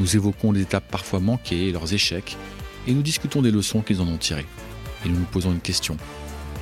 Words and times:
nous 0.00 0.16
évoquons 0.16 0.52
les 0.52 0.62
étapes 0.62 0.88
parfois 0.90 1.20
manquées 1.20 1.68
et 1.68 1.72
leurs 1.72 1.92
échecs, 1.92 2.36
et 2.86 2.92
nous 2.92 3.02
discutons 3.02 3.42
des 3.42 3.50
leçons 3.50 3.80
qu'ils 3.80 4.00
en 4.00 4.08
ont 4.08 4.16
tirées. 4.16 4.46
Et 5.04 5.08
nous 5.08 5.18
nous 5.18 5.24
posons 5.24 5.52
une 5.52 5.60
question. 5.60 5.96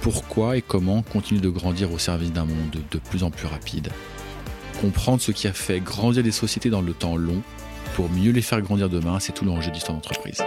Pourquoi 0.01 0.57
et 0.57 0.63
comment 0.63 1.03
continuer 1.03 1.41
de 1.41 1.49
grandir 1.49 1.93
au 1.93 1.99
service 1.99 2.33
d'un 2.33 2.45
monde 2.45 2.77
de 2.91 2.99
plus 2.99 3.23
en 3.23 3.31
plus 3.31 3.47
rapide? 3.47 3.91
Comprendre 4.81 5.23
ce 5.23 5.33
qui 5.33 5.49
a 5.49 5.53
fait 5.53 5.81
grandir 5.81 6.23
les 6.23 6.33
sociétés 6.33 6.71
dans 6.71 6.83
le 6.83 6.93
temps 6.93 7.17
long 7.17 7.43
pour 7.95 8.11
mieux 8.11 8.33
les 8.33 8.43
faire 8.43 8.61
grandir 8.61 8.89
demain, 8.89 9.21
c'est 9.21 9.33
tout 9.33 9.45
l'enjeu 9.45 9.71
d'histoire 9.71 9.97
d'entreprise. 9.97 10.43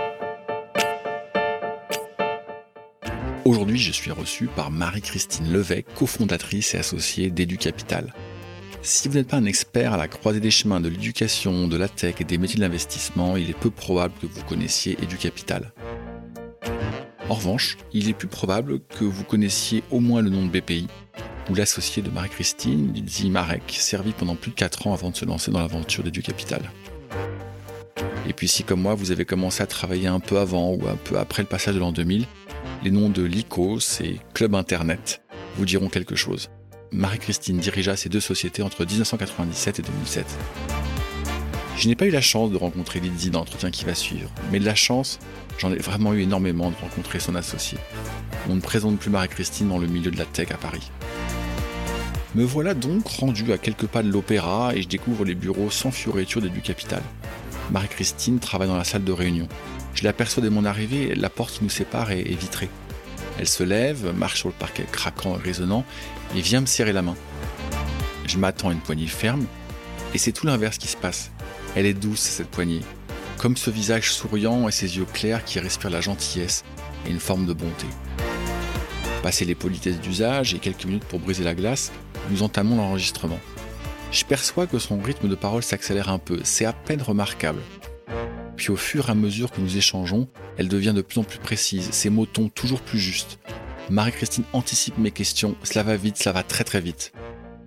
Aujourd'hui, 3.43 3.79
je 3.79 3.91
suis 3.91 4.11
reçu 4.11 4.45
par 4.45 4.69
Marie-Christine 4.69 5.51
Levet, 5.51 5.83
cofondatrice 5.95 6.75
et 6.75 6.77
associée 6.77 7.31
d'EduCapital. 7.31 8.13
Si 8.81 9.09
vous 9.09 9.15
n'êtes 9.15 9.27
pas 9.27 9.37
un 9.37 9.45
expert 9.45 9.93
à 9.93 9.97
la 9.97 10.07
croisée 10.07 10.39
des 10.39 10.51
chemins 10.51 10.79
de 10.79 10.87
l'éducation, 10.87 11.67
de 11.67 11.75
la 11.75 11.89
tech 11.89 12.15
et 12.19 12.23
des 12.23 12.37
métiers 12.37 12.55
de 12.55 12.61
l'investissement, 12.61 13.35
il 13.35 13.49
est 13.49 13.57
peu 13.57 13.69
probable 13.69 14.13
que 14.21 14.25
vous 14.25 14.43
connaissiez 14.45 14.97
EduCapital. 15.03 15.73
En 17.27 17.33
revanche, 17.33 17.77
il 17.93 18.09
est 18.09 18.13
plus 18.13 18.29
probable 18.29 18.79
que 18.79 19.03
vous 19.03 19.25
connaissiez 19.25 19.83
au 19.91 19.99
moins 19.99 20.21
le 20.21 20.29
nom 20.29 20.45
de 20.45 20.49
BPI, 20.49 20.87
ou 21.49 21.55
l'associé 21.55 22.01
de 22.01 22.09
Marie-Christine, 22.09 22.93
Lizzie 22.93 23.29
Marek, 23.29 23.63
servi 23.67 24.13
pendant 24.13 24.35
plus 24.35 24.51
de 24.51 24.55
4 24.55 24.87
ans 24.87 24.93
avant 24.93 25.11
de 25.11 25.15
se 25.17 25.25
lancer 25.25 25.51
dans 25.51 25.59
l'aventure 25.59 26.03
d'EduCapital. 26.03 26.61
Et 28.27 28.33
puis 28.33 28.47
si 28.47 28.63
comme 28.63 28.81
moi 28.81 28.95
vous 28.95 29.11
avez 29.11 29.25
commencé 29.25 29.61
à 29.61 29.67
travailler 29.67 30.07
un 30.07 30.21
peu 30.21 30.37
avant 30.37 30.71
ou 30.71 30.87
un 30.87 30.95
peu 30.95 31.17
après 31.19 31.41
le 31.41 31.47
passage 31.49 31.75
de 31.75 31.79
l'an 31.79 31.91
2000, 31.91 32.25
les 32.83 32.91
noms 32.91 33.09
de 33.09 33.23
l'ICOS 33.23 34.01
et 34.01 34.19
Club 34.33 34.55
Internet 34.55 35.21
vous 35.57 35.65
diront 35.65 35.89
quelque 35.89 36.15
chose. 36.15 36.49
Marie-Christine 36.91 37.59
dirigea 37.59 37.95
ces 37.95 38.09
deux 38.09 38.19
sociétés 38.19 38.63
entre 38.63 38.83
1997 38.83 39.79
et 39.79 39.81
2007. 39.83 40.25
Je 41.77 41.87
n'ai 41.87 41.95
pas 41.95 42.07
eu 42.07 42.09
la 42.09 42.21
chance 42.21 42.51
de 42.51 42.57
rencontrer 42.57 42.99
Lydie 42.99 43.29
dans 43.29 43.39
l'entretien 43.39 43.69
qui 43.69 43.85
va 43.85 43.93
suivre, 43.93 44.29
mais 44.51 44.59
de 44.59 44.65
la 44.65 44.75
chance, 44.75 45.19
j'en 45.59 45.71
ai 45.71 45.77
vraiment 45.77 46.13
eu 46.13 46.21
énormément 46.21 46.71
de 46.71 46.75
rencontrer 46.75 47.19
son 47.19 47.35
associé. 47.35 47.77
On 48.49 48.55
ne 48.55 48.61
présente 48.61 48.97
plus 48.97 49.11
Marie-Christine 49.11 49.69
dans 49.69 49.77
le 49.77 49.87
milieu 49.87 50.09
de 50.09 50.17
la 50.17 50.25
tech 50.25 50.51
à 50.51 50.57
Paris. 50.57 50.91
Me 52.35 52.43
voilà 52.43 52.73
donc 52.73 53.07
rendu 53.07 53.51
à 53.53 53.57
quelques 53.57 53.87
pas 53.87 54.03
de 54.03 54.09
l'opéra 54.09 54.75
et 54.75 54.81
je 54.81 54.87
découvre 54.87 55.25
les 55.25 55.35
bureaux 55.35 55.69
sans 55.69 55.91
fioriture 55.91 56.41
du 56.41 56.61
Capital. 56.61 57.01
Marie-Christine 57.71 58.39
travaille 58.39 58.67
dans 58.67 58.77
la 58.77 58.83
salle 58.83 59.03
de 59.03 59.11
réunion. 59.11 59.47
Je 59.93 60.03
l'aperçois 60.03 60.41
dès 60.41 60.49
mon 60.49 60.65
arrivée, 60.65 61.13
la 61.15 61.29
porte 61.29 61.53
qui 61.53 61.63
nous 61.63 61.69
sépare 61.69 62.11
est 62.11 62.23
vitrée. 62.23 62.69
Elle 63.39 63.47
se 63.47 63.63
lève, 63.63 64.13
marche 64.17 64.39
sur 64.39 64.49
le 64.49 64.53
parquet 64.53 64.85
craquant 64.91 65.37
et 65.37 65.41
résonnant 65.41 65.85
et 66.35 66.41
vient 66.41 66.61
me 66.61 66.65
serrer 66.65 66.93
la 66.93 67.01
main. 67.01 67.15
Je 68.25 68.37
m'attends 68.37 68.69
à 68.69 68.73
une 68.73 68.79
poignée 68.79 69.07
ferme 69.07 69.45
et 70.13 70.17
c'est 70.17 70.31
tout 70.31 70.45
l'inverse 70.45 70.77
qui 70.77 70.87
se 70.87 70.97
passe. 70.97 71.31
Elle 71.75 71.85
est 71.85 71.93
douce, 71.93 72.19
cette 72.19 72.49
poignée, 72.49 72.81
comme 73.37 73.57
ce 73.57 73.69
visage 73.69 74.11
souriant 74.11 74.67
et 74.67 74.71
ces 74.71 74.97
yeux 74.97 75.05
clairs 75.05 75.43
qui 75.45 75.59
respirent 75.59 75.89
la 75.89 76.01
gentillesse 76.01 76.63
et 77.05 77.11
une 77.11 77.19
forme 77.19 77.45
de 77.45 77.53
bonté. 77.53 77.85
Passé 79.23 79.45
les 79.45 79.55
politesses 79.55 79.99
d'usage 79.99 80.53
et 80.53 80.59
quelques 80.59 80.85
minutes 80.85 81.05
pour 81.05 81.19
briser 81.19 81.43
la 81.43 81.55
glace, 81.55 81.91
nous 82.29 82.43
entamons 82.43 82.77
l'enregistrement. 82.77 83.39
Je 84.11 84.25
perçois 84.25 84.65
que 84.65 84.79
son 84.79 84.99
rythme 84.99 85.27
de 85.27 85.35
parole 85.35 85.63
s'accélère 85.63 86.09
un 86.09 86.19
peu, 86.19 86.39
c'est 86.43 86.65
à 86.65 86.73
peine 86.73 87.01
remarquable. 87.01 87.61
Puis 88.55 88.71
au 88.71 88.75
fur 88.75 89.07
et 89.07 89.11
à 89.11 89.15
mesure 89.15 89.51
que 89.51 89.61
nous 89.61 89.77
échangeons, 89.77 90.27
elle 90.57 90.67
devient 90.67 90.93
de 90.95 91.01
plus 91.01 91.19
en 91.19 91.23
plus 91.23 91.39
précise, 91.39 91.89
ses 91.91 92.09
mots 92.09 92.25
tombent 92.25 92.53
toujours 92.53 92.81
plus 92.81 92.99
justes. 92.99 93.39
Marie-Christine 93.89 94.43
anticipe 94.53 94.97
mes 94.99 95.11
questions, 95.11 95.55
cela 95.63 95.83
va 95.83 95.95
vite, 95.95 96.17
cela 96.17 96.33
va 96.33 96.43
très 96.43 96.63
très 96.63 96.79
vite. 96.79 97.11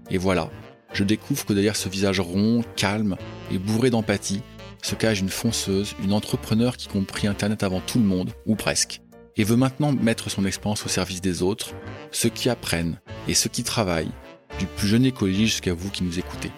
Et 0.09 0.19
voilà, 0.19 0.51
je 0.93 1.03
découvre 1.03 1.45
que 1.45 1.53
derrière 1.53 1.75
ce 1.75 1.89
visage 1.89 2.21
rond, 2.21 2.63
calme 2.77 3.17
et 3.51 3.59
bourré 3.59 3.91
d'empathie, 3.91 4.43
se 4.83 4.95
cache 4.95 5.21
une 5.21 5.29
fonceuse, 5.29 5.95
une 6.03 6.13
entrepreneur 6.13 6.77
qui 6.77 6.89
comprit 6.89 7.27
Internet 7.27 7.63
avant 7.63 7.81
tout 7.81 7.99
le 7.99 8.05
monde, 8.05 8.33
ou 8.47 8.55
presque, 8.55 9.01
et 9.37 9.45
veut 9.45 9.57
maintenant 9.57 9.93
mettre 9.93 10.31
son 10.31 10.45
expérience 10.45 10.85
au 10.87 10.89
service 10.89 11.21
des 11.21 11.43
autres, 11.43 11.75
ceux 12.11 12.29
qui 12.29 12.49
apprennent 12.49 13.01
et 13.27 13.35
ceux 13.35 13.51
qui 13.51 13.65
travaillent, 13.65 14.13
du 14.59 14.67
plus 14.67 14.89
jeune 14.89 15.05
écolier 15.05 15.47
jusqu'à 15.47 15.75
vous 15.75 15.91
qui 15.91 16.05
nous 16.05 16.19
écoutez. 16.19 16.51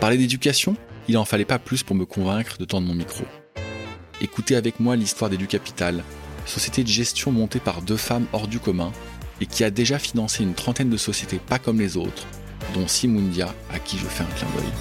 Parler 0.00 0.18
d'éducation? 0.18 0.76
Il 1.08 1.14
n'en 1.14 1.24
fallait 1.24 1.44
pas 1.44 1.58
plus 1.58 1.82
pour 1.82 1.96
me 1.96 2.06
convaincre 2.06 2.58
de 2.58 2.64
tendre 2.64 2.86
mon 2.86 2.94
micro. 2.94 3.24
Écoutez 4.20 4.54
avec 4.54 4.80
moi 4.80 4.96
l'histoire 4.96 5.30
d'EduCapital, 5.30 6.04
société 6.46 6.82
de 6.82 6.88
gestion 6.88 7.32
montée 7.32 7.60
par 7.60 7.82
deux 7.82 7.96
femmes 7.96 8.26
hors 8.32 8.48
du 8.48 8.58
commun 8.58 8.92
et 9.40 9.46
qui 9.46 9.64
a 9.64 9.70
déjà 9.70 9.98
financé 9.98 10.42
une 10.42 10.54
trentaine 10.54 10.90
de 10.90 10.96
sociétés 10.96 11.38
pas 11.38 11.58
comme 11.58 11.78
les 11.78 11.96
autres, 11.96 12.26
dont 12.74 12.86
Simundia, 12.86 13.54
à 13.72 13.78
qui 13.78 13.98
je 13.98 14.06
fais 14.06 14.24
un 14.24 14.26
clin 14.26 14.48
d'œil. 14.56 14.72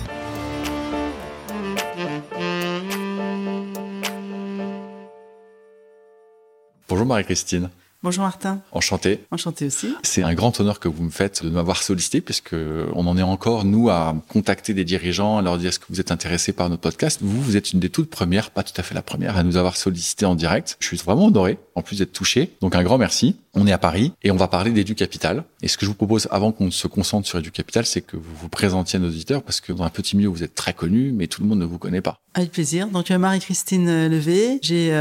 Bonjour 6.88 7.06
Marie-Christine. 7.06 7.70
Bonjour 8.02 8.24
Martin. 8.24 8.62
Enchanté. 8.72 9.26
Enchanté 9.30 9.66
aussi. 9.66 9.94
C'est 10.04 10.24
un 10.24 10.34
grand 10.34 10.58
honneur 10.62 10.80
que 10.80 10.88
vous 10.88 11.04
me 11.04 11.10
faites 11.10 11.44
de 11.44 11.50
m'avoir 11.50 11.84
sollicité 11.84 12.22
puisque 12.22 12.56
on 12.94 13.06
en 13.08 13.18
est 13.18 13.24
encore 13.24 13.66
nous 13.66 13.90
à 13.90 14.16
contacter 14.30 14.74
des 14.74 14.86
dirigeants, 14.86 15.38
à 15.38 15.42
leur 15.42 15.58
dire 15.58 15.68
est-ce 15.68 15.80
que 15.80 15.86
vous 15.90 16.00
êtes 16.00 16.10
intéressé 16.10 16.54
par 16.54 16.70
notre 16.70 16.82
podcast. 16.82 17.20
Vous, 17.22 17.42
vous 17.42 17.58
êtes 17.58 17.74
une 17.74 17.82
des 17.82 17.90
toutes 17.90 18.10
premières, 18.10 18.52
pas 18.52 18.64
tout 18.64 18.74
à 18.78 18.84
fait 18.84 18.96
la 18.96 19.02
première, 19.02 19.36
à 19.36 19.44
nous 19.44 19.58
avoir 19.58 19.76
sollicité 19.76 20.26
en 20.26 20.36
direct. 20.36 20.78
Je 20.80 20.88
suis 20.88 20.96
vraiment 20.96 21.26
honoré, 21.26 21.58
en 21.76 21.82
plus 21.82 22.00
d'être 22.00 22.14
touché. 22.14 22.54
Donc 22.62 22.74
un 22.74 22.84
grand 22.84 22.98
merci. 22.98 23.36
On 23.54 23.68
est 23.68 23.72
à 23.72 23.78
Paris 23.78 24.14
et 24.24 24.32
on 24.32 24.36
va 24.36 24.48
parler 24.48 24.72
d'EduCapital. 24.72 25.44
Et 25.62 25.68
ce 25.68 25.78
que 25.78 25.86
je 25.86 25.90
vous 25.90 25.96
propose 25.96 26.28
avant 26.32 26.52
qu'on 26.52 26.72
se 26.72 26.88
concentre 26.88 27.28
sur 27.28 27.40
EduCapital, 27.40 27.86
c'est 27.86 28.02
que 28.02 28.16
vous 28.16 28.36
vous 28.42 28.50
présentiez 28.50 28.98
à 28.98 29.00
nos 29.00 29.10
auditeurs 29.10 29.44
parce 29.44 29.60
que 29.60 29.74
dans 29.74 29.84
un 29.84 29.90
petit 29.90 30.16
milieu, 30.16 30.30
vous 30.30 30.44
êtes 30.44 30.56
très 30.56 30.74
connu, 30.74 31.12
mais 31.12 31.28
tout 31.28 31.42
le 31.42 31.48
monde 31.48 31.60
ne 31.60 31.66
vous 31.66 31.78
connaît 31.78 32.02
pas. 32.02 32.20
Avec 32.36 32.52
plaisir. 32.52 32.88
Donc 32.88 33.10
Marie-Christine 33.10 34.08
Levé, 34.08 34.60
j'ai 34.62 34.92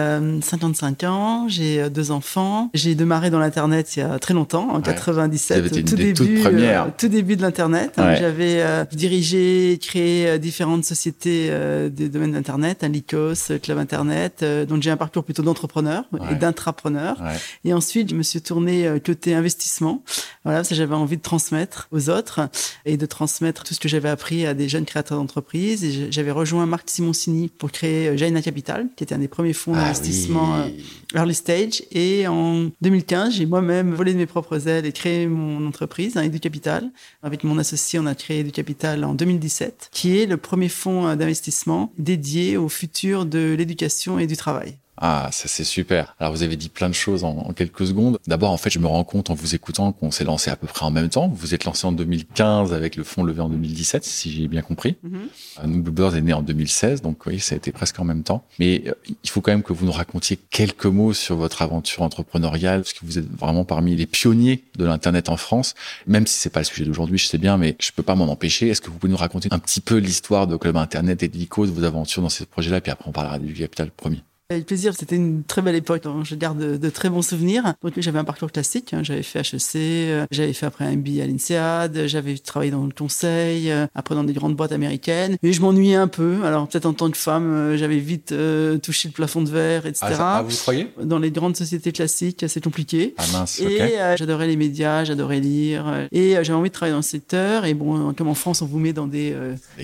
55 0.41 1.04
euh, 1.04 1.06
ans, 1.08 1.48
j'ai 1.48 1.82
euh, 1.82 1.88
deux 1.91 2.10
enfants, 2.10 2.70
j'ai 2.72 2.94
démarré 2.94 3.28
dans 3.28 3.38
l'internet 3.38 3.97
il 3.97 4.00
y 4.00 4.03
a 4.03 4.19
très 4.19 4.32
longtemps, 4.32 4.70
en 4.70 4.81
97, 4.81 5.84
tout 5.84 5.94
début, 5.94 6.42
euh, 6.47 6.87
tout 6.97 7.08
début 7.08 7.37
de 7.37 7.42
l'internet. 7.42 7.92
J'avais 7.97 8.64
dirigé, 8.92 9.78
créé 9.81 10.38
différentes 10.38 10.84
sociétés 10.84 11.50
des 11.91 12.08
domaines 12.08 12.32
d'internet, 12.32 12.82
un 12.82 12.88
Lycos, 12.88 13.58
Club 13.62 13.78
Internet. 13.78 14.44
donc 14.66 14.82
j'ai 14.82 14.91
un 14.91 14.97
parcours 14.97 15.25
plutôt 15.25 15.42
d'entrepreneur 15.42 16.04
et 16.31 16.34
d'intrapreneur. 16.34 17.22
Et 17.64 17.75
ensuite 17.75 18.10
je 18.10 18.14
me 18.14 18.22
suis 18.22 18.38
tourné 18.41 18.88
côté 19.04 19.34
investissement. 19.34 20.03
Voilà, 20.44 20.60
parce 20.60 20.69
que 20.69 20.75
j'avais 20.75 20.94
envie 20.94 21.16
de 21.16 21.22
transmettre 21.22 21.88
aux 21.91 22.09
autres 22.10 22.49
et 22.84 22.97
de 22.97 23.06
transmettre 23.06 23.65
tout 23.65 23.75
ce 23.75 23.81
que 23.81 23.88
j'avais 23.88 24.09
appris 24.09 24.47
à 24.47 24.54
des 24.54 24.69
jeunes 24.69 24.84
créateurs 24.84 25.19
d'entreprises. 25.19 25.84
Et 25.84 26.10
j'avais 26.10 26.31
rejoint 26.31 26.66
Marc 26.66 26.88
Simon 26.88 27.12
pour 27.59 27.71
créer 27.71 28.09
euh, 28.09 28.16
Jaina 28.16 28.43
Capital, 28.43 28.87
qui 28.97 29.04
était 29.04 29.15
un 29.15 29.19
des 29.19 29.28
premiers 29.28 29.53
fonds 29.53 29.73
ah 29.75 29.81
d'investissement 29.81 30.56
euh, 30.56 30.69
early 31.14 31.35
stage. 31.35 31.82
Et 31.93 32.26
en 32.26 32.70
2015, 32.81 33.35
j'ai 33.35 33.46
moi-même 33.46 33.94
volé 33.94 34.12
de 34.12 34.19
mes 34.19 34.26
propres 34.26 34.69
ailes 34.69 34.87
et 34.87 34.93
créé 34.93 35.26
mon 35.26 35.67
entreprise, 35.67 36.17
hein, 36.17 36.23
Edu 36.23 36.41
Capital. 36.41 36.91
Avec 37.23 37.44
mon 37.44 37.58
associé, 37.58 37.99
on 37.99 38.06
a 38.06 38.14
créé 38.14 38.41
Edu 38.41 38.52
Capital 38.52 39.05
en 39.05 39.14
2017, 39.14 39.91
qui 39.93 40.19
est 40.19 40.26
le 40.26 40.37
premier 40.37 40.69
fonds 40.69 41.06
euh, 41.06 41.17
d'investissement 41.17 41.93
dédié 41.99 42.56
au 42.56 42.69
futur 42.69 43.26
de 43.26 43.55
l'éducation 43.56 44.19
et 44.19 44.26
du 44.26 44.37
travail. 44.37 44.76
Ah, 45.00 45.28
ça 45.32 45.48
c'est 45.48 45.64
super. 45.64 46.14
Alors 46.18 46.32
vous 46.32 46.42
avez 46.42 46.56
dit 46.56 46.68
plein 46.68 46.88
de 46.88 46.94
choses 46.94 47.24
en, 47.24 47.52
quelques 47.52 47.86
secondes. 47.86 48.18
D'abord, 48.26 48.50
en 48.50 48.56
fait, 48.56 48.70
je 48.70 48.78
me 48.78 48.86
rends 48.86 49.04
compte 49.04 49.30
en 49.30 49.34
vous 49.34 49.54
écoutant 49.54 49.92
qu'on 49.92 50.10
s'est 50.10 50.24
lancé 50.24 50.50
à 50.50 50.56
peu 50.56 50.66
près 50.66 50.84
en 50.84 50.90
même 50.90 51.08
temps. 51.08 51.28
Vous 51.28 51.54
êtes 51.54 51.64
lancé 51.64 51.86
en 51.86 51.92
2015 51.92 52.72
avec 52.72 52.96
le 52.96 53.04
fonds 53.04 53.22
levé 53.22 53.40
en 53.40 53.48
2017, 53.48 54.04
si 54.04 54.32
j'ai 54.32 54.48
bien 54.48 54.62
compris. 54.62 54.96
Mm 55.02 55.08
-hmm. 55.08 55.66
Nous, 55.66 55.82
Bluebird 55.82 56.14
est 56.14 56.20
né 56.20 56.32
en 56.32 56.42
2016, 56.42 57.02
donc 57.02 57.26
oui, 57.26 57.38
ça 57.40 57.54
a 57.54 57.58
été 57.58 57.72
presque 57.72 57.98
en 58.00 58.04
même 58.04 58.22
temps. 58.22 58.44
Mais 58.58 58.82
euh, 58.86 58.92
il 59.22 59.30
faut 59.30 59.40
quand 59.40 59.52
même 59.52 59.62
que 59.62 59.72
vous 59.72 59.86
nous 59.86 59.92
racontiez 59.92 60.36
quelques 60.50 60.86
mots 60.86 61.12
sur 61.12 61.36
votre 61.36 61.62
aventure 61.62 62.02
entrepreneuriale, 62.02 62.80
parce 62.82 62.92
que 62.92 63.04
vous 63.04 63.18
êtes 63.18 63.30
vraiment 63.44 63.64
parmi 63.64 63.94
les 63.96 64.06
pionniers 64.06 64.64
de 64.76 64.84
l'internet 64.84 65.28
en 65.28 65.36
France. 65.36 65.74
Même 66.06 66.26
si 66.26 66.40
c'est 66.40 66.50
pas 66.50 66.60
le 66.60 66.66
sujet 66.66 66.84
d'aujourd'hui, 66.84 67.18
je 67.18 67.26
sais 67.26 67.38
bien, 67.38 67.56
mais 67.56 67.76
je 67.80 67.90
peux 67.92 68.02
pas 68.02 68.14
m'en 68.14 68.28
empêcher. 68.28 68.68
Est-ce 68.68 68.80
que 68.80 68.90
vous 68.90 68.98
pouvez 68.98 69.12
nous 69.12 69.24
raconter 69.26 69.48
un 69.50 69.58
petit 69.58 69.80
peu 69.80 69.96
l'histoire 69.96 70.46
de 70.46 70.56
Club 70.56 70.76
Internet 70.76 71.22
et 71.22 71.28
de 71.28 71.36
l'ICOS, 71.36 71.66
vos 71.66 71.84
aventures 71.84 72.22
dans 72.22 72.28
ces 72.28 72.46
projets-là, 72.46 72.80
puis 72.80 72.92
après 72.92 73.08
on 73.08 73.12
parlera 73.12 73.38
du 73.38 73.52
capital 73.54 73.90
premier. 73.90 74.22
Avec 74.50 74.64
plaisir, 74.64 74.94
c'était 74.98 75.16
une 75.16 75.44
très 75.44 75.60
belle 75.60 75.74
époque. 75.74 76.04
Je 76.24 76.34
garde 76.34 76.78
de, 76.78 76.88
très 76.88 77.10
bons 77.10 77.20
souvenirs. 77.20 77.74
Donc 77.82 77.92
j'avais 77.98 78.18
un 78.18 78.24
parcours 78.24 78.50
classique. 78.50 78.94
Hein. 78.94 79.02
J'avais 79.02 79.22
fait 79.22 79.40
HEC, 79.40 79.76
euh, 79.76 80.26
j'avais 80.30 80.54
fait 80.54 80.64
après 80.64 80.86
un 80.86 80.96
MBA 80.96 81.22
à 81.22 81.26
l'INSEAD, 81.26 82.06
j'avais 82.06 82.38
travaillé 82.38 82.70
dans 82.70 82.86
le 82.86 82.92
conseil, 82.92 83.70
euh, 83.70 83.86
après 83.94 84.14
dans 84.14 84.24
des 84.24 84.32
grandes 84.32 84.56
boîtes 84.56 84.72
américaines. 84.72 85.36
Et 85.42 85.52
je 85.52 85.60
m'ennuyais 85.60 85.96
un 85.96 86.08
peu. 86.08 86.46
Alors 86.46 86.66
peut-être 86.66 86.86
en 86.86 86.94
tant 86.94 87.10
que 87.10 87.18
femme, 87.18 87.52
euh, 87.52 87.76
j'avais 87.76 87.98
vite 87.98 88.34
touché 88.82 89.08
le 89.08 89.12
plafond 89.12 89.42
de 89.42 89.50
verre, 89.50 89.84
etc. 89.84 90.06
Ah, 90.18 90.38
ah, 90.38 90.42
vous 90.42 90.56
croyez? 90.56 90.88
Dans 90.98 91.18
les 91.18 91.30
grandes 91.30 91.54
sociétés 91.54 91.92
classiques, 91.92 92.46
c'est 92.48 92.64
compliqué. 92.64 93.14
Ah 93.18 93.24
mince, 93.30 93.60
Et 93.60 93.98
j'adorais 94.16 94.46
les 94.46 94.56
médias, 94.56 95.04
j'adorais 95.04 95.40
lire. 95.40 96.08
Et 96.10 96.36
j'avais 96.36 96.52
envie 96.54 96.70
de 96.70 96.74
travailler 96.74 96.96
dans 96.96 97.02
ce 97.02 97.10
secteur. 97.10 97.66
Et 97.66 97.74
bon, 97.74 98.14
comme 98.14 98.28
en 98.28 98.34
France, 98.34 98.62
on 98.62 98.66
vous 98.66 98.78
met 98.78 98.94
dans 98.94 99.08
des, 99.08 99.36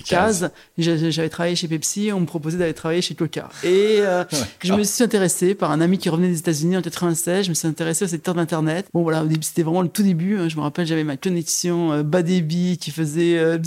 cases. 0.05 0.39
cases. 0.39 0.51
J'avais 0.79 1.29
travaillé 1.29 1.55
chez 1.55 1.67
Pepsi, 1.67 2.09
on 2.11 2.21
me 2.21 2.25
proposait 2.25 2.57
d'aller 2.57 2.73
travailler 2.73 3.03
chez 3.03 3.13
Coca. 3.13 3.49
Et 3.63 3.99
je 4.63 4.73
me 4.73 4.83
suis 4.83 5.03
intéressé 5.03 5.55
par 5.55 5.71
un 5.71 5.81
ami 5.81 5.97
qui 5.97 6.09
revenait 6.09 6.29
des 6.29 6.39
États-Unis 6.39 6.77
en 6.77 6.81
96. 6.81 7.45
Je 7.45 7.49
me 7.49 7.53
suis 7.53 7.67
intéressé 7.67 8.05
au 8.05 8.07
secteur 8.07 8.33
d'Internet. 8.33 8.87
Bon, 8.93 9.03
voilà, 9.03 9.23
c'était 9.41 9.63
vraiment 9.63 9.81
le 9.81 9.89
tout 9.89 10.03
début. 10.03 10.37
Hein. 10.37 10.49
Je 10.49 10.55
me 10.55 10.61
rappelle, 10.61 10.85
j'avais 10.85 11.03
ma 11.03 11.17
connexion 11.17 11.91
euh, 11.91 12.03
bas 12.03 12.21
débit 12.21 12.77
qui 12.77 12.91
faisait 12.91 13.37
euh, 13.37 13.57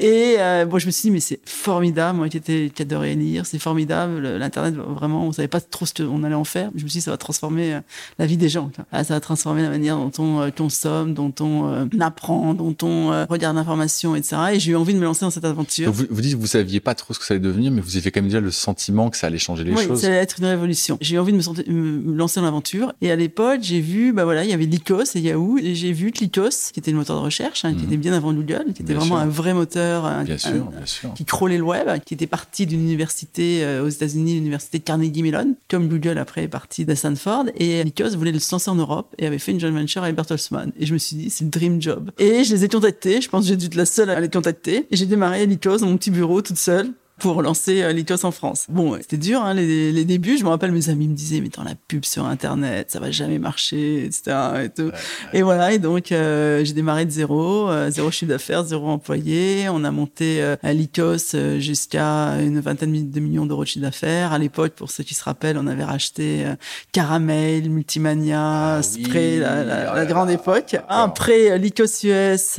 Et 0.00 0.36
euh, 0.38 0.64
bon, 0.66 0.78
je 0.78 0.86
me 0.86 0.90
suis 0.90 1.08
dit, 1.08 1.10
mais 1.10 1.20
c'est 1.20 1.40
formidable. 1.44 2.18
Moi 2.18 2.28
qui, 2.28 2.36
était, 2.36 2.70
qui 2.74 2.82
adorais 2.82 3.14
lire, 3.14 3.46
c'est 3.46 3.58
formidable. 3.58 4.20
L'Internet, 4.20 4.74
vraiment, 4.74 5.26
on 5.26 5.32
savait 5.32 5.48
pas 5.48 5.60
trop 5.60 5.86
ce 5.86 5.94
qu'on 5.94 6.24
allait 6.24 6.34
en 6.34 6.44
faire. 6.44 6.70
Je 6.74 6.84
me 6.84 6.88
suis 6.88 6.98
dit, 6.98 7.02
ça 7.02 7.10
va 7.10 7.16
transformer 7.16 7.80
la 8.18 8.26
vie 8.26 8.36
des 8.36 8.48
gens. 8.48 8.70
Ah, 8.90 9.04
ça 9.04 9.14
va 9.14 9.20
transformer 9.20 9.62
la 9.62 9.70
manière 9.70 9.96
dont 9.96 10.12
on 10.18 10.50
consomme, 10.50 11.14
dont 11.14 11.32
on 11.40 11.88
apprend, 12.00 12.54
dont 12.54 12.76
on 12.82 13.26
regarde 13.28 13.56
l'information, 13.56 14.16
etc. 14.16 14.36
Et 14.54 14.60
j'ai 14.60 14.72
eu 14.72 14.76
envie 14.76 14.94
de 14.94 14.98
me 14.98 15.04
lancer 15.04 15.24
dans 15.24 15.30
cette 15.30 15.44
aventure. 15.44 15.92
vous, 15.92 16.04
vous 16.10 16.20
dites 16.20 16.34
que 16.34 16.40
vous 16.40 16.46
saviez 16.46 16.80
pas 16.80 16.94
trop 16.94 17.14
ce 17.14 17.18
que 17.18 17.24
ça 17.24 17.34
allait 17.34 17.40
devenir, 17.40 17.70
mais 17.70 17.80
vous 17.80 17.96
avez 17.96 18.10
quand 18.10 18.20
même 18.20 18.28
déjà 18.28 18.40
le 18.40 18.50
sentiment 18.50 19.10
que 19.10 19.16
ça 19.16 19.26
allait 19.26 19.38
changer 19.38 19.51
les 19.54 19.72
oui, 19.72 19.86
choses. 19.86 20.00
ça 20.00 20.08
allait 20.08 20.16
être 20.16 20.38
une 20.38 20.46
révolution. 20.46 20.98
J'ai 21.00 21.16
eu 21.16 21.18
envie 21.18 21.32
de 21.32 21.38
me, 21.38 22.16
lancer 22.16 22.40
dans 22.40 22.46
l'aventure. 22.46 22.92
Et 23.00 23.10
à 23.10 23.16
l'époque, 23.16 23.60
j'ai 23.62 23.80
vu, 23.80 24.12
bah 24.12 24.24
voilà, 24.24 24.44
il 24.44 24.50
y 24.50 24.52
avait 24.52 24.64
Lycos 24.64 25.14
et 25.14 25.20
Yahoo. 25.20 25.58
Et 25.58 25.74
j'ai 25.74 25.92
vu 25.92 26.12
que 26.12 26.20
Lycos, 26.20 26.70
qui 26.72 26.80
était 26.80 26.90
le 26.90 26.96
moteur 26.96 27.16
de 27.16 27.24
recherche, 27.24 27.64
hein, 27.64 27.72
qui 27.72 27.80
mhm. 27.80 27.86
était 27.86 27.96
bien 27.96 28.12
avant 28.12 28.32
Google, 28.32 28.72
qui 28.74 28.82
était 28.82 28.94
vraiment 28.94 29.18
un 29.18 29.26
vrai 29.26 29.54
moteur, 29.54 30.08
bien 30.24 30.38
sûr, 30.38 30.52
bien 30.52 30.86
sûr. 30.86 31.14
qui 31.14 31.24
crawlait 31.24 31.58
le 31.58 31.64
web, 31.64 31.88
qui 32.04 32.14
était 32.14 32.26
parti 32.26 32.66
d'une 32.66 32.80
université 32.80 33.64
euh, 33.64 33.84
aux 33.84 33.88
États-Unis, 33.88 34.34
l'université 34.34 34.80
Carnegie 34.80 35.22
Mellon, 35.22 35.54
comme 35.68 35.88
Google 35.88 36.18
après 36.18 36.44
est 36.44 36.48
parti 36.48 36.84
de 36.84 36.94
Stanford. 36.94 37.46
Et 37.56 37.82
Lycos 37.84 38.16
voulait 38.16 38.32
le 38.32 38.38
lancer 38.50 38.70
en 38.70 38.74
Europe 38.74 39.14
et 39.18 39.26
avait 39.26 39.38
fait 39.38 39.52
une 39.52 39.60
joint 39.60 39.70
venture 39.70 40.02
avec 40.02 40.16
Bertelsmann. 40.16 40.72
Et 40.78 40.86
je 40.86 40.92
me 40.92 40.98
suis 40.98 41.16
dit, 41.16 41.30
c'est 41.30 41.44
le 41.44 41.50
dream 41.50 41.80
job. 41.80 42.10
Et 42.18 42.44
je 42.44 42.54
les 42.54 42.64
ai 42.64 42.68
contactés. 42.68 43.20
Je 43.20 43.28
pense 43.28 43.44
que 43.44 43.48
j'ai 43.48 43.56
dû 43.56 43.66
être 43.66 43.74
la 43.74 43.86
seule 43.86 44.10
à 44.10 44.20
les 44.20 44.28
contacter. 44.28 44.86
Et 44.90 44.96
j'ai 44.96 45.06
démarré 45.06 45.46
Lycos 45.46 45.78
dans 45.78 45.86
mon 45.86 45.96
petit 45.96 46.10
bureau 46.10 46.42
toute 46.42 46.58
seule 46.58 46.92
pour 47.22 47.40
lancer 47.40 47.82
euh, 47.82 47.92
l'Icos 47.92 48.24
en 48.24 48.32
France. 48.32 48.66
Bon, 48.68 48.96
c'était 49.00 49.16
dur, 49.16 49.42
hein, 49.42 49.54
les, 49.54 49.92
les, 49.92 50.04
débuts. 50.04 50.36
Je 50.36 50.42
me 50.42 50.48
rappelle, 50.48 50.72
mes 50.72 50.88
amis 50.88 51.06
me 51.06 51.14
disaient, 51.14 51.40
mais 51.40 51.50
dans 51.50 51.62
la 51.62 51.76
pub 51.76 52.04
sur 52.04 52.26
Internet, 52.26 52.90
ça 52.90 52.98
va 52.98 53.12
jamais 53.12 53.38
marcher, 53.38 54.04
etc. 54.04 54.36
Et, 54.64 54.68
tout. 54.70 54.90
et 55.32 55.42
voilà, 55.42 55.72
et 55.72 55.78
donc 55.78 56.10
euh, 56.10 56.64
j'ai 56.64 56.72
démarré 56.72 57.04
de 57.04 57.12
zéro, 57.12 57.70
euh, 57.70 57.90
zéro 57.90 58.10
chiffre 58.10 58.28
d'affaires, 58.28 58.64
zéro 58.64 58.88
employé. 58.88 59.68
On 59.68 59.84
a 59.84 59.92
monté 59.92 60.42
euh, 60.42 60.56
l'Icos 60.64 61.36
jusqu'à 61.58 62.40
une 62.40 62.58
vingtaine 62.58 63.08
de 63.08 63.20
millions 63.20 63.46
d'euros 63.46 63.62
de 63.62 63.68
chiffre 63.68 63.84
d'affaires. 63.84 64.32
À 64.32 64.38
l'époque, 64.38 64.72
pour 64.72 64.90
ceux 64.90 65.04
qui 65.04 65.14
se 65.14 65.22
rappellent, 65.22 65.58
on 65.58 65.68
avait 65.68 65.84
racheté 65.84 66.44
Caramel, 66.90 67.70
Multimania, 67.70 68.78
ah 68.78 68.82
Spray, 68.82 69.38
la, 69.38 69.62
la, 69.62 69.94
la, 69.94 70.06
grande 70.06 70.30
époque. 70.30 70.74
Après, 70.88 71.56
l'Icos 71.56 72.02
US, 72.02 72.58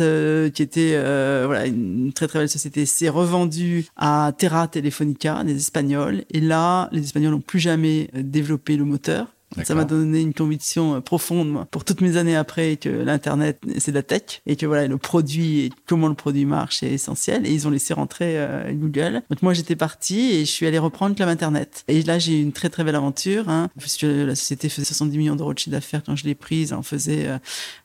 qui 0.53 0.63
était 0.63 0.97
voilà 1.45 1.65
une 1.65 2.13
très 2.13 2.27
très 2.27 2.39
belle 2.39 2.49
société, 2.49 2.85
s'est 2.85 3.09
revendu 3.09 3.87
à 3.97 4.31
Terra 4.37 4.52
Telefonica, 4.67 5.43
des 5.43 5.55
Espagnols. 5.55 6.23
Et 6.29 6.39
là, 6.39 6.89
les 6.91 7.03
Espagnols 7.03 7.31
n'ont 7.31 7.41
plus 7.41 7.59
jamais 7.59 8.09
euh, 8.15 8.21
développé 8.23 8.77
le 8.77 8.85
moteur. 8.85 9.33
Ça 9.63 9.75
m'a 9.75 9.85
donné 9.85 10.21
une 10.21 10.33
conviction 10.33 10.95
euh, 10.95 10.99
profonde 10.99 11.65
pour 11.71 11.85
toutes 11.85 12.01
mes 12.01 12.17
années 12.17 12.35
après 12.35 12.77
que 12.77 12.89
l'internet 12.89 13.59
c'est 13.77 13.91
de 13.91 13.95
la 13.95 14.03
tech 14.03 14.41
et 14.45 14.55
que 14.55 14.65
voilà 14.65 14.87
le 14.87 14.97
produit 14.97 15.59
et 15.59 15.69
comment 15.87 16.07
le 16.07 16.15
produit 16.15 16.45
marche 16.45 16.83
est 16.83 16.91
essentiel. 16.91 17.45
Et 17.45 17.53
ils 17.53 17.67
ont 17.67 17.71
laissé 17.71 17.93
rentrer 17.93 18.37
euh, 18.37 18.71
Google. 18.73 19.21
Donc 19.29 19.41
moi 19.41 19.53
j'étais 19.53 19.75
parti 19.75 20.31
et 20.31 20.39
je 20.45 20.51
suis 20.51 20.65
allé 20.65 20.79
reprendre 20.79 21.15
Club 21.15 21.29
Internet. 21.29 21.83
Et 21.87 22.01
là 22.03 22.19
j'ai 22.19 22.39
eu 22.39 22.41
une 22.41 22.51
très 22.51 22.69
très 22.69 22.83
belle 22.83 22.95
aventure 22.95 23.49
hein, 23.49 23.69
puisque 23.79 24.03
la 24.03 24.35
société 24.35 24.69
faisait 24.69 24.85
70 24.85 25.17
millions 25.17 25.35
d'euros 25.35 25.53
de 25.53 25.59
chiffre 25.59 25.71
d'affaires 25.71 26.01
quand 26.05 26.15
je 26.15 26.25
l'ai 26.25 26.35
prise, 26.35 26.73
on 26.73 26.83
faisait 26.83 27.27
euh, 27.27 27.37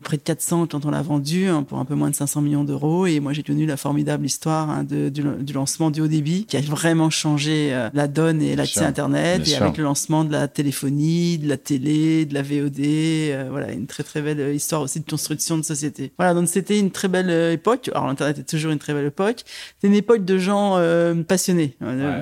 près 0.02 0.16
de 0.16 0.22
400 0.22 0.68
quand 0.68 0.84
on 0.84 0.90
l'a 0.90 1.02
vendue 1.02 1.48
hein, 1.48 1.62
pour 1.62 1.78
un 1.78 1.84
peu 1.84 1.94
moins 1.94 2.10
de 2.10 2.14
500 2.14 2.40
millions 2.40 2.64
d'euros. 2.64 3.06
Et 3.06 3.20
moi 3.20 3.32
j'ai 3.32 3.42
connu 3.42 3.66
la 3.66 3.76
formidable 3.76 4.24
histoire 4.24 4.70
hein, 4.70 4.84
de, 4.84 5.08
du, 5.08 5.52
lancement 5.52 5.90
du 5.90 6.00
haut 6.00 6.08
débit 6.08 6.46
qui 6.46 6.56
a 6.56 6.60
vraiment 6.60 7.10
changé 7.10 7.88
la 7.92 8.08
donne 8.08 8.42
et 8.42 8.56
l'accès 8.56 8.84
Internet 8.84 9.46
et 9.48 9.56
avec 9.56 9.76
le 9.76 9.84
lancement 9.84 10.24
de 10.24 10.32
la 10.32 10.48
téléphonie, 10.48 11.38
de 11.38 11.48
la 11.48 11.57
télé, 11.58 12.24
de 12.24 12.34
la 12.34 12.42
VOD, 12.42 12.80
euh, 12.80 13.48
voilà, 13.50 13.72
une 13.72 13.86
très 13.86 14.02
très 14.02 14.22
belle 14.22 14.54
histoire 14.54 14.82
aussi 14.82 15.00
de 15.00 15.08
construction 15.08 15.58
de 15.58 15.62
société. 15.62 16.12
Voilà, 16.18 16.34
donc 16.34 16.48
c'était 16.48 16.78
une 16.78 16.90
très 16.90 17.08
belle 17.08 17.30
euh, 17.30 17.52
époque. 17.52 17.90
Alors 17.92 18.06
l'internet 18.06 18.38
est 18.38 18.48
toujours 18.48 18.72
une 18.72 18.78
très 18.78 18.94
belle 18.94 19.06
époque. 19.06 19.44
C'est 19.80 19.88
une 19.88 19.94
époque 19.94 20.24
de 20.24 20.38
gens 20.38 20.76
euh, 20.76 21.14
passionnés, 21.22 21.76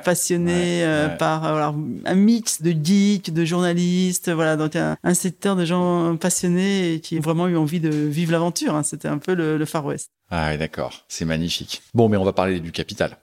passionnés 0.04 0.84
par 1.18 1.44
un 1.44 2.14
mix 2.14 2.62
de 2.62 2.72
geeks, 2.72 3.32
de 3.32 3.44
journalistes, 3.44 4.30
voilà, 4.30 4.56
donc 4.56 4.76
un, 4.76 4.96
secteur 5.14 5.56
de 5.56 5.64
gens 5.64 6.16
passionnés 6.16 6.94
et 6.94 7.00
qui 7.00 7.18
ont 7.18 7.22
vraiment 7.22 7.48
eu 7.48 7.56
envie 7.56 7.80
de 7.80 7.90
vivre 7.90 8.32
l'aventure. 8.32 8.74
Hein. 8.74 8.82
C'était 8.82 9.08
un 9.08 9.18
peu 9.18 9.34
le, 9.34 9.64
Far 9.64 9.84
West. 9.84 10.10
Ah 10.30 10.56
d'accord, 10.56 11.04
c'est 11.08 11.24
magnifique. 11.24 11.82
Bon, 11.94 12.08
mais 12.08 12.16
on 12.16 12.24
va 12.24 12.32
parler 12.32 12.60
du 12.60 12.72
capital. 12.72 13.16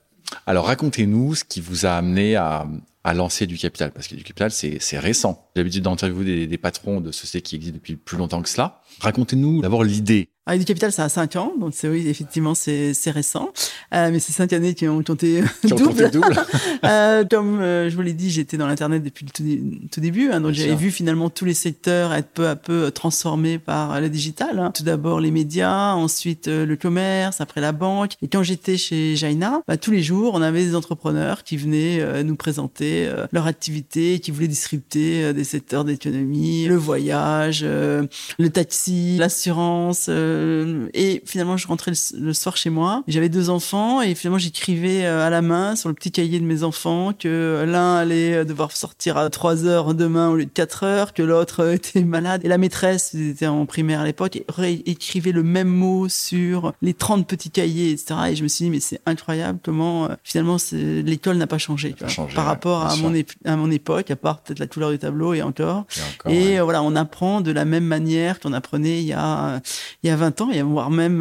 Alors 0.45 0.65
racontez-nous 0.65 1.35
ce 1.35 1.43
qui 1.43 1.61
vous 1.61 1.85
a 1.85 1.91
amené 1.91 2.35
à, 2.35 2.65
à 3.03 3.13
lancer 3.13 3.47
du 3.47 3.57
capital 3.57 3.91
Parce 3.91 4.07
que 4.07 4.15
du 4.15 4.23
capital, 4.23 4.51
c'est 4.51 4.99
récent. 4.99 5.49
J'ai 5.55 5.61
l'habitude 5.61 5.83
d'interviewer 5.83 6.25
des, 6.25 6.47
des, 6.47 6.57
patrons 6.57 7.01
de 7.01 7.11
sociétés 7.11 7.41
qui 7.41 7.55
existent 7.55 7.75
depuis 7.75 7.95
plus 7.95 8.17
longtemps 8.17 8.41
que 8.41 8.49
cela. 8.49 8.81
Racontez-nous 8.99 9.61
d'abord 9.61 9.83
l'idée 9.83 10.29
avec 10.45 10.59
du 10.59 10.65
capital, 10.65 10.91
ça 10.91 11.05
a 11.05 11.09
5 11.09 11.37
ans, 11.37 11.53
donc 11.57 11.71
c'est 11.73 11.87
oui, 11.87 12.05
effectivement, 12.05 12.53
c'est 12.53 12.93
récent. 13.07 13.53
Euh, 13.93 14.09
mais 14.11 14.19
c'est 14.19 14.33
5 14.33 14.51
années 14.51 14.73
qui 14.73 14.89
ont 14.89 15.01
compté 15.01 15.41
double. 15.63 16.11
double. 16.11 16.35
euh, 16.83 17.23
comme 17.23 17.61
euh, 17.61 17.89
je 17.89 17.95
vous 17.95 18.01
l'ai 18.01 18.11
dit, 18.11 18.29
j'étais 18.29 18.57
dans 18.57 18.67
l'internet 18.67 19.01
depuis 19.01 19.25
le 19.25 19.87
tout, 19.87 20.01
début, 20.01 20.31
hein, 20.31 20.41
donc 20.41 20.51
j'avais 20.51 20.75
vu 20.75 20.91
finalement 20.91 21.29
tous 21.29 21.45
les 21.45 21.53
secteurs 21.53 22.13
être 22.13 22.27
peu 22.27 22.49
à 22.49 22.57
peu 22.57 22.91
transformés 22.91 23.57
par 23.57 24.01
le 24.01 24.09
digital. 24.09 24.59
Hein. 24.59 24.71
Tout 24.71 24.83
d'abord 24.83 25.21
les 25.21 25.31
médias, 25.31 25.93
ensuite 25.93 26.47
le 26.47 26.75
commerce, 26.75 27.39
après 27.39 27.61
la 27.61 27.71
banque. 27.71 28.15
Et 28.21 28.27
quand 28.27 28.43
j'étais 28.43 28.75
chez 28.75 29.15
Jaina, 29.15 29.61
bah, 29.65 29.77
tous 29.77 29.91
les 29.91 30.03
jours, 30.03 30.33
on 30.33 30.41
avait 30.41 30.65
des 30.65 30.75
entrepreneurs 30.75 31.43
qui 31.43 31.55
venaient 31.55 32.21
nous 32.23 32.35
présenter 32.35 33.09
leur 33.31 33.47
activité, 33.47 34.19
qui 34.19 34.31
voulaient 34.31 34.49
disrupter 34.49 35.33
des 35.33 35.43
secteurs 35.45 35.85
d'économie, 35.85 36.65
le 36.65 36.75
voyage, 36.75 37.63
le 37.63 38.49
taxi, 38.49 38.82
l'assurance. 38.91 40.07
Euh, 40.09 40.87
et 40.93 41.21
finalement, 41.25 41.57
je 41.57 41.67
rentrais 41.67 41.91
le, 42.13 42.33
soir 42.33 42.57
chez 42.57 42.69
moi. 42.69 43.03
J'avais 43.07 43.29
deux 43.29 43.49
enfants 43.49 44.01
et 44.01 44.15
finalement, 44.15 44.37
j'écrivais 44.37 45.05
euh, 45.05 45.25
à 45.25 45.29
la 45.29 45.41
main 45.41 45.75
sur 45.75 45.89
le 45.89 45.95
petit 45.95 46.11
cahier 46.11 46.39
de 46.39 46.45
mes 46.45 46.63
enfants 46.63 47.13
que 47.17 47.63
l'un 47.67 47.95
allait 47.95 48.45
devoir 48.45 48.75
sortir 48.75 49.17
à 49.17 49.29
3 49.29 49.65
heures 49.65 49.93
demain 49.93 50.29
au 50.29 50.35
lieu 50.35 50.45
de 50.45 50.51
4 50.51 50.83
heures, 50.83 51.13
que 51.13 51.23
l'autre 51.23 51.67
était 51.73 52.03
malade. 52.03 52.41
Et 52.43 52.47
la 52.47 52.57
maîtresse, 52.57 53.13
était 53.13 53.47
en 53.47 53.65
primaire 53.65 54.01
à 54.01 54.05
l'époque, 54.05 54.39
écrivait 54.85 55.31
le 55.31 55.43
même 55.43 55.67
mot 55.67 56.09
sur 56.09 56.73
les 56.81 56.93
30 56.93 57.27
petits 57.27 57.51
cahiers, 57.51 57.91
etc. 57.91 58.15
Et 58.31 58.35
je 58.35 58.43
me 58.43 58.47
suis 58.47 58.65
dit, 58.65 58.71
mais 58.71 58.79
c'est 58.79 59.01
incroyable 59.05 59.59
comment 59.63 60.05
euh, 60.05 60.15
finalement 60.23 60.57
l'école 60.71 61.37
n'a 61.37 61.47
pas 61.47 61.57
changé, 61.57 61.95
par 62.35 62.45
rapport 62.45 62.85
à 62.85 62.95
mon, 62.97 63.13
à 63.45 63.55
mon 63.55 63.71
époque, 63.71 64.11
à 64.11 64.15
part 64.15 64.41
peut-être 64.41 64.59
la 64.59 64.67
couleur 64.67 64.91
du 64.91 64.99
tableau 64.99 65.33
et 65.33 65.41
encore. 65.41 65.85
Et, 66.27 66.59
voilà, 66.59 66.83
on 66.83 66.95
apprend 66.95 67.41
de 67.41 67.51
la 67.51 67.65
même 67.65 67.85
manière 67.85 68.39
qu'on 68.39 68.53
il 68.77 69.05
y 69.05 69.13
a, 69.13 69.61
il 70.03 70.07
y 70.07 70.09
a 70.09 70.15
20 70.15 70.41
ans, 70.41 70.49
voire 70.63 70.89
même 70.89 71.19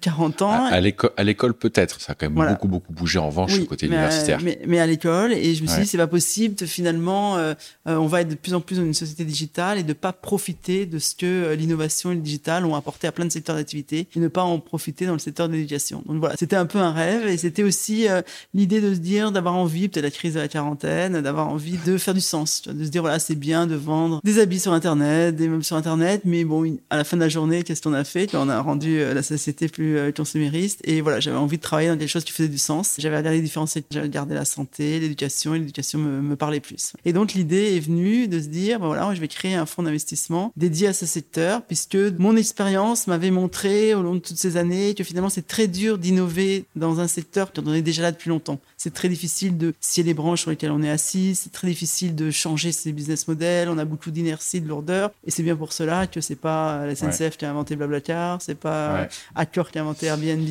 40 0.00 0.42
euh, 0.42 0.44
ans. 0.44 0.50
À, 0.50 0.74
à 0.74 1.24
l'école 1.24 1.54
peut-être, 1.54 2.00
ça 2.00 2.12
a 2.12 2.14
quand 2.14 2.30
même 2.30 2.48
beaucoup 2.52 2.68
beaucoup 2.68 2.92
bougé 2.92 3.18
en 3.18 3.28
revanche 3.28 3.58
du 3.58 3.66
côté 3.66 3.86
universitaire. 3.86 4.40
Mais, 4.42 4.58
mais, 4.66 4.78
à 4.78 4.86
l'école, 4.86 5.32
et 5.32 5.54
je 5.54 5.62
me 5.62 5.68
suis 5.68 5.82
dit 5.82 5.86
c'est 5.86 5.98
pas 5.98 6.06
possible 6.06 6.54
de 6.54 6.66
finalement, 6.66 7.36
euh, 7.36 7.54
euh, 7.88 7.96
on 7.96 8.06
va 8.06 8.20
être 8.20 8.28
de 8.28 8.34
plus 8.34 8.54
en 8.54 8.60
plus 8.60 8.76
dans 8.76 8.84
une 8.84 8.94
société 8.94 9.24
digitale 9.24 9.78
et 9.78 9.82
de 9.82 9.92
pas 9.92 10.12
profiter 10.12 10.86
de 10.86 10.98
ce 10.98 11.14
que 11.14 11.54
l'innovation 11.54 12.12
et 12.12 12.14
le 12.14 12.20
digital 12.20 12.64
ont 12.64 12.74
apporté 12.74 13.06
à 13.06 13.12
plein 13.12 13.24
de 13.24 13.32
secteurs 13.32 13.56
d'activité 13.56 14.08
et 14.14 14.20
ne 14.20 14.28
pas 14.28 14.42
en 14.42 14.58
profiter 14.58 15.06
dans 15.06 15.12
le 15.12 15.18
secteur 15.18 15.48
de 15.48 15.54
l'éducation. 15.54 16.02
Donc 16.06 16.18
voilà, 16.18 16.36
c'était 16.38 16.56
un 16.56 16.66
peu 16.66 16.78
un 16.78 16.92
rêve 16.92 17.26
et 17.26 17.36
c'était 17.36 17.62
aussi 17.62 18.06
l'idée 18.52 18.80
de 18.80 18.94
se 18.94 19.00
dire 19.00 19.32
d'avoir 19.32 19.54
envie, 19.54 19.88
peut-être 19.88 20.04
la 20.04 20.10
crise 20.10 20.34
de 20.34 20.40
la 20.40 20.48
quarantaine, 20.48 21.20
d'avoir 21.20 21.48
envie 21.48 21.78
de 21.84 21.98
faire 21.98 22.14
du 22.14 22.20
sens, 22.20 22.62
de 22.62 22.84
se 22.84 22.90
dire 22.90 23.02
voilà 23.02 23.18
c'est 23.18 23.34
bien 23.34 23.66
de 23.66 23.74
vendre 23.74 24.20
des 24.24 24.38
habits 24.38 24.60
sur 24.60 24.72
internet, 24.72 25.36
des 25.36 25.48
meubles 25.48 25.64
sur 25.64 25.76
internet, 25.76 26.22
mais 26.24 26.44
bon 26.44 26.64
à 26.90 26.96
la 26.96 27.04
fin 27.04 27.16
de 27.16 27.22
la 27.22 27.28
journée 27.28 27.62
qu'est-ce 27.62 27.82
qu'on 27.82 27.92
a 27.92 28.04
fait? 28.04 28.26
Puis 28.26 28.36
on 28.36 28.48
a 28.48 28.60
rendu 28.60 28.98
la 28.98 29.22
société 29.22 29.68
plus 29.68 30.12
consumériste. 30.12 30.80
Et 30.84 31.00
voilà, 31.00 31.20
j'avais 31.20 31.36
envie 31.36 31.56
de 31.56 31.62
travailler 31.62 31.88
dans 31.88 31.98
quelque 31.98 32.08
chose 32.08 32.24
qui 32.24 32.32
faisait 32.32 32.48
du 32.48 32.58
sens. 32.58 32.94
J'avais 32.98 33.16
regardé 33.16 33.38
les 33.38 33.42
différents 33.42 33.64
j'avais 33.90 34.06
regardé 34.06 34.34
la 34.34 34.44
santé, 34.44 35.00
l'éducation, 35.00 35.54
et 35.54 35.58
l'éducation 35.58 35.98
me, 35.98 36.36
parlait 36.36 36.60
plus. 36.60 36.92
Et 37.04 37.12
donc 37.12 37.34
l'idée 37.34 37.76
est 37.76 37.80
venue 37.80 38.28
de 38.28 38.40
se 38.40 38.46
dire, 38.46 38.80
ben 38.80 38.86
voilà, 38.86 39.14
je 39.14 39.20
vais 39.20 39.28
créer 39.28 39.54
un 39.54 39.66
fonds 39.66 39.82
d'investissement 39.82 40.52
dédié 40.56 40.88
à 40.88 40.92
ce 40.92 41.06
secteur, 41.06 41.62
puisque 41.62 41.96
mon 42.18 42.36
expérience 42.36 43.06
m'avait 43.06 43.30
montré 43.30 43.94
au 43.94 44.02
long 44.02 44.14
de 44.14 44.18
toutes 44.18 44.36
ces 44.36 44.56
années 44.56 44.94
que 44.94 45.04
finalement 45.04 45.28
c'est 45.28 45.46
très 45.46 45.68
dur 45.68 45.98
d'innover 45.98 46.64
dans 46.76 47.00
un 47.00 47.08
secteur 47.08 47.52
qui 47.52 47.60
en 47.60 47.72
est 47.72 47.82
déjà 47.82 48.02
là 48.02 48.12
depuis 48.12 48.30
longtemps. 48.30 48.58
C'est 48.76 48.92
très 48.92 49.08
difficile 49.08 49.56
de 49.56 49.74
scier 49.80 50.02
les 50.02 50.14
branches 50.14 50.42
sur 50.42 50.50
lesquelles 50.50 50.72
on 50.72 50.82
est 50.82 50.90
assis, 50.90 51.34
c'est 51.34 51.52
très 51.52 51.68
difficile 51.68 52.14
de 52.14 52.30
changer 52.30 52.72
ses 52.72 52.92
business 52.92 53.28
models, 53.28 53.68
on 53.68 53.78
a 53.78 53.84
beaucoup 53.84 54.10
d'inertie, 54.10 54.60
de 54.60 54.68
lourdeur, 54.68 55.12
et 55.26 55.30
c'est 55.30 55.42
bien 55.42 55.56
pour 55.56 55.72
cela 55.72 56.06
que 56.06 56.20
c'est 56.20 56.34
pas 56.34 56.73
la 56.78 56.94
SNCF 56.94 57.36
qui 57.36 57.44
a 57.44 57.50
inventé 57.50 57.76
Blablacar, 57.76 58.40
c'est 58.40 58.54
pas 58.54 59.02
ouais. 59.02 59.08
Accor 59.34 59.70
qui 59.70 59.78
a 59.78 59.82
inventé 59.82 60.06
Airbnb, 60.06 60.48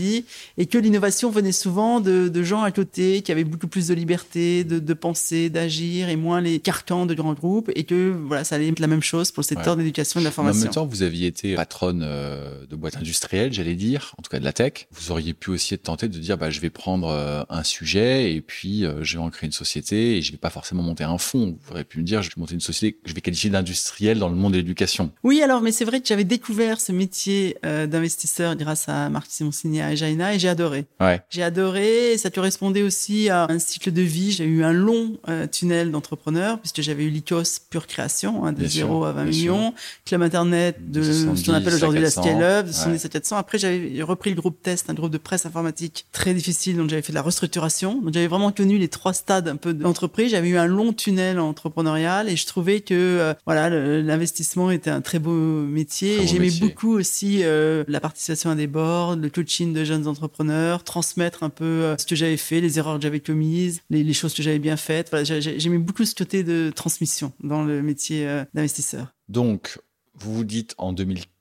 et 0.58 0.66
que 0.66 0.78
l'innovation 0.78 1.30
venait 1.30 1.52
souvent 1.52 2.00
de, 2.00 2.28
de, 2.28 2.44
gens 2.44 2.62
à 2.62 2.72
côté 2.72 3.22
qui 3.22 3.32
avaient 3.32 3.44
beaucoup 3.44 3.68
plus 3.68 3.88
de 3.88 3.94
liberté, 3.94 4.64
de, 4.64 4.80
de 4.80 4.94
penser, 4.94 5.50
d'agir, 5.50 6.10
et 6.10 6.16
moins 6.16 6.42
les 6.42 6.60
carcans 6.60 7.06
de 7.06 7.14
grands 7.14 7.34
groupes, 7.34 7.72
et 7.76 7.84
que 7.84 8.12
voilà, 8.26 8.44
ça 8.44 8.56
allait 8.56 8.70
être 8.70 8.80
la 8.80 8.88
même 8.88 9.04
chose 9.04 9.32
pour 9.32 9.42
le 9.42 9.48
secteur 9.48 9.76
de 9.76 9.82
l'éducation 9.82 10.20
et 10.20 10.24
de 10.24 10.28
la 10.28 10.32
formation. 10.32 10.62
en 10.62 10.66
même 10.66 10.74
temps, 10.74 10.86
vous 10.86 11.04
aviez 11.04 11.28
été 11.28 11.56
patronne 11.56 12.04
euh, 12.04 12.66
de 12.70 12.76
boîte 12.76 12.98
industrielle, 12.98 13.54
j'allais 13.54 13.76
dire, 13.76 14.14
en 14.18 14.22
tout 14.22 14.30
cas 14.30 14.40
de 14.40 14.46
la 14.46 14.54
tech. 14.54 14.88
Vous 14.92 15.12
auriez 15.12 15.34
pu 15.34 15.52
aussi 15.52 15.74
être 15.74 15.84
tenté 15.84 16.08
de 16.08 16.18
dire, 16.18 16.38
bah, 16.38 16.50
je 16.50 16.60
vais 16.60 16.70
prendre 16.70 17.08
euh, 17.08 17.44
un 17.50 17.64
sujet 17.64 18.34
et 18.34 18.42
puis 18.42 18.86
euh, 18.86 19.04
je 19.04 19.18
vais 19.18 19.24
en 19.24 19.30
créer 19.30 19.48
une 19.48 19.54
société 19.54 20.18
et 20.18 20.22
je 20.22 20.32
vais 20.32 20.38
pas 20.38 20.50
forcément 20.50 20.84
monter 20.84 21.04
un 21.04 21.18
fonds. 21.18 21.58
Vous 21.64 21.72
auriez 21.72 21.84
pu 21.84 22.00
me 22.00 22.04
dire, 22.04 22.22
je 22.22 22.30
vais 22.30 22.36
monter 22.38 22.54
une 22.54 22.62
société 22.62 22.94
que 22.94 23.10
je 23.10 23.14
vais 23.14 23.22
qualifier 23.22 23.50
d'industrielle 23.50 24.20
dans 24.20 24.30
le 24.30 24.36
monde 24.36 24.54
de 24.54 24.58
l'éducation. 24.58 25.12
Oui, 25.24 25.42
alors, 25.42 25.62
mais 25.62 25.72
c'est 25.72 25.86
vrai 25.86 26.00
que 26.00 26.08
j'avais 26.14 26.24
découvert 26.24 26.82
ce 26.82 26.92
métier 26.92 27.58
d'investisseur 27.64 28.56
grâce 28.56 28.90
à 28.90 29.10
Marc 29.10 29.28
Simoncini 29.30 29.80
et 29.80 29.96
Jaina 29.96 30.36
et 30.36 30.40
j'ai 30.40 30.50
adoré. 30.50 30.86
Ouais. 31.00 31.22
J'ai 31.30 31.44
adoré 31.44 32.14
et 32.14 32.18
ça 32.18 32.30
correspondait 32.30 32.82
aussi 32.82 33.30
à 33.30 33.48
un 33.50 33.60
cycle 33.60 33.92
de 33.92 34.02
vie. 34.02 34.32
J'ai 34.32 34.46
eu 34.46 34.64
un 34.64 34.74
long 34.74 35.18
tunnel 35.52 35.92
d'entrepreneur 35.92 36.60
puisque 36.60 36.82
j'avais 36.82 37.04
eu 37.04 37.10
l'ICOS 37.10 37.62
pure 37.70 37.88
création, 37.88 38.46
hein, 38.46 38.54
de 38.54 38.66
0 38.66 39.06
à 39.06 39.12
20 39.14 39.26
millions, 39.26 39.74
Club 40.06 40.22
Internet 40.22 40.92
de 40.92 41.02
ce 41.02 41.46
qu'on 41.46 41.54
appelle 41.54 41.74
aujourd'hui 41.74 42.02
la 42.02 42.12
scale-up, 42.12 42.68
de 42.68 42.72
77 42.72 43.14
400. 43.14 43.38
Après, 43.38 43.58
j'avais 43.58 44.02
repris 44.02 44.32
le 44.32 44.36
groupe 44.36 44.62
Test, 44.62 44.90
un 44.90 44.94
groupe 44.94 45.12
de 45.12 45.18
presse 45.18 45.46
informatique 45.46 46.06
très 46.12 46.34
difficile, 46.34 46.78
donc 46.78 46.90
j'avais 46.90 47.02
fait 47.02 47.12
de 47.12 47.18
la 47.18 47.22
restructuration. 47.22 48.02
Donc 48.02 48.14
j'avais 48.14 48.28
vraiment 48.28 48.52
connu 48.52 48.78
les 48.78 48.88
trois 48.88 49.14
stades 49.14 49.48
un 49.48 49.56
peu 49.56 49.74
d'entreprise. 49.74 50.32
J'avais 50.32 50.50
eu 50.50 50.58
un 50.58 50.66
long 50.66 50.94
tunnel 50.94 51.40
entrepreneurial 51.40 52.30
et 52.30 52.36
je 52.36 52.46
trouvais 52.46 52.82
que 52.82 52.94
euh, 52.94 53.34
voilà 53.46 53.70
l'investissement 53.70 54.72
était 54.72 54.90
un 54.90 55.02
très 55.02 55.20
beau 55.20 55.32
métier. 55.32 56.03
J'aimais 56.26 56.52
beaucoup 56.52 56.94
aussi 56.94 57.44
euh, 57.44 57.84
la 57.88 58.00
participation 58.00 58.50
à 58.50 58.56
des 58.56 58.68
boards, 58.68 59.16
le 59.16 59.30
coaching 59.30 59.74
de 59.74 59.84
jeunes 59.84 60.08
entrepreneurs, 60.08 60.84
transmettre 60.84 61.44
un 61.44 61.50
peu 61.50 61.66
euh, 61.66 61.98
ce 61.98 62.06
que 62.06 62.16
j'avais 62.16 62.38
fait, 62.38 62.62
les 62.62 62.78
erreurs 62.80 62.98
que 62.98 63.04
j'avais 63.04 63.20
commises, 63.20 63.82
les, 63.90 64.04
les, 64.04 64.14
choses 64.14 64.34
que 64.34 64.44
j'avais 64.44 64.60
bien 64.60 64.78
faites. 64.78 65.14
J'aimais 65.24 65.78
beaucoup 65.78 66.06
ce 66.06 66.16
côté 66.16 66.44
de 66.44 66.72
transmission 66.76 67.34
dans 67.42 67.64
le 67.64 67.82
métier 67.82 68.44
d'investisseur. 68.54 69.14
Donc, 69.30 69.80
vous 70.16 70.34
vous 70.34 70.44
dites 70.44 70.76
en 70.78 70.94
2015. 70.94 71.33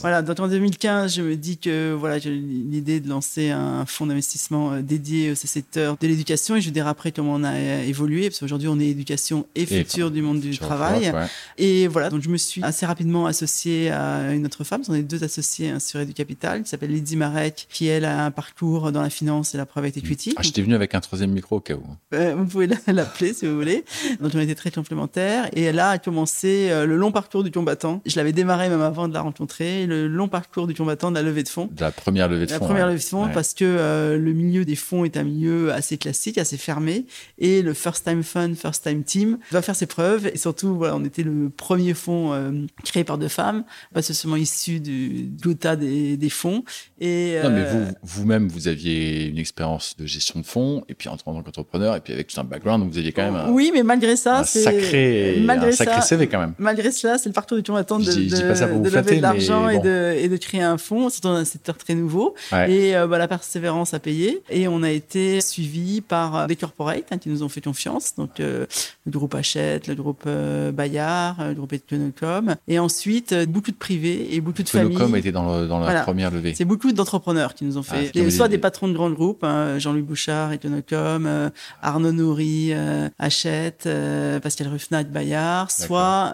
Voilà, 0.00 0.22
donc 0.22 0.40
en 0.40 0.48
2015, 0.48 1.14
je 1.14 1.22
me 1.22 1.36
dis 1.36 1.58
que 1.58 1.92
voilà, 1.92 2.18
j'ai 2.18 2.30
l'idée 2.30 3.00
de 3.00 3.08
lancer 3.08 3.50
un 3.50 3.84
fonds 3.84 4.06
d'investissement 4.06 4.72
euh, 4.72 4.82
dédié 4.82 5.30
à 5.30 5.34
ce 5.34 5.46
secteur 5.46 5.98
de 6.00 6.06
l'éducation 6.06 6.56
et 6.56 6.60
je 6.62 6.66
vais 6.66 6.72
dire 6.72 6.86
après 6.86 7.12
comment 7.12 7.34
on 7.34 7.44
a 7.44 7.52
euh, 7.52 7.82
évolué 7.82 8.30
parce 8.30 8.40
qu'aujourd'hui 8.40 8.68
on 8.68 8.80
est 8.80 8.86
éducation 8.86 9.46
et 9.54 9.66
futur 9.66 10.10
du 10.10 10.22
monde 10.22 10.40
du 10.40 10.56
travail. 10.56 11.12
Et 11.58 11.86
voilà, 11.86 12.08
donc 12.08 12.22
je 12.22 12.30
me 12.30 12.38
suis 12.38 12.62
assez 12.62 12.86
rapidement 12.86 13.26
associé 13.26 13.90
à 13.90 14.32
une 14.32 14.46
autre 14.46 14.64
femme, 14.64 14.82
on 14.88 14.94
est 14.94 15.02
deux 15.02 15.22
associés 15.22 15.68
hein, 15.68 15.80
sur 15.80 16.00
EduCapital 16.00 16.62
qui 16.62 16.70
s'appelle 16.70 16.90
Lydie 16.90 17.16
Marek 17.16 17.66
qui 17.70 17.86
elle 17.86 18.06
a 18.06 18.24
un 18.24 18.30
parcours 18.30 18.90
dans 18.90 19.02
la 19.02 19.10
finance 19.10 19.54
et 19.54 19.58
la 19.58 19.66
private 19.66 19.98
equity. 19.98 20.34
Ah, 20.36 20.42
j'étais 20.42 20.62
venu 20.62 20.74
avec 20.74 20.94
un 20.94 21.00
troisième 21.00 21.30
micro 21.30 21.56
au 21.56 21.60
cas 21.60 21.74
où. 21.74 21.84
Euh, 22.14 22.34
vous 22.36 22.46
pouvez 22.46 22.68
l'appeler 22.86 23.34
si 23.34 23.46
vous 23.46 23.56
voulez. 23.56 23.84
Donc 24.20 24.32
on 24.34 24.40
était 24.40 24.54
très 24.54 24.70
complémentaires 24.70 25.50
et 25.52 25.62
elle 25.62 25.78
a 25.78 25.98
commencé 25.98 26.70
le 26.70 26.96
long 26.96 27.12
parcours 27.12 27.44
du 27.44 27.50
combattant. 27.50 28.00
Je 28.06 28.16
l'avais 28.16 28.32
démarré 28.32 28.70
même 28.70 28.80
avant 28.80 29.08
de 29.08 29.14
la 29.14 29.20
le 29.58 30.08
long 30.08 30.28
parcours 30.28 30.66
du 30.66 30.74
combattant 30.74 31.10
de 31.10 31.16
la 31.16 31.22
levée 31.22 31.42
de 31.42 31.48
fonds. 31.48 31.68
De 31.72 31.80
la 31.80 31.90
première 31.90 32.28
levée 32.28 32.46
de 32.46 32.50
fonds. 32.50 32.60
La 32.60 32.66
première 32.66 32.86
levée 32.86 32.98
de 32.98 33.04
fonds, 33.04 33.28
parce 33.32 33.54
que 33.54 33.64
euh, 33.64 34.16
le 34.18 34.32
milieu 34.32 34.64
des 34.64 34.76
fonds 34.76 35.04
est 35.04 35.16
un 35.16 35.24
milieu 35.24 35.72
assez 35.72 35.98
classique, 35.98 36.38
assez 36.38 36.56
fermé, 36.56 37.06
et 37.38 37.62
le 37.62 37.74
first 37.74 38.04
time 38.04 38.22
fund, 38.22 38.54
first 38.54 38.84
time 38.84 39.02
team 39.04 39.38
va 39.50 39.62
faire 39.62 39.76
ses 39.76 39.86
preuves. 39.86 40.26
Et 40.26 40.36
surtout, 40.36 40.74
voilà, 40.74 40.96
on 40.96 41.04
était 41.04 41.22
le 41.22 41.50
premier 41.50 41.94
fonds 41.94 42.32
euh, 42.32 42.52
créé 42.84 43.04
par 43.04 43.18
deux 43.18 43.28
femmes, 43.28 43.64
pas 43.92 44.02
seulement 44.02 44.36
issu 44.36 44.80
du, 44.80 45.24
du 45.24 45.54
des, 45.54 46.16
des, 46.16 46.30
fonds. 46.30 46.64
Et 47.00 47.38
non, 47.42 47.50
mais 47.50 47.60
euh, 47.60 47.84
vous, 48.02 48.22
vous-même, 48.22 48.48
vous 48.48 48.68
aviez 48.68 49.26
une 49.26 49.38
expérience 49.38 49.96
de 49.96 50.06
gestion 50.06 50.40
de 50.40 50.46
fonds, 50.46 50.84
et 50.88 50.94
puis 50.94 51.08
en 51.08 51.16
tant 51.16 51.40
qu'entrepreneur, 51.42 51.96
et 51.96 52.00
puis 52.00 52.12
avec 52.12 52.28
tout 52.28 52.40
un 52.40 52.44
background, 52.44 52.82
donc 52.82 52.92
vous 52.92 52.98
aviez 52.98 53.12
quand 53.12 53.22
même 53.22 53.36
un, 53.36 53.50
oui, 53.50 53.70
mais 53.74 53.82
malgré 53.82 54.16
ça, 54.16 54.44
c'est 54.44 54.62
sacré, 54.62 55.42
malgré 55.44 55.68
un 55.68 55.72
sacré 55.72 56.00
CV 56.02 56.26
quand 56.26 56.40
même. 56.40 56.54
Malgré 56.58 56.90
cela, 56.90 57.18
c'est 57.18 57.28
le 57.28 57.34
parcours 57.34 57.56
du 57.56 57.62
combattant 57.62 57.98
de, 57.98 58.04
de, 58.04 58.10
de, 58.10 58.90
de 58.90 58.96
lever 58.96 59.20
de 59.20 59.20
l'argent 59.32 59.68
et, 59.68 59.78
de, 59.78 60.14
et 60.16 60.28
de 60.28 60.36
créer 60.36 60.62
un 60.62 60.78
fonds. 60.78 61.08
C'est 61.08 61.22
dans 61.22 61.34
un 61.34 61.44
secteur 61.44 61.76
très 61.76 61.94
nouveau. 61.94 62.34
Et 62.68 62.96
euh, 62.96 63.06
bah, 63.06 63.18
la 63.18 63.28
persévérance 63.28 63.94
a 63.94 63.98
payé. 63.98 64.42
Et 64.50 64.68
on 64.68 64.82
a 64.82 64.90
été 64.90 65.40
suivi 65.40 66.00
par 66.00 66.36
euh, 66.36 66.46
des 66.46 66.56
corporates 66.56 67.10
hein, 67.10 67.18
qui 67.18 67.28
nous 67.28 67.42
ont 67.42 67.48
fait 67.48 67.60
confiance. 67.60 68.14
Donc, 68.16 68.40
euh, 68.40 68.66
le 69.06 69.12
groupe 69.12 69.34
Hachette, 69.34 69.88
le 69.88 69.94
groupe 69.94 70.28
Bayard, 70.72 71.36
le 71.48 71.54
groupe 71.54 71.72
Econocom. 71.72 72.54
Et 72.68 72.78
ensuite, 72.78 73.34
beaucoup 73.48 73.70
de 73.70 73.76
privés 73.76 74.34
et 74.34 74.40
beaucoup 74.40 74.62
de 74.62 74.68
familles. 74.68 74.96
Econocom 74.96 75.16
était 75.16 75.32
dans, 75.32 75.66
dans 75.66 75.80
la 75.80 76.02
première 76.02 76.30
levée. 76.30 76.54
C'est 76.54 76.64
beaucoup 76.64 76.92
d'entrepreneurs 76.92 77.54
qui 77.54 77.64
nous 77.64 77.78
ont 77.78 77.82
fait. 77.82 78.10
Ah, 78.14 78.30
soit 78.30 78.48
des, 78.48 78.58
patrons 78.58 78.88
de 78.88 78.92
grands 78.92 79.10
groupes, 79.10 79.44
hein, 79.44 79.78
Jean-Louis 79.78 80.02
Bouchard, 80.02 80.52
Econocom, 80.52 81.50
Arnaud 81.82 82.12
Nourri, 82.12 82.72
Hachette, 83.18 83.88
Pascal 84.42 84.68
Ruffnat, 84.68 85.04
Bayard, 85.04 85.70
soit 85.70 86.32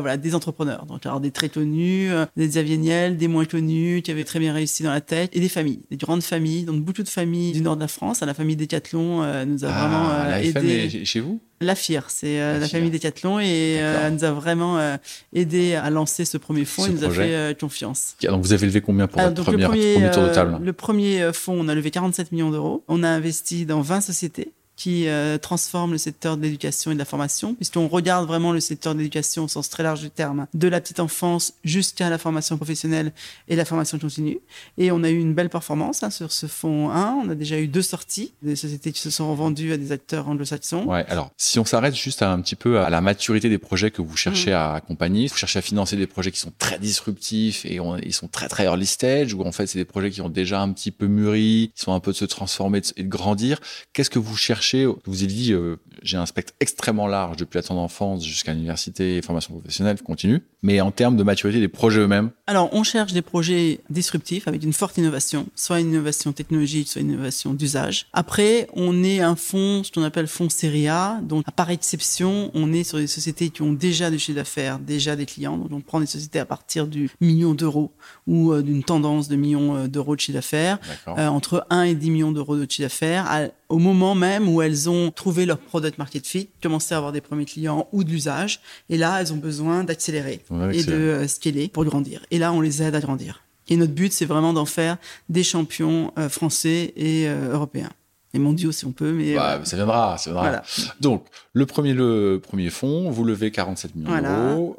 voilà, 0.00 0.16
des 0.16 0.34
entrepreneurs. 0.34 0.86
Donc, 0.86 1.06
alors 1.06 1.20
des 1.20 1.30
très 1.30 1.48
connus, 1.48 2.10
des 2.38 2.46
Xavier 2.46 2.76
Niel, 2.76 3.16
des 3.16 3.26
moins 3.26 3.44
connus, 3.44 4.00
qui 4.00 4.12
avaient 4.12 4.24
très 4.24 4.38
bien 4.38 4.54
réussi 4.54 4.84
dans 4.84 4.92
la 4.92 5.00
tête, 5.00 5.34
et 5.34 5.40
des 5.40 5.48
familles, 5.48 5.80
des 5.90 5.96
grandes 5.96 6.22
familles, 6.22 6.62
donc 6.62 6.82
beaucoup 6.82 7.02
de 7.02 7.08
familles 7.08 7.52
du 7.52 7.60
nord 7.62 7.74
de 7.74 7.80
la 7.80 7.88
France. 7.88 8.20
La 8.20 8.32
famille 8.32 8.54
Decathlon 8.54 9.22
euh, 9.22 9.44
nous 9.44 9.64
a 9.64 9.68
ah, 9.68 9.88
vraiment 9.88 10.10
euh, 10.10 10.36
aidé. 10.36 11.04
chez 11.04 11.18
vous? 11.18 11.40
La 11.60 11.74
FIR, 11.74 12.04
c'est 12.08 12.40
euh, 12.40 12.60
la, 12.60 12.68
famille 12.68 12.92
Decathlon 12.92 13.40
et 13.40 13.72
elle 13.72 14.14
nous 14.14 14.22
a 14.22 14.30
vraiment 14.30 14.78
aidé 15.34 15.74
à 15.74 15.90
lancer 15.90 16.24
ce 16.24 16.38
premier 16.38 16.64
fonds 16.64 16.86
et 16.86 16.90
nous 16.90 17.04
a 17.04 17.10
fait 17.10 17.58
confiance. 17.58 18.14
Donc 18.22 18.44
vous 18.44 18.52
avez 18.52 18.66
levé 18.66 18.80
combien 18.80 19.08
pour 19.08 19.20
votre 19.20 19.42
première, 19.42 19.72
le 19.72 19.76
premier 19.76 20.10
tour 20.12 20.22
de 20.22 20.28
table? 20.28 20.58
Le 20.64 20.72
premier 20.72 21.30
fonds, 21.32 21.56
on 21.58 21.66
a 21.66 21.74
levé 21.74 21.90
47 21.90 22.30
millions 22.30 22.50
d'euros. 22.50 22.84
On 22.86 23.02
a 23.02 23.08
investi 23.08 23.66
dans 23.66 23.80
20 23.80 24.00
sociétés 24.00 24.52
qui 24.78 25.08
euh, 25.08 25.38
transforme 25.38 25.90
le 25.90 25.98
secteur 25.98 26.36
de 26.36 26.42
l'éducation 26.42 26.92
et 26.92 26.94
de 26.94 27.00
la 27.00 27.04
formation, 27.04 27.54
puisqu'on 27.54 27.88
regarde 27.88 28.28
vraiment 28.28 28.52
le 28.52 28.60
secteur 28.60 28.94
de 28.94 29.00
l'éducation 29.00 29.44
au 29.44 29.48
sens 29.48 29.68
très 29.68 29.82
large 29.82 30.00
du 30.00 30.08
terme, 30.08 30.46
de 30.54 30.68
la 30.68 30.80
petite 30.80 31.00
enfance 31.00 31.52
jusqu'à 31.64 32.08
la 32.08 32.16
formation 32.16 32.56
professionnelle 32.56 33.12
et 33.48 33.56
la 33.56 33.64
formation 33.64 33.98
continue. 33.98 34.38
Et 34.78 34.92
on 34.92 35.02
a 35.02 35.10
eu 35.10 35.18
une 35.18 35.34
belle 35.34 35.50
performance 35.50 36.04
hein, 36.04 36.10
sur 36.10 36.30
ce 36.30 36.46
fonds 36.46 36.90
1. 36.90 37.12
On 37.24 37.28
a 37.28 37.34
déjà 37.34 37.58
eu 37.58 37.66
deux 37.66 37.82
sorties, 37.82 38.32
des 38.42 38.54
sociétés 38.54 38.92
qui 38.92 39.00
se 39.00 39.10
sont 39.10 39.34
vendues 39.34 39.72
à 39.72 39.76
des 39.76 39.90
acteurs 39.90 40.28
anglo-saxons. 40.28 40.84
Ouais, 40.84 41.04
alors 41.08 41.32
si 41.36 41.58
on 41.58 41.64
s'arrête 41.64 41.96
juste 41.96 42.22
un 42.22 42.40
petit 42.40 42.56
peu 42.56 42.78
à 42.78 42.88
la 42.88 43.00
maturité 43.00 43.48
des 43.48 43.58
projets 43.58 43.90
que 43.90 44.00
vous 44.00 44.16
cherchez 44.16 44.52
mmh. 44.52 44.54
à 44.54 44.74
accompagner, 44.74 45.26
vous 45.26 45.36
cherchez 45.36 45.58
à 45.58 45.62
financer 45.62 45.96
des 45.96 46.06
projets 46.06 46.30
qui 46.30 46.38
sont 46.38 46.52
très 46.56 46.78
disruptifs 46.78 47.66
et 47.66 47.80
ils 48.04 48.14
sont 48.14 48.28
très 48.28 48.46
très 48.46 48.66
early 48.66 48.86
stage, 48.86 49.34
ou 49.34 49.42
en 49.42 49.50
fait 49.50 49.66
c'est 49.66 49.78
des 49.80 49.84
projets 49.84 50.12
qui 50.12 50.20
ont 50.20 50.28
déjà 50.28 50.60
un 50.60 50.70
petit 50.72 50.92
peu 50.92 51.08
mûri, 51.08 51.72
qui 51.74 51.82
sont 51.82 51.92
un 51.92 52.00
peu 52.00 52.12
de 52.12 52.16
se 52.16 52.24
transformer 52.24 52.80
et 52.96 53.02
de 53.02 53.08
grandir. 53.08 53.58
Qu'est-ce 53.92 54.10
que 54.10 54.20
vous 54.20 54.36
cherchez 54.36 54.67
vous 54.74 55.22
avez 55.22 55.26
dit, 55.26 55.52
euh, 55.52 55.76
j'ai 56.02 56.16
un 56.16 56.26
spectre 56.26 56.52
extrêmement 56.60 57.06
large 57.06 57.36
depuis 57.36 57.56
la 57.56 57.62
tendre 57.62 57.80
enfance 57.80 58.24
jusqu'à 58.24 58.52
l'université 58.52 59.16
et 59.16 59.22
formation 59.22 59.54
professionnelle 59.54 60.00
continue. 60.02 60.42
Mais 60.62 60.80
en 60.80 60.90
termes 60.90 61.16
de 61.16 61.22
maturité 61.22 61.60
des 61.60 61.68
projets 61.68 62.00
eux-mêmes? 62.00 62.30
Alors, 62.46 62.68
on 62.72 62.82
cherche 62.82 63.12
des 63.12 63.22
projets 63.22 63.80
disruptifs 63.90 64.48
avec 64.48 64.64
une 64.64 64.72
forte 64.72 64.98
innovation, 64.98 65.46
soit 65.54 65.80
une 65.80 65.90
innovation 65.90 66.32
technologique, 66.32 66.88
soit 66.88 67.00
une 67.00 67.10
innovation 67.12 67.54
d'usage. 67.54 68.06
Après, 68.12 68.68
on 68.74 69.04
est 69.04 69.20
un 69.20 69.36
fonds, 69.36 69.84
ce 69.84 69.92
qu'on 69.92 70.02
appelle 70.02 70.26
fonds 70.26 70.48
série 70.48 70.88
A. 70.88 71.20
Donc, 71.22 71.44
à 71.46 71.52
par 71.52 71.70
exception, 71.70 72.50
on 72.54 72.72
est 72.72 72.84
sur 72.84 72.98
des 72.98 73.06
sociétés 73.06 73.50
qui 73.50 73.62
ont 73.62 73.72
déjà 73.72 74.10
des 74.10 74.18
chiffres 74.18 74.36
d'affaires, 74.36 74.78
déjà 74.78 75.14
des 75.14 75.26
clients. 75.26 75.56
Donc, 75.56 75.70
on 75.72 75.80
prend 75.80 76.00
des 76.00 76.06
sociétés 76.06 76.40
à 76.40 76.46
partir 76.46 76.86
du 76.86 77.10
million 77.20 77.54
d'euros 77.54 77.92
ou 78.26 78.52
euh, 78.52 78.62
d'une 78.62 78.82
tendance 78.82 79.28
de 79.28 79.36
millions 79.36 79.76
euh, 79.76 79.88
d'euros 79.88 80.16
de 80.16 80.20
chiffre 80.20 80.36
d'affaires, 80.38 80.78
entre 81.06 81.66
1 81.70 81.82
et 81.82 81.94
10 81.94 82.10
millions 82.10 82.32
d'euros 82.32 82.56
de 82.56 82.66
chiffre 82.68 82.82
d'affaires, 82.82 83.50
au 83.68 83.78
moment 83.78 84.14
même 84.14 84.48
où 84.48 84.62
elles 84.62 84.88
ont 84.88 85.10
trouvé 85.10 85.46
leur 85.46 85.58
product 85.58 85.98
market 85.98 86.26
fit, 86.26 86.48
commencé 86.62 86.94
à 86.94 86.98
avoir 86.98 87.12
des 87.12 87.20
premiers 87.20 87.44
clients 87.44 87.88
ou 87.92 88.04
de 88.04 88.10
l'usage. 88.10 88.60
Et 88.88 88.96
là, 88.96 89.20
elles 89.20 89.32
ont 89.32 89.38
besoin 89.38 89.84
d'accélérer 89.84 90.42
et 90.72 90.84
de 90.84 90.92
euh, 90.92 91.28
scaler 91.28 91.68
pour 91.68 91.84
grandir. 91.84 92.24
Et 92.30 92.38
là, 92.38 92.52
on 92.52 92.60
les 92.60 92.82
aide 92.82 92.94
à 92.94 93.00
grandir. 93.00 93.42
Et 93.68 93.76
notre 93.76 93.92
but, 93.92 94.12
c'est 94.12 94.24
vraiment 94.24 94.52
d'en 94.54 94.64
faire 94.64 94.96
des 95.28 95.42
champions 95.42 96.12
euh, 96.18 96.28
français 96.28 96.94
et 96.96 97.28
euh, 97.28 97.52
européens. 97.52 97.90
Et 98.34 98.38
mondiaux 98.38 98.72
si 98.72 98.84
on 98.84 98.92
peut, 98.92 99.12
mais 99.12 99.34
bah, 99.34 99.60
ça 99.64 99.76
viendra, 99.76 100.18
ça 100.18 100.30
viendra. 100.32 100.62
Donc 101.00 101.24
le 101.54 101.64
premier 101.64 101.94
le 101.94 102.38
premier 102.42 102.68
fonds, 102.68 103.10
vous 103.10 103.24
levez 103.24 103.50
47 103.50 103.96
millions 103.96 104.20
d'euros. 104.20 104.76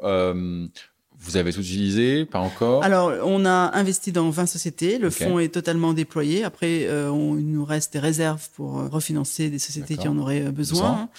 Vous 1.22 1.36
avez 1.36 1.52
tout 1.52 1.60
utilisé 1.60 2.24
Pas 2.24 2.38
encore? 2.38 2.82
Alors, 2.82 3.12
on 3.24 3.44
a 3.44 3.76
investi 3.76 4.10
dans 4.10 4.30
20 4.30 4.46
sociétés. 4.46 4.98
Le 4.98 5.10
fonds 5.10 5.38
est 5.38 5.48
totalement 5.48 5.92
déployé. 5.92 6.44
Après, 6.44 6.86
euh, 6.86 7.10
on, 7.10 7.36
il 7.36 7.46
nous 7.46 7.64
reste 7.64 7.92
des 7.92 7.98
réserves 7.98 8.48
pour 8.54 8.78
euh, 8.80 8.88
refinancer 8.88 9.50
des 9.50 9.58
sociétés 9.58 9.98
qui 9.98 10.08
en 10.08 10.16
auraient 10.16 10.46
euh, 10.46 10.50
besoin. 10.50 11.10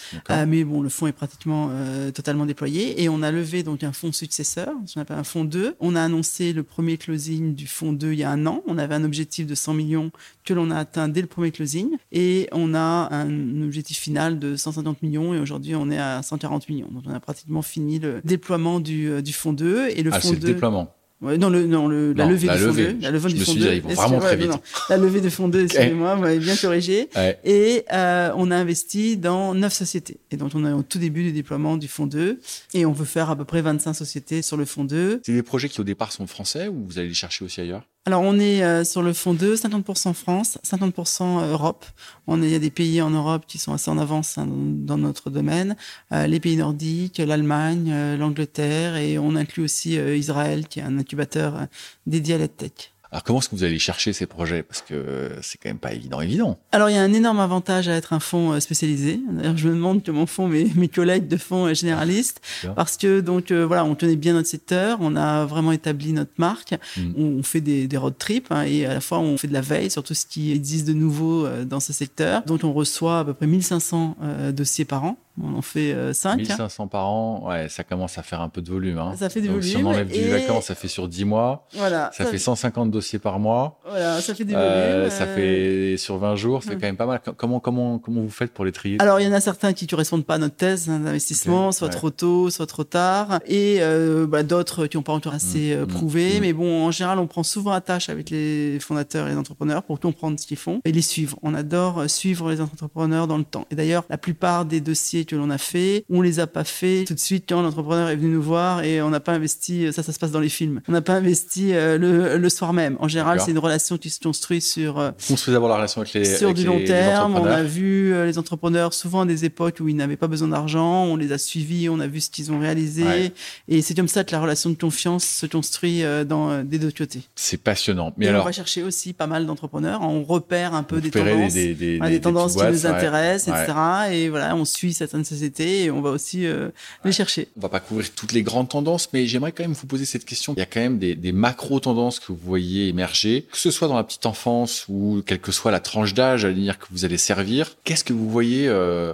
mais 0.48 0.64
bon, 0.64 0.82
le 0.82 0.90
fonds 0.90 1.06
est 1.08 1.12
pratiquement 1.12 1.70
totalement 2.14 2.46
déployé. 2.46 3.02
Et 3.04 3.10
on 3.10 3.22
a 3.22 3.32
levé 3.32 3.62
donc 3.64 3.84
un 3.84 3.92
fonds 3.92 4.12
successeur, 4.12 4.70
ce 4.86 4.96
qu'on 4.96 5.02
appelle 5.02 5.20
un 5.20 5.24
fonds 5.24 5.46
2. 5.46 5.76
On 5.80 5.96
a 5.96 6.02
annoncé 6.02 6.52
le 6.52 6.64
premier 6.64 6.98
closing 6.98 7.54
du 7.54 7.68
fonds 7.68 7.94
2 7.94 8.14
il 8.14 8.20
y 8.20 8.24
a 8.24 8.32
un 8.32 8.46
an. 8.48 8.64
On 8.68 8.78
avait 8.78 8.96
un 8.96 9.04
objectif 9.04 9.46
de 9.46 9.56
100 9.56 9.74
millions 9.74 10.12
que 10.44 10.54
l'on 10.54 10.72
a 10.72 10.78
atteint 10.78 11.10
dès 11.10 11.22
le 11.22 11.28
premier 11.28 11.52
closing. 11.52 11.90
Et 12.12 12.50
on 12.52 12.74
a 12.74 13.10
un 13.12 13.62
objectif 13.62 14.00
final 14.00 14.40
de 14.40 14.56
150 14.56 15.04
millions. 15.04 15.36
Et 15.36 15.40
aujourd'hui, 15.40 15.76
on 15.76 15.92
est 15.92 16.00
à 16.00 16.24
140 16.24 16.70
millions. 16.70 16.90
Donc, 16.92 17.04
on 17.06 17.14
a 17.14 17.20
pratiquement 17.20 17.62
fini 17.62 18.00
le 18.00 18.22
déploiement 18.24 18.80
du, 18.80 19.22
du 19.22 19.34
fonds 19.34 19.54
2 19.54 19.91
et 19.98 20.04
le 20.04 20.12
ah, 20.14 20.20
c'est 20.22 20.32
le 20.32 20.38
déploiement. 20.38 20.94
non, 21.22 21.50
le, 21.50 21.68
non, 21.68 21.88
le, 21.88 22.14
la 22.14 22.26
levée 22.26 22.48
la 22.48 22.58
du 22.58 22.64
levée. 22.66 22.96
La 23.02 23.12
levée 23.12 23.34
du 23.34 23.40
fond 23.44 23.54
2. 23.54 23.74
Ils 23.74 23.82
vont 23.82 23.90
vraiment 23.90 24.20
très 24.20 24.36
vite. 24.36 24.52
la 24.90 24.98
levée 24.98 25.22
de 25.22 25.30
fonds 25.30 25.48
2, 25.48 25.64
excusez-moi, 25.66 26.16
vous 26.16 26.22
m'avez 26.22 26.40
bien 26.40 26.56
corrigé. 26.56 27.10
Et 27.44 27.86
euh, 27.94 28.32
on 28.36 28.52
a 28.52 28.56
investi 28.56 29.18
dans 29.18 29.54
neuf 29.54 29.74
sociétés. 29.74 30.18
Et 30.32 30.38
donc, 30.38 30.52
on 30.56 30.66
est 30.66 30.74
au 30.74 30.84
tout 30.84 31.00
début 31.00 31.24
du 31.24 31.32
déploiement 31.32 31.78
du 31.78 31.88
fonds 31.88 32.08
2. 32.08 32.40
Et 32.74 32.86
on 32.86 32.92
veut 32.92 33.06
faire 33.06 33.30
à 33.30 33.36
peu 33.36 33.46
près 33.46 33.62
25 33.62 33.94
sociétés 33.94 34.42
sur 34.42 34.58
le 34.58 34.66
fonds 34.66 34.86
2. 34.86 35.22
C'est 35.26 35.34
des 35.34 35.44
projets 35.44 35.70
qui, 35.70 35.80
au 35.80 35.84
départ, 35.84 36.12
sont 36.12 36.28
français 36.28 36.68
ou 36.68 36.86
vous 36.88 37.00
allez 37.00 37.10
les 37.10 37.14
chercher 37.14 37.46
aussi 37.46 37.62
ailleurs? 37.62 37.84
Alors, 38.08 38.24
on 38.24 38.40
est 38.40 38.64
euh, 38.64 38.84
sur 38.84 39.04
le 39.04 39.14
fond 39.14 39.36
2, 39.36 39.54
50% 39.54 40.14
France, 40.16 40.58
50% 40.66 41.48
Europe. 41.52 41.86
On 42.26 42.42
il 42.42 42.50
y 42.50 42.56
a 42.56 42.60
des 42.60 42.72
pays 42.72 43.00
en 43.00 43.12
Europe 43.12 43.44
qui 43.48 43.60
sont 43.60 43.74
assez 43.74 43.92
en 43.92 44.00
avance 44.00 44.40
hein, 44.40 44.48
dans, 44.50 44.98
notre 44.98 45.30
domaine. 45.30 45.76
Euh, 46.12 46.26
les 46.26 46.40
pays 46.40 46.58
nordiques, 46.58 47.20
l'Allemagne, 47.20 47.92
euh, 47.94 48.18
l'Angleterre 48.18 48.96
et 48.96 49.20
on 49.20 49.36
inclut 49.36 49.64
aussi 49.64 49.98
Israël 49.98 50.68
qui 50.68 50.80
est 50.80 50.84
un 50.84 50.98
incubateur 50.98 51.68
dédié 52.08 52.36
à 52.36 52.38
la 52.40 52.48
tech. 52.48 52.92
Alors 53.12 53.24
comment 53.24 53.40
est-ce 53.40 53.50
que 53.50 53.56
vous 53.56 53.66
allez 53.66 53.80
chercher 53.80 54.14
ces 54.14 54.26
projets? 54.26 54.64
Parce 54.64 54.82
que 54.82 55.32
c'est 55.42 55.58
quand 55.58 55.68
même 55.68 55.80
pas 55.80 55.94
évident, 55.94 56.22
évident. 56.22 56.58
Alors 56.72 56.90
il 56.90 56.96
y 56.96 56.98
a 56.98 57.02
un 57.02 57.12
énorme 57.12 57.42
avantage 57.42 57.90
à 57.90 57.96
être 57.96 58.14
un 58.14 58.22
fonds 58.22 58.54
euh, 58.54 58.62
spécialisé. 58.62 59.20
D'ailleurs, 59.30 59.58
je 59.58 59.68
me 59.68 59.74
demande 59.74 60.02
comment 60.06 60.26
font 60.26 60.48
mes, 60.48 60.72
mes 60.76 60.88
collègues 60.88 61.28
de 61.28 61.36
fonds 61.36 61.66
euh, 61.66 61.74
généralistes, 61.74 62.40
parce 62.76 62.96
que 62.96 63.20
donc 63.20 63.52
euh, 63.52 63.66
voilà, 63.66 63.84
on 63.84 63.96
tenait 63.96 64.16
bien 64.16 64.34
notre 64.34 64.48
secteur, 64.48 65.00
on 65.02 65.18
a 65.18 65.46
vraiment 65.46 65.74
établi 65.74 66.14
notre 66.14 66.32
marque, 66.38 66.74
hmm. 66.96 67.12
on, 67.18 67.44
fait 67.44 67.60
des, 67.60 67.88
des 67.88 67.98
road 67.98 68.18
trips 68.18 68.50
hein, 68.50 68.64
et 68.64 68.86
à 68.86 68.94
la 68.94 69.02
fois 69.02 69.20
on 69.20 69.38
fait 69.38 69.48
de 69.50 69.54
la 69.54 69.62
veille 69.62 69.92
sur 69.92 70.04
tout 70.04 70.14
ce 70.14 70.26
qui 70.26 70.54
existe 70.54 70.88
de 70.88 70.94
nouveau 70.94 71.48
dans 71.66 71.82
ce 71.82 71.92
secteur. 71.92 72.44
Donc 72.44 72.64
on 72.64 72.72
reçoit 72.72 73.20
à 73.20 73.26
peu 73.26 73.34
près 73.34 73.48
1500 73.48 74.18
dossiers 74.54 74.86
par 74.86 75.04
an. 75.04 75.18
On 75.42 75.56
en 75.56 75.62
fait 75.62 76.14
5. 76.14 76.38
1500 76.38 76.88
par 76.88 77.06
an, 77.08 77.48
ouais, 77.48 77.70
ça 77.70 77.84
commence 77.84 78.18
à 78.18 78.24
faire 78.24 78.42
un 78.42 78.50
peu 78.50 78.62
de 78.62 78.70
volume. 78.70 78.98
Hein. 78.98 79.16
Ça 79.18 79.30
fait 79.30 79.42
du 79.42 79.48
volume. 79.48 79.62
Si 79.64 79.78
on 79.78 79.86
enlève 79.86 80.12
du 80.12 80.30
vacances, 80.30 80.66
ça 80.66 80.76
fait 80.76 80.88
sur 80.88 81.08
10 81.08 81.26
mois. 81.26 81.68
Voilà. 81.74 82.12
Ça, 82.14 82.26
fait 82.26 82.38
150 82.38 82.92
dossiers 82.92 83.20
par 83.20 83.40
mois. 83.40 83.80
Voilà, 83.88 84.22
ça 84.22 84.34
fait 84.34 84.46
du 84.46 84.54
euh, 84.56 84.96
volume. 84.96 85.10
ça 85.10 85.28
fait 85.28 85.96
sur 85.98 86.18
20 86.18 86.36
jours, 86.36 86.64
c'est 86.64 86.74
quand 86.74 86.82
même 86.82 86.98
pas 86.98 87.06
mal. 87.06 87.22
Comment, 87.38 87.60
comment, 87.60 88.00
comment 88.00 88.22
vous 88.22 88.30
faites 88.30 88.52
pour 88.52 88.66
les 88.66 88.72
trier? 88.72 88.98
Alors, 89.00 89.20
il 89.20 89.26
y 89.26 89.30
en 89.30 89.34
a 89.34 89.42
certains 89.42 89.74
qui 89.74 89.86
ne 89.86 89.90
correspondent 89.90 90.26
pas 90.26 90.36
à 90.36 90.38
notre 90.38 90.56
thèse 90.56 90.88
d'investissement, 90.88 91.72
soit 91.72 91.90
trop 91.90 92.10
tôt, 92.10 92.50
soit 92.50 92.68
trop 92.68 92.84
tard. 92.84 93.40
Et 93.46 93.78
euh, 93.82 94.28
bah, 94.28 94.44
d'autres 94.44 94.88
qui 94.88 94.98
n'ont 94.98 95.04
pas 95.04 95.14
encore 95.14 95.34
assez 95.34 95.76
mmh, 95.76 95.82
mmh, 95.82 95.88
prouvé. 95.88 96.38
Mmh. 96.38 96.42
Mais 96.42 96.54
bon, 96.54 96.86
en 96.86 96.92
général, 96.92 97.20
on 97.20 97.28
prend 97.28 97.44
souvent 97.44 97.72
attache 97.72 98.10
avec 98.10 98.30
les 98.30 98.80
fondateurs 98.80 99.28
et 99.28 99.32
les 99.32 99.38
entrepreneurs 99.38 99.84
pour 99.84 100.00
comprendre 100.00 100.40
ce 100.40 100.46
qu'ils 100.46 100.58
font 100.58 100.82
et 100.86 100.92
les 100.92 101.02
suivre. 101.02 101.38
On 101.42 101.54
adore 101.54 102.10
suivre 102.10 102.50
les 102.50 102.62
entrepreneurs 102.62 103.28
dans 103.28 103.38
le 103.38 103.44
temps. 103.44 103.66
Et 103.72 103.76
d'ailleurs, 103.76 104.04
la 104.10 104.18
plupart 104.18 104.66
des 104.66 104.82
dossiers 104.82 105.21
que 105.26 105.36
l'on 105.36 105.50
a 105.50 105.58
fait, 105.58 106.06
on 106.10 106.22
les 106.22 106.40
a 106.40 106.48
pas 106.48 106.64
fait 106.64 107.06
tout 107.08 107.14
de 107.14 107.20
suite 107.20 107.46
quand 107.48 107.62
l'entrepreneur 107.62 108.10
est 108.10 108.16
venu 108.16 108.30
nous 108.34 108.42
voir 108.42 108.84
et 108.84 109.02
on 109.02 109.10
n'a 109.10 109.20
pas 109.20 109.34
investi, 109.34 109.92
ça, 109.94 110.04
ça 110.04 110.12
se 110.12 110.20
passe 110.20 110.32
dans 110.32 110.40
les 110.40 110.50
films. 110.50 110.82
On 110.88 110.92
n'a 110.92 111.02
pas 111.02 111.14
investi 111.14 111.74
euh, 111.74 111.98
le, 111.98 112.38
le, 112.38 112.50
soir 112.50 112.74
même. 112.74 112.98
En 113.00 113.08
général, 113.08 113.40
c'est 113.40 113.52
une 113.52 113.60
relation 113.60 113.98
qui 113.98 114.10
se 114.10 114.20
construit 114.20 114.62
sur. 114.62 115.00
Euh, 115.00 115.12
Construisez 115.28 115.54
d'abord 115.54 115.70
la 115.70 115.76
relation 115.76 116.02
avec 116.02 116.14
les. 116.14 116.26
Sur 116.26 116.54
du 116.54 116.66
long 116.66 116.84
terme. 116.86 117.36
On 117.36 117.46
a 117.46 117.64
vu 117.64 118.14
euh, 118.14 118.26
les 118.26 118.38
entrepreneurs 118.38 118.94
souvent 118.94 119.22
à 119.22 119.26
des 119.26 119.46
époques 119.46 119.78
où 119.80 119.88
ils 119.88 119.96
n'avaient 119.96 120.18
pas 120.18 120.28
besoin 120.28 120.50
d'argent. 120.50 121.06
On 121.06 121.16
les 121.16 121.32
a 121.32 121.38
suivis, 121.38 121.90
on 121.90 122.00
a 122.00 122.08
vu 122.08 122.22
ce 122.22 122.30
qu'ils 122.30 122.52
ont 122.52 122.60
réalisé. 122.60 123.34
Et 123.68 123.82
c'est 123.82 123.96
comme 123.96 124.08
ça 124.08 124.24
que 124.24 124.32
la 124.32 124.42
relation 124.42 124.70
de 124.70 124.76
confiance 124.76 125.26
se 125.26 125.46
construit 125.46 126.04
dans 126.28 126.64
des 126.64 126.80
deux 126.80 126.92
côtés. 126.92 127.22
C'est 127.36 127.58
passionnant. 127.58 128.14
Mais 128.18 128.28
alors. 128.28 128.44
On 128.44 128.46
va 128.46 128.52
chercher 128.52 128.84
aussi 128.84 129.14
pas 129.14 129.28
mal 129.28 129.46
d'entrepreneurs. 129.46 130.02
On 130.02 130.24
repère 130.24 130.74
un 130.74 130.84
peu 130.84 131.02
des 131.02 131.12
tendances. 131.12 131.54
Des, 131.54 131.74
des, 131.74 132.00
des, 132.00 132.10
des 132.10 132.22
tendances 132.22 132.56
qui 132.56 132.66
nous 132.66 132.86
intéressent, 132.86 133.48
etc. 133.56 133.74
Et 134.12 134.30
voilà, 134.30 134.56
on 134.56 134.66
suit 134.66 134.94
certaines 135.12 135.26
sociétés 135.26 135.84
et 135.84 135.92
on 135.92 136.02
va 136.02 136.12
aussi 136.12 136.46
euh, 136.46 136.70
les 137.04 137.12
chercher. 137.12 137.50
On 137.58 137.62
va 137.62 137.70
pas 137.70 137.82
couvrir 137.82 138.10
toutes 138.12 138.32
les 138.32 138.44
grandes 138.44 138.70
tendances, 138.70 139.10
mais 139.12 139.28
j'aimerais 139.28 139.52
quand 139.52 139.64
même 139.64 139.74
vous 139.74 139.88
poser 139.88 140.06
cette 140.06 140.24
question. 140.24 140.54
Il 140.56 140.60
y 140.60 140.64
a 140.64 140.66
quand 140.66 140.80
même 140.80 141.00
des, 141.00 141.32
macro 141.34 141.80
tendances 141.82 142.20
que 142.20 142.28
vous 142.28 142.40
voyez 142.42 142.88
émerger, 142.88 143.46
que 143.52 143.58
ce 143.58 143.72
soit 143.72 143.90
dans 143.90 143.98
la 143.98 144.04
petite 144.04 144.26
enfance 144.26 144.86
ou 144.88 145.22
quelle 145.26 145.40
que 145.40 145.52
soit 145.52 145.72
la 145.72 145.82
tranche 145.82 146.14
d'âge 146.14 146.46
à 146.46 146.54
dire 146.54 146.80
que 146.80 146.86
vous 146.92 147.04
allez 147.04 147.18
servir. 147.18 147.76
Qu'est-ce 147.84 148.04
que 148.04 148.14
vous 148.14 148.30
voyez 148.30 148.68
euh, 148.68 149.14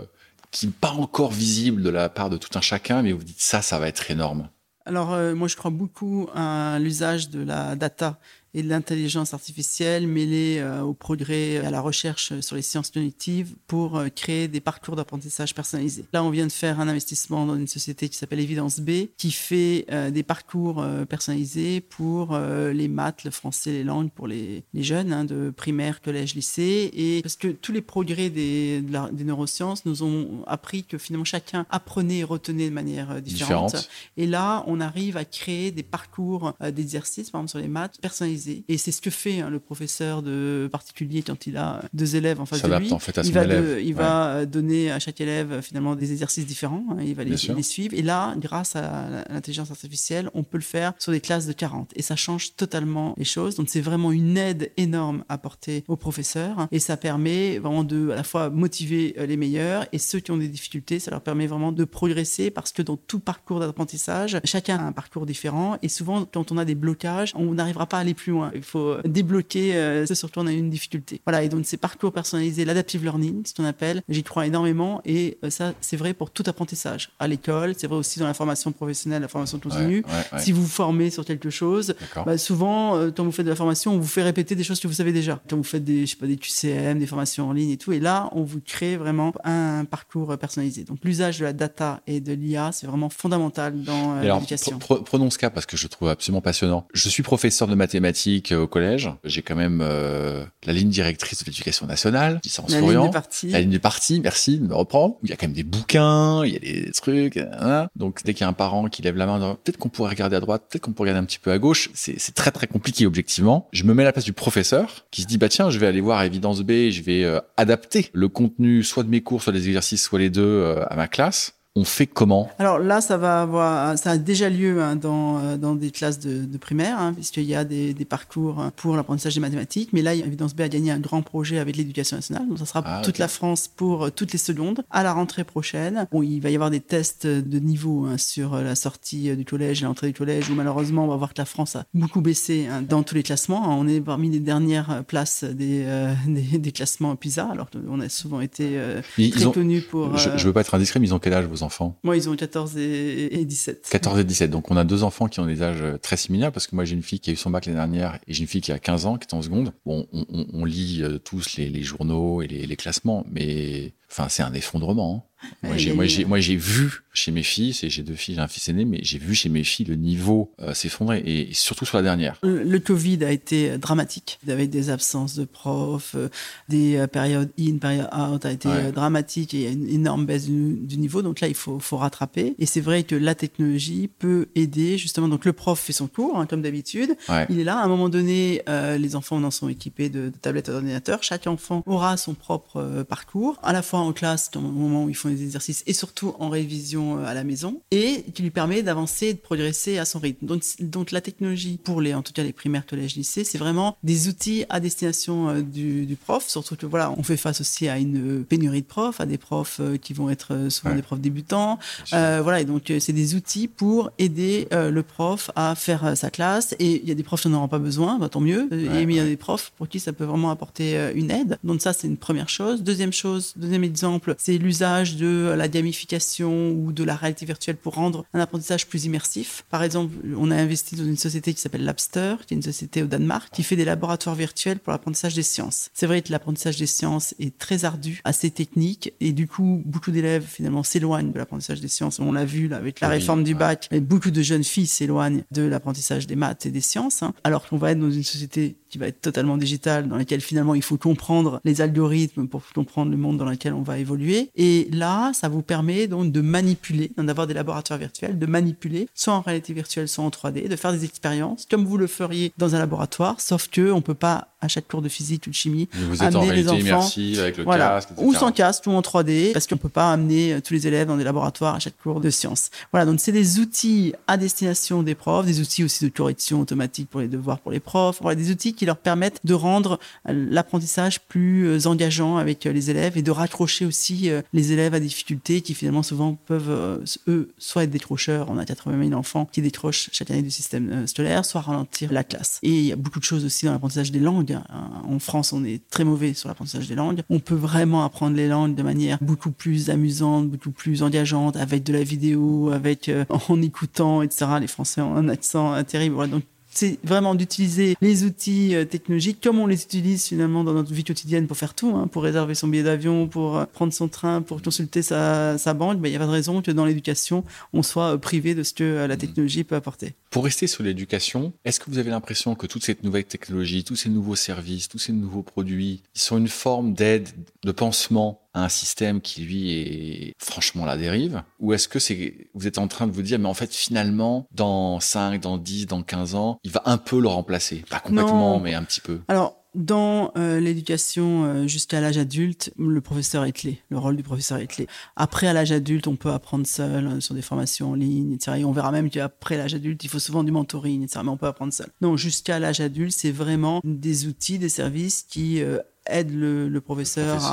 qui 0.52 0.68
n'est 0.68 0.74
pas 0.80 0.92
encore 0.92 1.32
visible 1.32 1.82
de 1.82 1.90
la 1.90 2.10
part 2.10 2.30
de 2.30 2.38
tout 2.38 2.56
un 2.56 2.62
chacun, 2.62 3.02
mais 3.02 3.12
vous 3.12 3.24
dites 3.24 3.40
ça, 3.42 3.62
ça 3.62 3.80
va 3.80 3.88
être 3.88 4.12
énorme 4.12 4.50
alors 4.86 5.14
euh, 5.14 5.36
moi 5.36 5.50
je 5.50 5.58
crois 5.58 5.70
beaucoup 5.70 6.30
à 6.34 6.80
l'usage 6.80 7.30
de 7.30 7.44
la 7.44 7.76
data 7.76 8.18
et 8.58 8.64
de 8.64 8.70
l'intelligence 8.70 9.36
artificielle 9.36 10.08
mêlée 10.08 10.58
euh, 10.58 10.82
au 10.82 10.96
progrès 10.96 11.50
et 11.50 11.58
à 11.60 11.70
la 11.70 11.80
recherche 11.80 12.40
sur 12.40 12.56
les 12.56 12.64
sciences 12.64 12.90
cognitives 12.90 13.54
pour 13.68 13.98
euh, 13.98 14.08
créer 14.10 14.48
des 14.48 14.62
parcours 14.62 14.96
d'apprentissage 14.96 15.54
personnalisés. 15.54 16.06
Là, 16.12 16.24
on 16.24 16.32
vient 16.32 16.48
de 16.48 16.52
faire 16.52 16.80
un 16.80 16.88
investissement 16.88 17.46
dans 17.46 17.56
une 17.56 17.68
société 17.68 18.10
qui 18.10 18.18
s'appelle 18.18 18.40
Evidence 18.40 18.80
B, 18.80 19.10
qui 19.16 19.30
fait 19.30 19.86
euh, 19.92 20.10
des 20.10 20.24
parcours 20.24 20.84
personnalisés 21.08 21.82
pour 21.82 22.38
les 22.38 22.88
maths, 22.88 23.24
le 23.26 23.32
français, 23.32 23.72
les 23.72 23.84
langues 23.84 24.10
pour 24.10 24.28
les, 24.28 24.64
les 24.74 24.84
jeunes 24.84 25.14
hein, 25.14 25.24
de 25.24 25.52
primaire, 25.56 26.02
collège, 26.02 26.34
lycée. 26.34 26.90
Et 26.94 27.22
parce 27.22 27.36
que 27.36 27.50
tous 27.50 27.72
les 27.72 27.82
progrès 27.82 28.32
des, 28.32 28.82
des 28.82 29.24
neurosciences 29.24 29.86
nous 29.86 30.02
ont 30.02 30.44
appris 30.48 30.84
que 30.84 30.98
finalement 30.98 31.26
chacun 31.26 31.68
apprenait 31.70 32.20
et 32.20 32.24
retenait 32.24 32.70
de 32.70 32.74
manière 32.74 33.22
différente. 33.22 33.90
Et 34.18 34.26
là, 34.26 34.64
on 34.66 34.80
arrive 34.80 35.18
à 35.18 35.26
créer 35.26 35.72
des 35.72 35.84
parcours 35.84 36.54
d'exercice, 36.74 37.30
par 37.30 37.42
exemple 37.42 37.52
sur 37.52 37.60
les 37.60 37.68
maths, 37.68 38.00
personnalisés 38.02 38.47
et 38.68 38.78
c'est 38.78 38.92
ce 38.92 39.02
que 39.02 39.10
fait 39.10 39.42
hein, 39.42 39.50
le 39.50 39.60
professeur 39.60 40.22
de 40.22 40.70
particulier 40.72 41.22
quand 41.22 41.48
il 41.48 41.58
a 41.58 41.82
deux 41.94 42.16
élèves 42.16 42.40
en 42.40 42.46
face 42.46 42.62
de 42.62 42.76
lui. 42.76 42.92
En 42.92 43.00
fait 43.00 43.18
à 43.18 43.24
il 43.24 43.32
va, 43.32 43.46
il 43.80 43.94
va 43.94 44.46
donner 44.46 44.92
à 44.92 45.00
chaque 45.00 45.22
élève 45.22 45.62
finalement 45.62 45.96
des 45.96 46.12
exercices 46.12 46.46
différents. 46.46 46.84
Hein, 46.92 46.98
il 47.02 47.16
va 47.16 47.24
les, 47.24 47.36
les, 47.36 47.64
suivre. 47.64 47.94
Et 47.94 48.02
là, 48.02 48.36
grâce 48.38 48.76
à 48.76 49.26
l'intelligence 49.30 49.72
artificielle, 49.72 50.30
on 50.34 50.44
peut 50.44 50.58
le 50.58 50.64
faire 50.64 50.94
sur 51.00 51.12
des 51.12 51.22
classes 51.22 51.46
de 51.46 51.54
40. 51.54 51.92
Et 51.96 52.02
ça 52.02 52.16
change 52.16 52.56
totalement 52.56 53.14
les 53.18 53.26
choses. 53.26 53.56
Donc 53.56 53.70
c'est 53.70 53.82
vraiment 53.82 54.12
une 54.12 54.38
aide 54.38 54.72
énorme 54.78 55.24
à 55.30 55.36
apporter 55.36 55.84
aux 55.88 55.96
professeurs. 55.96 56.68
Et 56.72 56.80
ça 56.80 56.98
permet 56.98 57.60
vraiment 57.60 57.84
de 57.84 58.10
à 58.10 58.16
la 58.16 58.24
fois 58.24 58.50
motiver 58.50 59.16
euh, 59.18 59.26
les 59.26 59.38
meilleurs 59.38 59.86
et 59.92 60.00
ceux 60.00 60.20
qui 60.20 60.32
ont 60.32 60.38
des 60.38 60.48
difficultés, 60.48 61.00
ça 61.00 61.12
leur 61.12 61.22
permet 61.22 61.48
vraiment 61.48 61.72
de 61.72 61.84
progresser 61.84 62.52
parce 62.52 62.72
que 62.72 62.82
dans 62.82 62.98
tout 62.98 63.20
parcours 63.20 63.60
d'apprentissage, 63.60 64.40
chacun 64.44 64.78
a 64.78 64.84
un 64.84 64.92
parcours 64.92 65.26
différent. 65.26 65.78
Et 65.82 65.90
souvent, 65.90 66.26
quand 66.26 66.52
on 66.52 66.58
a 66.58 66.66
des 66.66 66.76
blocages, 66.76 67.34
on 67.36 67.54
n'arrivera 67.54 67.86
pas 67.86 67.98
à 67.98 68.02
aller 68.02 68.14
plus 68.14 68.32
il 68.54 68.62
faut 68.62 68.98
débloquer 69.06 69.76
euh, 69.76 70.06
ce 70.06 70.16
sur 70.16 70.32
quoi 70.32 70.44
on 70.44 70.48
a 70.48 70.52
une 70.52 70.70
difficulté. 70.70 71.22
Voilà, 71.26 71.44
et 71.44 71.50
donc 71.50 71.66
ces 71.66 71.78
parcours 71.78 72.12
personnalisés, 72.12 72.66
l'adaptive 72.66 73.04
learning, 73.04 73.46
ce 73.46 73.54
qu'on 73.54 73.66
appelle, 73.66 74.02
j'y 74.10 74.24
crois 74.24 74.46
énormément 74.48 75.02
et 75.06 75.38
euh, 75.44 75.50
ça, 75.50 75.74
c'est 75.82 75.98
vrai 75.98 76.14
pour 76.14 76.32
tout 76.32 76.44
apprentissage. 76.48 77.10
À 77.20 77.28
l'école, 77.28 77.74
c'est 77.78 77.88
vrai 77.88 77.98
aussi 77.98 78.20
dans 78.20 78.28
la 78.28 78.34
formation 78.34 78.72
professionnelle, 78.72 79.22
la 79.22 79.28
formation 79.28 79.60
continue. 79.60 80.04
Si 80.38 80.52
vous 80.52 80.62
vous 80.62 80.68
formez 80.68 81.10
sur 81.10 81.26
quelque 81.26 81.50
chose, 81.50 81.96
bah, 82.26 82.38
souvent, 82.38 82.96
euh, 82.96 83.12
quand 83.16 83.24
vous 83.24 83.32
faites 83.32 83.46
de 83.46 83.52
la 83.52 83.56
formation, 83.56 83.94
on 83.94 84.00
vous 84.00 84.08
fait 84.08 84.24
répéter 84.24 84.56
des 84.56 84.64
choses 84.64 84.80
que 84.80 84.88
vous 84.88 84.94
savez 84.94 85.14
déjà. 85.14 85.42
Quand 85.50 85.58
vous 85.58 85.64
faites 85.64 85.84
des, 85.84 86.06
je 86.06 86.12
sais 86.12 86.18
pas, 86.18 86.28
des 86.28 86.38
QCM, 86.38 87.00
des 87.00 87.08
formations 87.08 87.50
en 87.50 87.54
ligne 87.54 87.72
et 87.72 87.78
tout, 87.78 87.92
et 87.92 88.00
là, 88.00 88.30
on 88.34 88.44
vous 88.44 88.62
crée 88.62 88.98
vraiment 88.98 89.34
un 89.44 89.86
parcours 89.86 90.38
personnalisé. 90.38 90.84
Donc 90.84 91.00
l'usage 91.04 91.40
de 91.40 91.46
la 91.46 91.54
data 91.54 92.02
et 92.08 92.20
de 92.20 92.34
l'IA, 92.34 92.72
c'est 92.72 92.88
vraiment 92.88 93.10
fondamental 93.10 93.82
dans 93.82 94.20
l'éducation. 94.20 94.80
Prenons 94.80 95.30
ce 95.30 95.38
cas 95.38 95.50
parce 95.50 95.66
que 95.66 95.78
je 95.78 95.88
trouve 95.88 96.10
absolument 96.10 96.42
passionnant. 96.42 96.88
Je 96.94 97.10
suis 97.10 97.24
professeur 97.24 97.68
de 97.68 97.76
mathématiques 97.76 98.17
euh, 98.52 98.64
au 98.64 98.68
collège. 98.68 99.10
J'ai 99.24 99.42
quand 99.42 99.56
même 99.56 99.82
euh, 99.82 100.44
la 100.66 100.74
ligne 100.74 100.90
directrice 100.90 101.40
de 101.40 101.46
l'éducation 101.46 101.86
nationale, 101.86 102.40
licence 102.44 102.72
La 102.72 102.82
ligne 102.82 103.08
de 103.08 103.12
parti. 103.12 103.50
La 103.50 103.62
ligne 103.62 103.72
de 103.72 103.78
parti, 103.78 104.20
merci 104.22 104.60
de 104.60 104.68
me 104.68 104.76
reprendre. 104.76 105.18
Il 105.24 105.30
y 105.30 105.34
a 105.34 105.36
quand 105.36 105.48
même 105.48 105.56
des 105.56 105.64
bouquins, 105.64 106.44
il 106.46 106.54
y 106.54 106.56
a 106.56 106.60
des 106.60 106.92
trucs. 106.92 107.38
Hein. 107.38 107.88
Donc 107.96 108.22
dès 108.24 108.34
qu'il 108.34 108.42
y 108.42 108.46
a 108.46 108.48
un 108.48 108.54
parent 108.54 108.88
qui 108.90 109.02
lève 109.02 109.16
la 109.18 109.26
main, 109.26 109.58
peut-être 109.64 109.78
qu'on 109.78 109.90
pourrait 109.90 110.10
regarder 110.10 110.36
à 110.36 110.40
droite, 110.40 110.64
peut-être 110.70 110.84
qu'on 110.84 110.94
pourrait 110.94 111.10
regarder 111.10 111.24
un 111.24 111.28
petit 111.28 111.40
peu 111.40 111.52
à 111.52 111.60
gauche. 111.60 111.90
C'est 111.94 112.36
très 112.36 112.52
très 112.52 112.68
compliqué 112.68 113.06
objectivement. 113.06 113.68
Je 113.72 113.84
me 113.84 113.94
mets 113.94 114.04
à 114.04 114.06
la 114.06 114.14
place 114.14 114.26
du 114.26 114.34
professeur 114.34 115.06
qui 115.12 115.22
se 115.22 115.28
dit 115.28 115.38
bah 115.38 115.50
tiens, 115.50 115.70
je 115.70 115.80
vais 115.80 115.88
aller 115.88 116.02
voir 116.02 116.24
Évidence 116.24 116.62
B, 116.62 116.90
je 116.90 117.02
vais 117.02 117.24
euh, 117.24 117.40
adapter 117.58 118.10
le 118.14 118.28
contenu 118.28 118.84
soit 118.84 119.04
de 119.04 119.10
mes 119.10 119.22
cours, 119.22 119.42
soit 119.42 119.54
des 119.54 119.68
exercices, 119.68 120.04
soit 120.04 120.20
les 120.20 120.30
deux 120.30 120.76
à 120.90 120.96
ma 120.96 121.08
classe 121.08 121.57
on 121.78 121.84
fait 121.84 122.08
comment 122.08 122.50
Alors 122.58 122.80
là, 122.80 123.02
ça 123.02 123.18
va 123.18 123.42
avoir, 123.42 123.98
ça 123.98 124.12
a 124.12 124.18
déjà 124.18 124.50
lieu 124.50 124.82
hein, 124.82 124.96
dans, 124.96 125.38
euh, 125.38 125.58
dans 125.58 125.76
des 125.76 125.92
classes 125.92 126.20
de, 126.20 126.44
de 126.44 126.58
primaire, 126.58 127.00
hein, 127.00 127.14
puisqu'il 127.14 127.44
y 127.44 127.54
a 127.54 127.64
des, 127.64 127.94
des 127.94 128.06
parcours 128.06 128.66
pour 128.76 128.96
l'apprentissage 128.96 129.36
des 129.36 129.40
mathématiques. 129.40 129.90
Mais 129.94 130.02
là, 130.02 130.16
Evidence 130.16 130.56
B 130.56 130.62
a 130.62 130.70
gagné 130.70 130.92
un 130.92 131.00
grand 131.00 131.22
projet 131.22 131.60
avec 131.60 131.76
l'éducation 131.76 132.18
nationale. 132.18 132.48
Donc 132.48 132.58
ça 132.58 132.66
sera 132.66 132.82
ah, 132.84 133.02
toute 133.04 133.20
la 133.20 133.28
France 133.28 133.68
pour 133.68 134.06
euh, 134.06 134.10
toutes 134.10 134.32
les 134.34 134.40
secondes. 134.40 134.84
À 134.90 135.04
la 135.04 135.14
rentrée 135.14 135.44
prochaine, 135.44 136.08
bon, 136.12 136.24
il 136.24 136.40
va 136.40 136.50
y 136.50 136.56
avoir 136.56 136.72
des 136.72 136.80
tests 136.80 137.28
de 137.28 137.60
niveau 137.60 138.06
hein, 138.06 138.18
sur 138.18 138.56
la 138.56 138.76
sortie 138.76 139.36
du 139.36 139.46
collège 139.46 139.84
et 139.84 139.86
l'entrée 139.86 140.08
du 140.08 140.14
collège, 140.14 140.50
où 140.50 140.56
malheureusement, 140.56 141.06
on 141.06 141.08
va 141.08 141.16
voir 141.16 141.34
que 141.34 141.40
la 141.40 141.46
France 141.46 141.76
a 141.76 141.86
beaucoup 141.94 142.22
baissé 142.22 142.68
dans 142.90 143.04
tous 143.04 143.16
les 143.16 143.24
classements. 143.24 143.78
On 143.78 143.88
est 143.88 144.02
parmi 144.02 144.32
les 144.32 144.40
dernières 144.40 145.04
places 145.06 145.44
des, 145.44 145.84
euh, 145.86 146.14
des, 146.28 146.72
classements 146.72 147.16
PISA, 147.16 147.48
alors 147.52 147.70
qu'on 147.70 148.00
a 148.00 148.10
souvent 148.10 148.42
été 148.42 148.80
très 149.16 149.52
connus 149.52 149.82
pour... 149.82 150.18
Je 150.18 150.30
ne 150.30 150.40
veux 150.40 150.54
pas 150.54 150.62
être 150.62 150.74
indiscret, 150.74 151.00
mais 151.00 151.08
ils 151.08 151.14
ont 151.14 151.20
quel 151.20 151.34
âge 151.34 151.46
vos 151.46 151.64
enfants 151.64 151.67
Moi, 152.04 152.18
ils 152.18 152.30
ont 152.30 152.36
14 152.36 152.78
et, 152.78 153.46
17. 153.46 153.88
14 153.90 154.20
et 154.20 154.24
17. 154.24 154.52
Donc, 154.52 154.72
on 154.72 154.78
a 154.78 154.84
deux 154.84 155.04
enfants 155.04 155.28
qui 155.28 155.40
ont 155.40 155.46
des 155.46 155.62
âges 155.64 155.82
euh, 155.82 155.98
très 155.98 156.18
similaires 156.18 156.52
parce 156.52 156.68
que 156.68 156.76
moi, 156.76 156.86
j'ai 156.86 156.96
une 156.96 157.04
fille 157.04 157.20
qui 157.20 157.30
a 157.30 157.34
eu 157.34 157.38
son 157.38 157.50
bac 157.50 157.66
l'année 157.66 157.78
dernière 157.78 158.20
et 158.28 158.34
j'ai 158.34 158.42
une 158.42 158.48
fille 158.48 158.62
qui 158.62 158.72
a 158.72 158.80
15 158.80 159.06
ans, 159.06 159.18
qui 159.18 159.28
est 159.28 159.34
en 159.34 159.42
seconde. 159.42 159.74
Bon, 159.86 160.08
on, 160.12 160.66
lit 160.66 161.02
euh, 161.02 161.18
tous 161.18 161.58
les, 161.58 161.84
journaux 161.84 162.42
et 162.42 162.48
les, 162.48 162.76
classements, 162.76 163.26
mais 163.32 163.94
enfin, 164.12 164.30
c'est 164.30 164.44
un 164.44 164.54
effondrement. 164.54 165.28
Hein. 165.28 165.37
Moi, 165.64 165.78
j'ai, 165.78 166.26
moi, 166.26 166.40
j'ai, 166.40 166.56
vu 166.56 167.02
chez 167.14 167.32
mes 167.32 167.44
filles, 167.44 167.74
j'ai 167.74 168.04
deux 168.04 168.16
filles, 168.16 168.36
j'ai 168.36 168.42
un 168.42 168.48
fils 168.48 168.70
aîné, 168.70 168.86
mais 168.86 169.00
j'ai 169.04 169.18
vu 169.18 169.36
chez 169.36 169.50
mes 169.50 169.64
filles 169.64 169.86
le 169.86 169.96
niveau 169.96 170.52
euh, 170.62 170.74
s'effondrer 170.74 171.20
et, 171.26 171.54
surtout 171.54 171.86
sur 171.86 171.98
la 171.98 172.04
dernière. 172.04 172.38
Le, 172.42 172.78
Covid 172.80 173.24
a 173.24 173.32
été 173.32 173.78
dramatique, 173.78 174.40
avec 174.48 174.70
des 174.70 174.90
absences 174.90 175.36
de 175.36 175.46
profs, 175.46 176.16
euh, 176.16 176.30
des 176.70 176.96
euh, 176.96 177.08
périodes 177.08 177.50
in, 177.60 177.78
périodes 177.78 178.10
out, 178.16 178.46
a 178.46 178.52
été 178.52 178.70
dramatique 178.92 179.54
et 179.54 179.58
il 179.58 179.64
y 179.64 179.68
a 179.68 179.72
une 179.72 179.90
énorme 179.90 180.26
baisse 180.26 180.46
du, 180.46 180.98
niveau. 180.98 181.22
Donc 181.22 181.42
là, 181.42 181.48
il 181.48 181.56
faut, 181.56 181.80
faut 181.80 181.98
rattraper. 181.98 182.56
Et 182.58 182.66
c'est 182.66 182.82
vrai 182.82 183.04
que 183.04 183.16
la 183.16 183.36
technologie 183.36 184.10
peut 184.20 184.48
aider 184.56 184.98
justement. 184.98 185.28
Donc 185.28 185.46
le 185.46 185.54
prof 185.54 185.80
fait 185.80 185.94
son 185.94 186.08
cours, 186.08 186.40
hein, 186.40 186.46
comme 186.46 186.62
d'habitude. 186.62 187.16
Il 187.50 187.60
est 187.60 187.64
là. 187.64 187.78
À 187.78 187.84
un 187.84 187.88
moment 187.88 188.10
donné, 188.10 188.62
les 188.68 189.16
enfants 189.16 189.44
en 189.44 189.52
sont 189.52 189.70
équipés 189.70 190.10
de, 190.10 190.30
de 190.30 190.38
tablettes 190.42 190.70
et 190.70 190.72
d'ordinateurs. 190.72 191.24
Chaque 191.24 191.46
enfant 191.48 191.84
aura 191.86 192.18
son 192.18 192.34
propre 192.34 193.06
parcours, 193.08 193.60
à 193.62 193.74
la 193.74 193.82
fois 193.82 194.00
en 194.00 194.14
classe, 194.14 194.50
au 194.56 194.60
moment 194.60 195.04
où 195.04 195.10
ils 195.10 195.16
font 195.28 195.34
des 195.34 195.44
exercices 195.44 195.84
et 195.88 195.94
surtout 195.94 196.34
en 196.40 196.50
révision 196.50 197.20
euh, 197.20 197.26
à 197.26 197.34
la 197.34 197.44
maison 197.44 197.82
et 197.92 198.24
qui 198.34 198.44
lui 198.44 198.52
permet 198.52 198.84
d'avancer 198.84 199.28
et 199.28 199.34
de 199.34 199.40
progresser 199.40 199.98
à 199.98 200.06
son 200.06 200.20
rythme. 200.20 200.46
Donc, 200.46 200.64
donc 200.80 201.12
la 201.12 201.22
technologie 201.22 201.80
pour 201.84 202.02
les, 202.02 202.14
en 202.14 202.22
tout 202.22 202.34
cas 202.34 202.44
les 202.44 202.54
primaires, 202.54 202.86
collèges, 202.86 203.16
lycées, 203.16 203.44
c'est 203.44 203.58
vraiment 203.58 203.98
des 204.04 204.28
outils 204.28 204.66
à 204.70 204.80
destination 204.80 205.50
euh, 205.50 205.62
du, 205.62 206.06
du, 206.06 206.16
prof. 206.16 206.48
Surtout 206.48 206.76
que 206.76 206.86
voilà, 206.86 207.12
on 207.18 207.24
fait 207.24 207.38
face 207.38 207.62
aussi 207.62 207.88
à 207.88 207.98
une 207.98 208.44
pénurie 208.44 208.82
de 208.82 208.88
profs, 208.88 209.20
à 209.22 209.26
des 209.26 209.38
profs 209.38 209.80
euh, 209.80 209.98
qui 209.98 210.14
vont 210.14 210.30
être 210.30 210.70
souvent 210.70 210.96
des 210.96 211.02
profs 211.02 211.20
débutants. 211.20 211.80
Euh, 212.14 212.40
voilà, 212.42 212.62
et 212.62 212.66
donc 212.66 212.92
c'est 213.00 213.14
des 213.14 213.36
outils 213.36 213.68
pour 213.68 214.12
aider 214.18 214.68
le 214.72 215.02
prof 215.02 215.52
à 215.56 215.76
faire 215.76 216.16
sa 216.16 216.30
classe. 216.30 216.76
Et 216.80 217.02
il 217.02 217.08
y 217.08 217.12
a 217.12 217.16
des 217.16 217.24
profs 217.24 217.42
qui 217.42 217.50
n'en 217.50 217.58
auront 217.58 217.68
pas 217.68 217.80
besoin, 217.80 218.18
bah, 218.18 218.30
tant 218.30 218.40
mieux. 218.40 218.68
et 218.72 219.06
mais 219.06 219.14
il 219.14 219.18
y 219.18 219.20
a 219.20 219.26
des 219.26 219.38
profs 219.38 219.72
pour 219.78 219.88
qui 219.88 220.00
ça 220.00 220.14
peut 220.14 220.24
vraiment 220.24 220.52
apporter 220.52 221.12
une 221.16 221.32
aide. 221.32 221.58
Donc 221.64 221.82
ça, 221.82 221.94
c'est 221.94 222.08
une 222.08 222.18
première 222.18 222.50
chose. 222.50 222.84
Deuxième 222.84 223.14
chose, 223.14 223.54
deuxième 223.56 223.84
exemple, 223.84 224.36
c'est 224.38 224.58
l'usage 224.58 225.16
de 225.18 225.54
la 225.56 225.68
gamification 225.68 226.72
ou 226.72 226.92
de 226.92 227.04
la 227.04 227.16
réalité 227.16 227.46
virtuelle 227.46 227.78
pour 227.78 227.96
rendre 227.96 228.26
un 228.34 228.40
apprentissage 228.40 228.88
plus 228.88 229.06
immersif. 229.06 229.66
Par 229.70 229.84
exemple, 229.84 230.16
on 230.38 230.52
a 230.52 230.56
investi 230.56 230.96
dans 230.96 231.06
une 231.06 231.18
société 231.18 231.54
qui 231.54 231.62
s'appelle 231.62 231.84
Labster, 231.84 232.36
qui 232.46 232.54
est 232.54 232.58
une 232.58 232.64
société 232.64 233.04
au 233.04 233.08
Danemark, 233.08 233.54
qui 233.54 233.64
fait 233.64 233.76
des 233.76 233.86
laboratoires 233.86 234.36
virtuels 234.36 234.80
pour 234.80 234.92
l'apprentissage 234.92 235.34
des 235.34 235.44
sciences. 235.44 235.90
C'est 235.94 236.08
vrai 236.08 236.22
que 236.22 236.32
l'apprentissage 236.32 236.78
des 236.78 236.86
sciences 236.86 237.34
est 237.40 237.58
très 237.58 237.86
ardu, 237.86 238.22
assez 238.24 238.52
technique, 238.52 239.14
et 239.20 239.32
du 239.32 239.48
coup, 239.48 239.82
beaucoup 239.86 240.12
d'élèves 240.12 240.46
finalement 240.46 240.84
s'éloignent 240.84 241.32
de 241.32 241.38
l'apprentissage 241.38 241.82
des 241.82 241.88
sciences. 241.88 242.20
On 242.20 242.32
l'a 242.32 242.46
vu 242.46 242.68
là 242.68 242.78
avec 242.78 243.00
la 243.00 243.10
réforme 243.10 243.44
du 243.44 243.56
bac, 243.56 243.88
mais 243.92 244.00
beaucoup 244.00 244.32
de 244.32 244.42
jeunes 244.42 244.64
filles 244.64 244.88
s'éloignent 244.88 245.44
de 245.52 245.64
l'apprentissage 245.64 246.28
des 246.28 246.36
maths 246.36 246.66
et 246.66 246.72
des 246.72 246.82
sciences, 246.82 247.24
hein. 247.24 247.34
alors 247.44 247.68
qu'on 247.68 247.78
va 247.78 247.92
être 247.92 248.00
dans 248.00 248.12
une 248.12 248.24
société 248.24 248.78
qui 248.90 248.98
va 248.98 249.08
être 249.08 249.22
totalement 249.22 249.58
digitale, 249.58 250.08
dans 250.08 250.18
laquelle 250.18 250.42
finalement 250.42 250.76
il 250.76 250.82
faut 250.82 250.98
comprendre 250.98 251.62
les 251.64 251.82
algorithmes 251.82 252.48
pour 252.48 252.62
comprendre 252.74 253.12
le 253.12 253.18
monde 253.18 253.38
dans 253.38 253.46
lequel 253.46 253.74
on 253.74 253.82
va 253.82 254.00
évoluer. 254.00 254.50
Et 254.56 254.88
là, 254.92 255.32
ça 255.34 255.50
vous 255.50 255.62
permet 255.62 256.08
donc 256.08 256.32
de 256.32 256.42
manipuler, 256.42 257.12
d'avoir 257.18 257.48
des 257.48 257.54
laboratoires 257.54 258.00
virtuels, 258.00 258.38
de 258.38 258.46
manipuler, 258.46 259.08
soit 259.14 259.34
en 259.34 259.42
réalité 259.42 259.74
virtuelle, 259.74 260.08
soit 260.08 260.24
en 260.24 260.30
3D, 260.30 260.68
de 260.68 260.76
faire 260.76 260.92
des 260.92 261.06
expériences 261.06 261.66
comme 261.70 261.86
vous 261.86 261.98
le 261.98 262.08
feriez 262.08 262.52
dans 262.58 262.76
un 262.76 262.80
laboratoire, 262.80 263.40
sauf 263.42 263.68
que 263.68 263.92
on 263.92 264.02
peut 264.02 264.14
pas 264.14 264.50
à 264.60 264.68
chaque 264.68 264.88
cours 264.88 265.02
de 265.02 265.10
physique 265.10 265.46
ou 265.46 265.52
de 265.52 265.56
chimie 265.56 265.88
vous 265.94 266.16
êtes 266.24 266.36
amener 266.36 266.52
les 266.52 266.68
enfants 266.68 267.08
avec 267.40 267.58
le 267.58 267.66
casque, 267.66 268.10
ou 268.18 268.34
sans 268.34 268.52
casque 268.52 268.88
ou 268.88 268.92
en 268.92 269.02
3D, 269.02 269.54
parce 269.54 269.68
qu'on 269.68 269.78
peut 269.78 269.90
pas 269.90 270.12
amener 270.12 270.54
euh, 270.54 270.62
tous 270.62 270.74
les 270.74 270.88
élèves 270.88 271.08
dans 271.08 271.18
des 271.18 271.24
laboratoires 271.24 271.76
à 271.76 271.80
chaque 271.80 271.98
cours 271.98 272.22
de 272.22 272.30
sciences. 272.30 272.72
Voilà, 272.92 273.06
donc 273.06 273.20
c'est 273.20 273.32
des 273.32 273.60
outils 273.60 274.14
à 274.26 274.38
destination 274.38 275.04
des 275.04 275.16
profs, 275.16 275.46
des 275.46 275.60
outils 275.60 275.84
aussi 275.84 276.04
de 276.04 276.10
correction 276.10 276.62
automatique 276.62 277.10
pour 277.10 277.20
les 277.20 277.28
devoirs 277.28 277.60
pour 277.60 277.72
les 277.72 277.80
profs, 277.80 278.20
voilà, 278.22 278.36
des 278.36 278.50
outils 278.50 278.74
qui 278.78 278.86
leur 278.86 278.98
permettent 278.98 279.42
de 279.44 279.54
rendre 279.54 280.00
euh, 280.30 280.48
l'apprentissage 280.50 281.20
plus 281.22 281.68
euh, 281.68 281.88
engageant 281.88 282.38
avec 282.38 282.64
les 282.64 282.90
élèves 282.90 283.18
et 283.18 283.22
de 283.22 283.32
raccrocher 283.32 283.86
aussi 283.86 284.30
les 284.54 284.72
élèves 284.72 284.94
à 284.94 285.00
difficultés 285.00 285.62
qui 285.62 285.74
finalement 285.74 286.04
souvent 286.04 286.38
peuvent, 286.46 287.02
eux, 287.28 287.50
soit 287.58 287.84
être 287.84 287.90
décrocheurs, 287.90 288.48
on 288.50 288.58
a 288.58 288.66
80 288.66 289.10
000 289.10 289.20
enfants 289.20 289.48
qui 289.52 289.62
décrochent 289.62 290.10
chaque 290.12 290.32
année 290.32 290.42
du 290.42 290.52
système 290.52 291.08
scolaire, 291.08 291.46
soit 291.46 291.62
ralentir 291.62 292.12
la 292.12 292.24
classe. 292.24 292.60
Et 292.64 292.70
il 292.70 292.86
y 292.86 292.92
a 292.92 292.96
beaucoup 292.96 293.20
de 293.20 293.24
choses 293.24 293.46
aussi 293.46 293.66
dans 293.66 293.72
l'apprentissage 293.72 294.12
des 294.12 294.20
langues 294.20 294.60
en 295.08 295.20
France, 295.20 295.54
on 295.54 295.64
est 295.64 295.82
très 295.90 296.04
mauvais 296.04 296.34
sur 296.34 296.50
l'apprentissage 296.50 296.88
des 296.88 296.96
langues. 296.96 297.22
On 297.30 297.40
peut 297.40 297.56
vraiment 297.56 298.04
apprendre 298.04 298.36
les 298.36 298.48
langues 298.48 298.76
de 298.76 298.84
manière 298.84 299.18
beaucoup 299.22 299.52
plus 299.52 299.90
amusante, 299.90 300.50
beaucoup 300.50 300.72
plus 300.72 301.04
engageante, 301.04 301.56
avec 301.56 301.84
de 301.84 301.94
la 301.94 302.04
vidéo, 302.04 302.72
avec 302.72 303.10
euh, 303.10 303.26
en 303.50 303.62
écoutant, 303.62 304.22
etc. 304.22 304.46
Les 304.60 304.68
Français 304.68 305.02
ont 305.02 305.16
un 305.16 305.30
accent 305.30 305.84
terrible. 305.84 306.16
Voilà, 306.16 306.32
donc 306.32 306.44
c'est 306.78 307.00
vraiment 307.04 307.34
d'utiliser 307.34 307.96
les 308.02 308.24
outils 308.24 308.76
euh, 308.76 308.86
technologiques 308.86 309.40
comme 309.42 309.58
on 309.58 309.66
les 309.66 309.82
utilise 309.82 310.28
finalement 310.28 310.64
dans 310.64 310.74
notre 310.74 310.94
vie 310.94 311.04
quotidienne 311.04 311.48
pour 311.48 311.58
faire 311.58 311.74
tout, 311.74 311.96
hein, 311.96 312.06
pour 312.06 312.22
réserver 312.22 312.54
son 312.54 312.68
billet 312.68 312.84
d'avion, 312.84 313.28
pour 313.28 313.58
euh, 313.58 313.66
prendre 313.66 313.92
son 313.92 314.08
train, 314.08 314.44
pour 314.44 314.62
consulter 314.62 315.02
sa, 315.02 315.58
banque. 315.74 316.00
Ben, 316.00 316.08
il 316.08 316.12
n'y 316.12 316.18
a 316.18 316.20
pas 316.20 316.28
de 316.28 316.32
raison 316.32 316.62
que 316.62 316.70
dans 316.70 316.86
l'éducation, 316.86 317.44
on 317.74 317.82
soit 317.82 318.14
euh, 318.14 318.18
privé 318.18 318.54
de 318.54 318.62
ce 318.62 318.76
que 318.76 319.08
la 319.08 319.16
mmh. 319.16 319.18
technologie 319.18 319.64
peut 319.64 319.76
apporter. 319.76 320.14
Pour 320.30 320.44
rester 320.44 320.68
sur 320.68 320.84
l'éducation, 320.84 321.52
est-ce 321.66 321.80
que 321.80 321.90
vous 321.90 321.98
avez 321.98 322.12
l'impression 322.12 322.54
que 322.54 322.68
toute 322.68 322.84
cette 322.84 323.04
nouvelle 323.04 323.26
technologie, 323.26 323.84
tous 323.84 323.96
ces 323.96 324.10
nouveaux 324.10 324.36
services, 324.36 324.88
tous 324.88 325.00
ces 325.00 325.14
nouveaux 325.14 325.42
produits, 325.42 326.04
ils 326.16 326.22
sont 326.22 326.38
une 326.38 326.48
forme 326.48 326.94
d'aide, 326.94 327.28
de 327.64 327.72
pansement 327.72 328.47
un 328.64 328.70
système 328.70 329.22
qui 329.22 329.42
lui 329.42 329.72
est 329.72 330.34
franchement 330.38 330.86
la 330.86 330.98
dérive? 330.98 331.44
Ou 331.60 331.74
est-ce 331.74 331.88
que 331.88 332.00
c'est 332.00 332.50
vous 332.54 332.68
êtes 332.68 332.78
en 332.78 332.88
train 332.88 333.08
de 333.08 333.12
vous 333.12 333.22
dire 333.22 333.40
mais 333.40 333.48
en 333.48 333.54
fait 333.54 333.74
finalement 333.74 334.48
dans 334.52 335.00
5, 335.00 335.42
dans 335.42 335.58
10, 335.58 335.88
dans 335.88 336.04
15 336.04 336.36
ans, 336.36 336.60
il 336.64 336.72
va 336.72 336.82
un 336.86 336.98
peu 336.98 337.20
le 337.20 337.28
remplacer, 337.28 337.84
pas 337.90 338.00
complètement 338.00 338.60
mais 338.60 338.74
un 338.74 338.84
petit 338.84 339.02
peu. 339.02 339.22
Alors 339.28 339.58
dans 339.78 340.32
euh, 340.38 340.60
l'éducation 340.60 341.46
euh, 341.46 341.68
jusqu'à 341.68 342.02
l'âge 342.02 342.18
adulte, 342.18 342.74
le 342.78 343.00
professeur 343.00 343.46
est 343.46 343.52
clé. 343.52 343.82
Le 343.90 343.98
rôle 343.98 344.16
du 344.16 344.24
professeur 344.24 344.58
est 344.58 344.68
clé. 344.68 344.88
Après, 345.16 345.48
à 345.48 345.54
l'âge 345.54 345.72
adulte, 345.72 346.08
on 346.08 346.16
peut 346.16 346.32
apprendre 346.32 346.66
seul 346.66 347.08
euh, 347.08 347.20
sur 347.20 347.36
des 347.36 347.44
formations 347.44 347.92
en 347.92 347.94
ligne, 347.94 348.34
etc. 348.34 348.58
Et 348.60 348.66
on 348.66 348.72
verra 348.72 348.92
même 348.92 349.10
qu'après 349.10 349.56
l'âge 349.56 349.76
adulte, 349.76 350.04
il 350.04 350.10
faut 350.10 350.20
souvent 350.20 350.44
du 350.44 350.52
mentoring, 350.52 351.04
etc. 351.04 351.20
Mais 351.24 351.30
on 351.30 351.38
peut 351.38 351.46
apprendre 351.46 351.72
seul. 351.72 351.90
Non, 352.02 352.18
jusqu'à 352.18 352.58
l'âge 352.58 352.82
adulte, 352.82 353.14
c'est 353.16 353.32
vraiment 353.32 353.82
des 353.84 354.26
outils, 354.26 354.58
des 354.58 354.70
services 354.70 355.24
qui 355.24 355.62
aide 356.10 356.32
le, 356.34 356.80
professeur, 356.82 357.44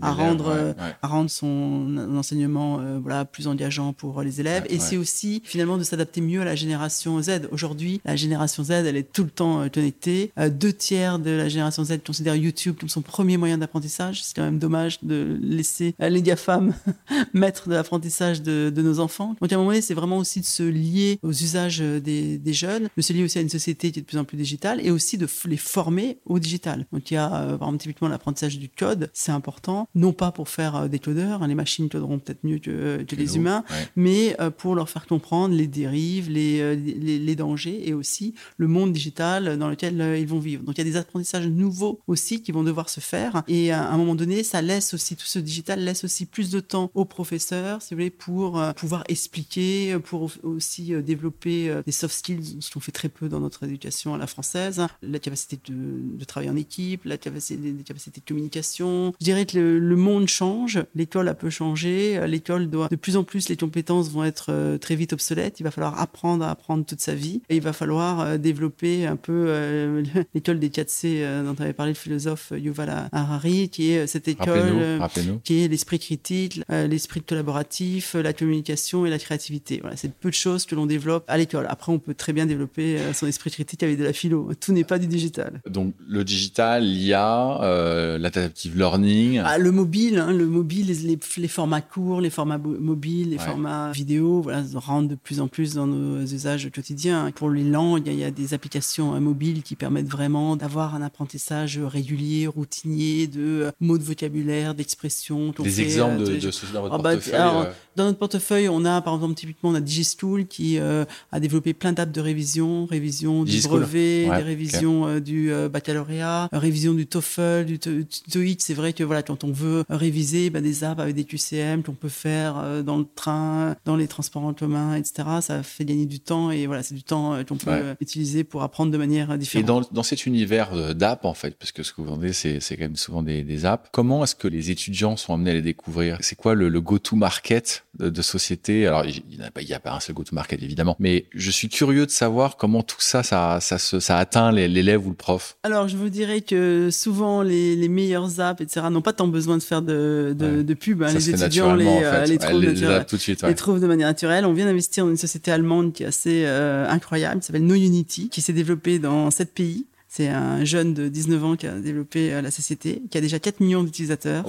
à, 0.00 0.12
rendre, 0.12 0.74
à 1.02 1.06
rendre 1.06 1.30
son 1.30 1.96
enseignement 2.16 2.80
euh, 2.80 2.98
voilà, 3.00 3.24
plus 3.24 3.46
engageant 3.46 3.92
pour 3.92 4.22
les 4.22 4.40
élèves. 4.40 4.64
et 4.68 4.78
c'est 4.78 4.96
aussi 4.96 5.42
finalement 5.44 5.78
de 5.78 5.84
s'adapter 5.84 6.20
mieux 6.20 6.40
à 6.40 6.44
la 6.44 6.54
génération 6.54 7.20
Z. 7.20 7.48
Aujourd'hui, 7.50 8.00
la 8.04 8.16
génération 8.16 8.64
Z, 8.64 8.70
elle 8.70 8.96
est 8.96 9.10
tout 9.12 9.24
le 9.24 9.30
temps 9.30 9.62
euh, 9.62 9.68
connectée. 9.68 10.32
Euh, 10.38 10.50
deux 10.50 10.72
tiers 10.72 11.18
de 11.18 11.30
la 11.30 11.48
génération 11.48 11.84
Z 11.84 11.98
considèrent 12.04 12.36
YouTube 12.36 12.76
comme 12.78 12.88
son 12.88 13.02
premier 13.02 13.36
moyen 13.36 13.58
d'apprentissage. 13.58 14.22
C'est 14.22 14.36
quand 14.36 14.42
même 14.42 14.58
dommage 14.58 14.98
de 15.02 15.38
laisser 15.40 15.94
les 15.98 16.22
GAFAM 16.22 16.74
maître 17.32 17.68
de 17.68 17.74
l'apprentissage 17.74 18.42
de, 18.42 18.70
de, 18.74 18.82
nos 18.82 19.00
enfants. 19.00 19.36
Donc 19.40 19.52
à 19.52 19.54
un 19.54 19.58
moment 19.58 19.70
donné, 19.70 19.82
c'est 19.82 19.94
vraiment 19.94 20.18
aussi 20.18 20.40
de 20.40 20.46
se 20.46 20.62
lier 20.62 21.18
aux 21.22 21.32
usages 21.32 21.80
des, 21.80 22.38
des, 22.38 22.52
jeunes, 22.52 22.88
de 22.96 23.02
se 23.02 23.12
lier 23.12 23.24
aussi 23.24 23.38
à 23.38 23.42
une 23.42 23.48
société 23.48 23.90
qui 23.90 23.98
est 23.98 24.02
de 24.02 24.06
plus 24.06 24.18
en 24.18 24.24
plus 24.24 24.36
digitale 24.36 24.80
et 24.84 24.90
aussi 24.90 25.18
de 25.18 25.26
les 25.46 25.56
former 25.56 26.18
au 26.26 26.38
digital. 26.38 26.86
Donc 26.92 27.10
il 27.10 27.14
y 27.14 27.16
a 27.16 27.28
par 27.28 27.68
exemple 27.68 27.78
typiquement 27.78 28.01
l'apprentissage 28.08 28.58
du 28.58 28.68
code, 28.68 29.10
c'est 29.12 29.32
important, 29.32 29.88
non 29.94 30.12
pas 30.12 30.32
pour 30.32 30.48
faire 30.48 30.76
euh, 30.76 30.88
des 30.88 30.98
codeurs, 30.98 31.42
hein, 31.42 31.48
les 31.48 31.54
machines 31.54 31.88
coderont 31.88 32.18
peut-être 32.18 32.44
mieux 32.44 32.58
que, 32.58 33.04
les 33.12 33.36
humains, 33.36 33.64
mais 33.96 34.36
euh, 34.40 34.50
pour 34.50 34.74
leur 34.74 34.88
faire 34.88 35.06
comprendre 35.06 35.54
les 35.54 35.66
dérives, 35.66 36.28
euh, 36.30 36.74
les, 36.74 37.18
les, 37.18 37.36
dangers 37.36 37.88
et 37.88 37.94
aussi 37.94 38.34
le 38.56 38.68
monde 38.68 38.92
digital 38.92 39.58
dans 39.58 39.68
lequel 39.68 40.18
ils 40.18 40.26
vont 40.26 40.38
vivre. 40.38 40.62
Donc 40.62 40.76
il 40.76 40.78
y 40.78 40.88
a 40.88 40.90
des 40.90 40.96
apprentissages 40.96 41.46
nouveaux 41.46 42.00
aussi 42.06 42.42
qui 42.42 42.52
vont 42.52 42.62
devoir 42.62 42.88
se 42.88 43.00
faire 43.00 43.42
et 43.48 43.72
à 43.72 43.90
un 43.90 43.96
moment 43.96 44.14
donné, 44.14 44.42
ça 44.42 44.62
laisse 44.62 44.94
aussi, 44.94 45.16
tout 45.16 45.26
ce 45.26 45.38
digital 45.38 45.80
laisse 45.80 46.04
aussi 46.04 46.26
plus 46.26 46.50
de 46.50 46.60
temps 46.60 46.90
aux 46.94 47.04
professeurs, 47.04 47.82
si 47.82 47.94
vous 47.94 47.98
voulez, 47.98 48.10
pour 48.10 48.62
pouvoir 48.76 49.04
expliquer, 49.08 49.98
pour 50.04 50.30
aussi 50.42 50.92
développer 51.02 51.74
des 51.84 51.92
soft 51.92 52.14
skills, 52.14 52.58
ce 52.60 52.70
qu'on 52.70 52.80
fait 52.80 52.92
très 52.92 53.08
peu 53.08 53.28
dans 53.28 53.40
notre 53.40 53.64
éducation 53.64 54.14
à 54.14 54.18
la 54.18 54.26
française, 54.26 54.86
la 55.02 55.18
capacité 55.18 55.58
de, 55.66 56.24
travailler 56.24 56.50
en 56.50 56.56
équipe, 56.56 57.04
la 57.04 57.18
capacité, 57.18 57.72
des 57.72 57.82
capacités 57.92 58.20
de 58.20 58.26
communication. 58.26 59.12
Je 59.20 59.24
dirais 59.24 59.46
que 59.46 59.58
le, 59.58 59.96
monde 59.96 60.28
change, 60.28 60.82
l'école 60.94 61.28
a 61.28 61.34
peu 61.34 61.50
changé, 61.50 62.20
l'école 62.26 62.68
doit 62.68 62.88
de 62.88 62.96
plus 62.96 63.16
en 63.16 63.24
plus 63.24 63.48
les 63.48 63.56
compétences 63.56 64.10
vont 64.10 64.24
être 64.24 64.76
très 64.78 64.96
vite 64.96 65.12
obsolètes. 65.12 65.60
Il 65.60 65.62
va 65.64 65.70
falloir 65.70 66.00
apprendre 66.00 66.44
à 66.44 66.50
apprendre 66.50 66.84
toute 66.84 67.00
sa 67.00 67.14
vie 67.14 67.42
et 67.48 67.56
il 67.56 67.62
va 67.62 67.72
falloir 67.72 68.38
développer 68.38 69.06
un 69.06 69.16
peu 69.16 70.02
l'école 70.34 70.58
des 70.58 70.70
4C 70.70 71.44
dont 71.44 71.54
avait 71.62 71.72
parlé 71.72 71.92
le 71.92 71.96
philosophe 71.96 72.52
Yuval 72.56 73.08
Harari, 73.12 73.68
qui 73.68 73.92
est 73.92 74.06
cette 74.06 74.28
école 74.28 75.00
qui 75.44 75.62
est 75.62 75.68
l'esprit 75.68 75.98
critique, 75.98 76.60
l'esprit 76.68 77.22
collaboratif, 77.22 78.14
la 78.14 78.32
communication 78.32 79.06
et 79.06 79.10
la 79.10 79.18
créativité. 79.18 79.78
Voilà, 79.80 79.96
c'est 79.96 80.12
peu 80.12 80.30
de 80.30 80.34
choses 80.34 80.66
que 80.66 80.74
l'on 80.74 80.86
développe 80.86 81.24
à 81.28 81.36
l'école. 81.36 81.66
Après, 81.68 81.92
on 81.92 81.98
peut 81.98 82.14
très 82.14 82.32
bien 82.32 82.46
développer 82.46 82.98
son 83.12 83.26
esprit 83.26 83.50
critique 83.50 83.82
avec 83.82 83.98
de 83.98 84.04
la 84.04 84.12
philo. 84.12 84.50
Tout 84.60 84.72
n'est 84.72 84.84
pas 84.84 84.98
du 84.98 85.06
digital. 85.06 85.60
Donc 85.68 85.94
le 86.08 86.24
digital, 86.24 86.84
l'IA, 86.84 87.60
euh, 87.62 87.81
l'adaptive 88.18 88.76
learning. 88.76 89.40
Ah, 89.44 89.58
le 89.58 89.70
mobile, 89.70 90.18
hein, 90.18 90.32
le 90.32 90.46
mobile, 90.46 90.86
les, 90.86 91.18
les, 91.36 91.48
formats 91.48 91.80
courts, 91.80 92.20
les 92.20 92.30
formats 92.30 92.58
mobiles, 92.58 93.30
les 93.30 93.38
formats 93.38 93.92
vidéo, 93.92 94.40
voilà, 94.42 94.62
rentrent 94.74 95.08
de 95.08 95.14
plus 95.14 95.40
en 95.40 95.48
plus 95.48 95.74
dans 95.74 95.86
nos 95.86 96.22
usages 96.22 96.70
quotidiens. 96.70 97.30
Pour 97.34 97.50
les 97.50 97.64
langues, 97.64 98.06
il 98.06 98.14
y, 98.14 98.24
a 98.24 98.30
des 98.30 98.54
applications 98.54 99.14
euh, 99.14 99.20
mobiles 99.20 99.62
qui 99.62 99.76
permettent 99.76 100.08
vraiment 100.08 100.56
d'avoir 100.56 100.94
un 100.94 101.02
apprentissage 101.02 101.78
régulier, 101.78 102.46
routinier 102.46 103.26
de 103.26 103.40
euh, 103.40 103.70
mots 103.80 103.98
de 103.98 104.04
vocabulaire, 104.04 104.74
d'expressions. 104.74 105.52
Des 105.62 105.80
exemples 105.80 106.24
de, 106.24 106.36
de, 106.36 106.50
ce 106.50 106.66
dans 106.72 106.82
votre 106.82 106.94
ah 106.94 106.98
bah, 106.98 107.12
portefeuille 107.12 107.72
Dans 107.96 108.04
notre 108.04 108.18
portefeuille, 108.18 108.68
on 108.68 108.84
a 108.84 109.00
par 109.00 109.14
exemple 109.14 109.34
typiquement 109.34 109.70
on 109.70 109.74
a 109.74 109.80
Digistool 109.80 110.46
qui 110.46 110.78
a 110.78 111.40
développé 111.40 111.74
plein 111.74 111.92
d'apps 111.92 112.12
de 112.12 112.20
révision, 112.20 112.86
révision 112.86 113.44
du 113.44 113.60
brevet, 113.60 114.24
des 114.24 114.42
révisions 114.42 115.20
du 115.20 115.52
baccalauréat, 115.70 116.48
révision 116.52 116.94
du 116.94 117.06
TOEFL, 117.06 117.61
du 117.64 117.78
TOEIC. 117.78 118.60
C'est 118.60 118.74
vrai 118.74 118.92
que 118.92 119.04
voilà, 119.04 119.22
quand 119.22 119.44
on 119.44 119.52
veut 119.52 119.84
réviser 119.88 120.50
bah, 120.50 120.60
des 120.60 120.84
apps 120.84 121.00
avec 121.00 121.14
des 121.14 121.24
QCM 121.24 121.82
qu'on 121.82 121.94
peut 121.94 122.08
faire 122.08 122.58
euh, 122.58 122.82
dans 122.82 122.98
le 122.98 123.06
train, 123.14 123.76
dans 123.84 123.96
les 123.96 124.08
transports 124.08 124.44
en 124.44 124.54
commun, 124.54 124.94
etc. 124.94 125.28
Ça 125.40 125.62
fait 125.62 125.84
gagner 125.84 126.06
du 126.06 126.20
temps 126.20 126.50
et 126.50 126.66
voilà, 126.66 126.82
c'est 126.82 126.94
du 126.94 127.02
temps 127.02 127.34
euh, 127.34 127.44
qu'on 127.44 127.56
peut 127.56 127.94
utiliser 128.00 128.44
pour 128.44 128.62
apprendre 128.62 128.92
de 128.92 128.98
manière 128.98 129.36
différente. 129.38 129.64
Et 129.64 129.66
dans, 129.66 129.80
dans 129.80 130.02
cet 130.02 130.26
univers 130.26 130.94
d'app 130.94 131.24
en 131.24 131.34
fait, 131.34 131.56
parce 131.56 131.72
que 131.72 131.82
ce 131.82 131.92
que 131.92 132.00
vous 132.00 132.08
vendez, 132.08 132.32
c'est 132.32 132.60
quand 132.70 132.80
même 132.80 132.96
souvent 132.96 133.22
des, 133.22 133.42
des 133.42 133.64
apps. 133.64 133.88
Comment 133.92 134.24
est-ce 134.24 134.34
que 134.34 134.48
les 134.48 134.70
étudiants 134.70 135.16
sont 135.16 135.34
amenés 135.34 135.50
à 135.50 135.54
les 135.54 135.62
découvrir? 135.62 136.18
C'est 136.20 136.36
quoi 136.36 136.54
le, 136.54 136.68
le 136.68 136.80
go-to-market 136.80 137.84
de, 137.98 138.10
de, 138.10 138.22
société? 138.22 138.86
Alors, 138.86 139.04
il 139.04 139.22
n'y 139.28 139.42
a, 139.42 139.76
a, 139.76 139.80
pas 139.80 139.92
un 139.92 140.00
seul 140.00 140.14
go-to-market 140.14 140.62
évidemment, 140.62 140.96
mais 140.98 141.26
je 141.34 141.50
suis 141.50 141.68
curieux 141.68 142.06
de 142.06 142.10
savoir 142.10 142.56
comment 142.56 142.82
tout 142.82 143.00
ça, 143.00 143.22
ça, 143.22 143.58
ça, 143.60 143.78
ça, 143.78 144.00
ça 144.00 144.18
atteint 144.18 144.52
l'élève 144.52 145.06
ou 145.06 145.10
le 145.10 145.16
prof. 145.16 145.56
Alors, 145.62 145.88
je 145.88 145.96
vous 145.96 146.08
dirais 146.08 146.40
que 146.40 146.90
souvent, 146.90 147.42
les, 147.42 147.51
les 147.52 147.88
meilleures 147.88 148.40
apps, 148.40 148.60
etc., 148.60 148.86
n'ont 148.90 149.02
pas 149.02 149.12
tant 149.12 149.28
besoin 149.28 149.58
de 149.58 149.62
faire 149.62 149.82
de, 149.82 150.34
de, 150.36 150.62
de 150.62 150.74
pub. 150.74 151.02
Hein. 151.02 151.12
les 151.12 151.30
étudiants 151.30 151.74
les, 151.74 151.84
les, 152.26 152.38
trouvent 152.38 152.60
les, 152.60 152.74
tout 153.06 153.16
de 153.16 153.20
suite, 153.20 153.42
les 153.42 153.54
trouvent 153.54 153.80
de 153.80 153.86
manière 153.86 154.08
naturelle. 154.08 154.44
On 154.44 154.52
vient 154.52 154.66
d'investir 154.66 155.04
dans 155.04 155.10
une 155.10 155.16
société 155.16 155.50
allemande 155.50 155.92
qui 155.92 156.02
est 156.02 156.06
assez 156.06 156.44
euh, 156.46 156.86
incroyable, 156.88 157.40
qui 157.40 157.46
s'appelle 157.46 157.66
NoUnity, 157.66 158.28
qui 158.28 158.40
s'est 158.40 158.52
développée 158.52 158.98
dans 158.98 159.30
sept 159.30 159.52
pays 159.52 159.86
c'est 160.14 160.28
un 160.28 160.62
jeune 160.62 160.92
de 160.92 161.08
19 161.08 161.42
ans 161.42 161.56
qui 161.56 161.66
a 161.66 161.72
développé 161.72 162.34
euh, 162.34 162.42
la 162.42 162.50
société, 162.50 163.00
qui 163.10 163.16
a 163.16 163.22
déjà 163.22 163.38
4 163.38 163.60
millions 163.60 163.82
d'utilisateurs. 163.82 164.44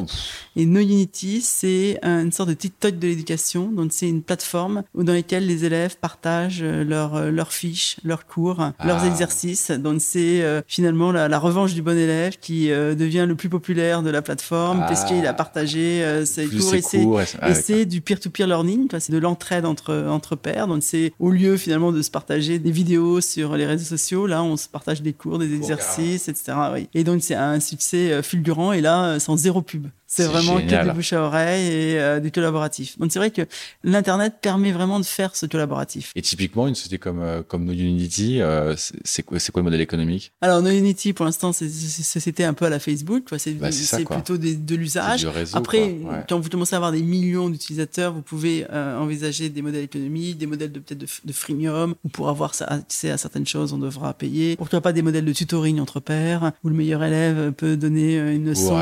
Et 0.58 0.66
NoUnity, 0.66 1.40
c'est 1.40 2.00
une 2.04 2.34
sorte 2.34 2.50
de 2.50 2.54
TikTok 2.54 3.00
de 3.00 3.08
l'éducation. 3.08 3.70
Donc, 3.72 3.94
c'est 3.94 4.10
une 4.10 4.24
plateforme 4.24 4.84
dans 4.94 5.14
laquelle 5.14 5.48
les 5.48 5.64
élèves 5.64 5.96
partagent 5.96 6.64
euh, 6.64 6.84
leurs 6.84 7.16
euh, 7.16 7.32
leurs 7.32 7.54
fiches, 7.54 7.96
leurs 8.04 8.26
cours, 8.26 8.58
leurs 8.84 9.04
ah. 9.04 9.08
exercices. 9.08 9.72
Donc, 9.72 10.02
c'est 10.02 10.44
finalement 10.68 11.14
la, 11.14 11.40
revanche 11.40 11.74
du 11.74 11.82
bon 11.82 11.98
élève 11.98 12.38
qui 12.42 12.68
devient 12.68 13.26
le 13.26 13.36
plus 13.36 13.50
populaire 13.50 14.04
de 14.04 14.10
la 14.10 14.22
plateforme 14.22 14.82
ah. 14.84 14.88
parce 14.88 15.06
qu'il 15.06 15.26
a 15.26 15.34
partagé 15.34 16.26
ses 16.26 16.48
cours. 16.50 17.22
et 17.22 17.54
c'est 17.54 17.86
du 17.86 18.02
peer-to-peer 18.02 18.48
learning. 18.48 18.90
C'est 19.00 19.14
de 19.14 19.18
l'entraide 19.18 19.66
entre, 19.66 20.08
entre 20.10 20.36
pairs. 20.36 20.68
Donc, 20.68 20.84
c'est 20.84 21.14
au 21.20 21.32
lieu 21.32 21.56
finalement 21.56 21.94
de 21.94 22.02
se 22.02 22.12
partager 22.12 22.60
des 22.60 22.72
vidéos 22.72 23.22
sur 23.22 23.56
les 23.56 23.66
réseaux 23.66 23.86
sociaux, 23.86 24.28
là, 24.28 24.44
on 24.44 24.58
se 24.58 24.68
partage 24.68 25.02
des 25.02 25.14
cours, 25.14 25.40
des 25.40 25.53
exercices, 25.56 26.28
etc. 26.28 26.54
Oui. 26.74 26.90
Et 26.94 27.04
donc, 27.04 27.22
c'est 27.22 27.36
un 27.36 27.60
succès 27.60 28.12
euh, 28.12 28.24
fulgurant 28.24 28.72
et 28.72 28.82
là, 28.82 29.06
euh, 29.06 29.20
sans 29.20 29.36
zéro 29.38 29.62
pub. 29.62 29.88
C'est 30.16 30.26
vraiment 30.26 30.58
que 30.58 30.86
du 30.86 30.92
bouche 30.92 31.14
à 31.14 31.24
oreille 31.24 31.66
et 31.66 32.00
euh, 32.00 32.20
du 32.20 32.32
collaboratif. 32.32 33.00
Donc 33.00 33.12
c'est 33.12 33.18
vrai 33.18 33.32
que 33.32 33.42
l'internet 33.84 34.36
permet 34.42 34.72
vraiment 34.72 35.00
de 35.00 35.06
faire 35.06 35.36
ce 35.36 35.48
collaboratif. 35.48 36.12
Et 36.16 36.22
typiquement 36.22 36.68
une 36.68 36.76
société 36.76 37.00
comme 37.00 37.20
euh, 37.20 37.42
comme 37.42 37.66
NoUnity, 37.66 38.40
euh, 38.40 38.76
c'est 39.04 39.24
quoi 39.24 39.40
c'est 39.40 39.52
quoi 39.52 39.62
le 39.62 39.64
modèle 39.64 39.82
économique? 39.82 40.32
Alors 40.42 40.62
NoUnity 40.62 41.14
pour 41.14 41.26
l'instant 41.26 41.52
c'est 41.52 41.68
société 41.68 42.44
un 42.44 42.54
peu 42.54 42.66
à 42.66 42.70
la 42.70 42.78
Facebook, 42.78 43.24
c'est 43.40 43.54
bah, 43.54 43.70
plutôt 44.08 44.38
de 44.38 44.76
l'usage. 44.76 45.28
Après 45.54 45.96
quand 46.30 46.40
vous 46.40 46.50
commencez 46.50 46.76
à 46.76 46.78
avoir 46.78 46.92
des 46.92 47.02
millions 47.02 47.50
d'utilisateurs, 47.50 48.14
vous 48.14 48.22
pouvez 48.22 48.68
envisager 48.72 49.50
des 49.50 49.64
modèles 49.64 49.86
économiques, 49.86 50.38
des 50.38 50.46
modèles 50.46 50.72
de 50.72 50.80
peut-être 50.80 51.26
de, 51.26 51.34
freemium 51.34 51.96
où 52.04 52.10
pour 52.10 52.30
avoir 52.30 52.52
accès 52.68 53.10
à 53.10 53.18
certaines 53.18 53.48
choses 53.48 53.74
on 53.74 53.80
devra 53.80 54.14
payer. 54.14 54.58
Pourquoi 54.58 54.82
pas 54.82 54.94
des 54.94 55.02
modèles 55.02 55.26
de 55.26 55.34
tutoring 55.34 55.80
entre 55.80 56.00
pairs 56.00 56.52
où 56.64 56.70
le 56.70 56.76
meilleur 56.76 57.04
élève 57.04 57.52
peut 57.54 57.76
donner 57.78 58.18
une 58.18 58.46
leçon 58.46 58.76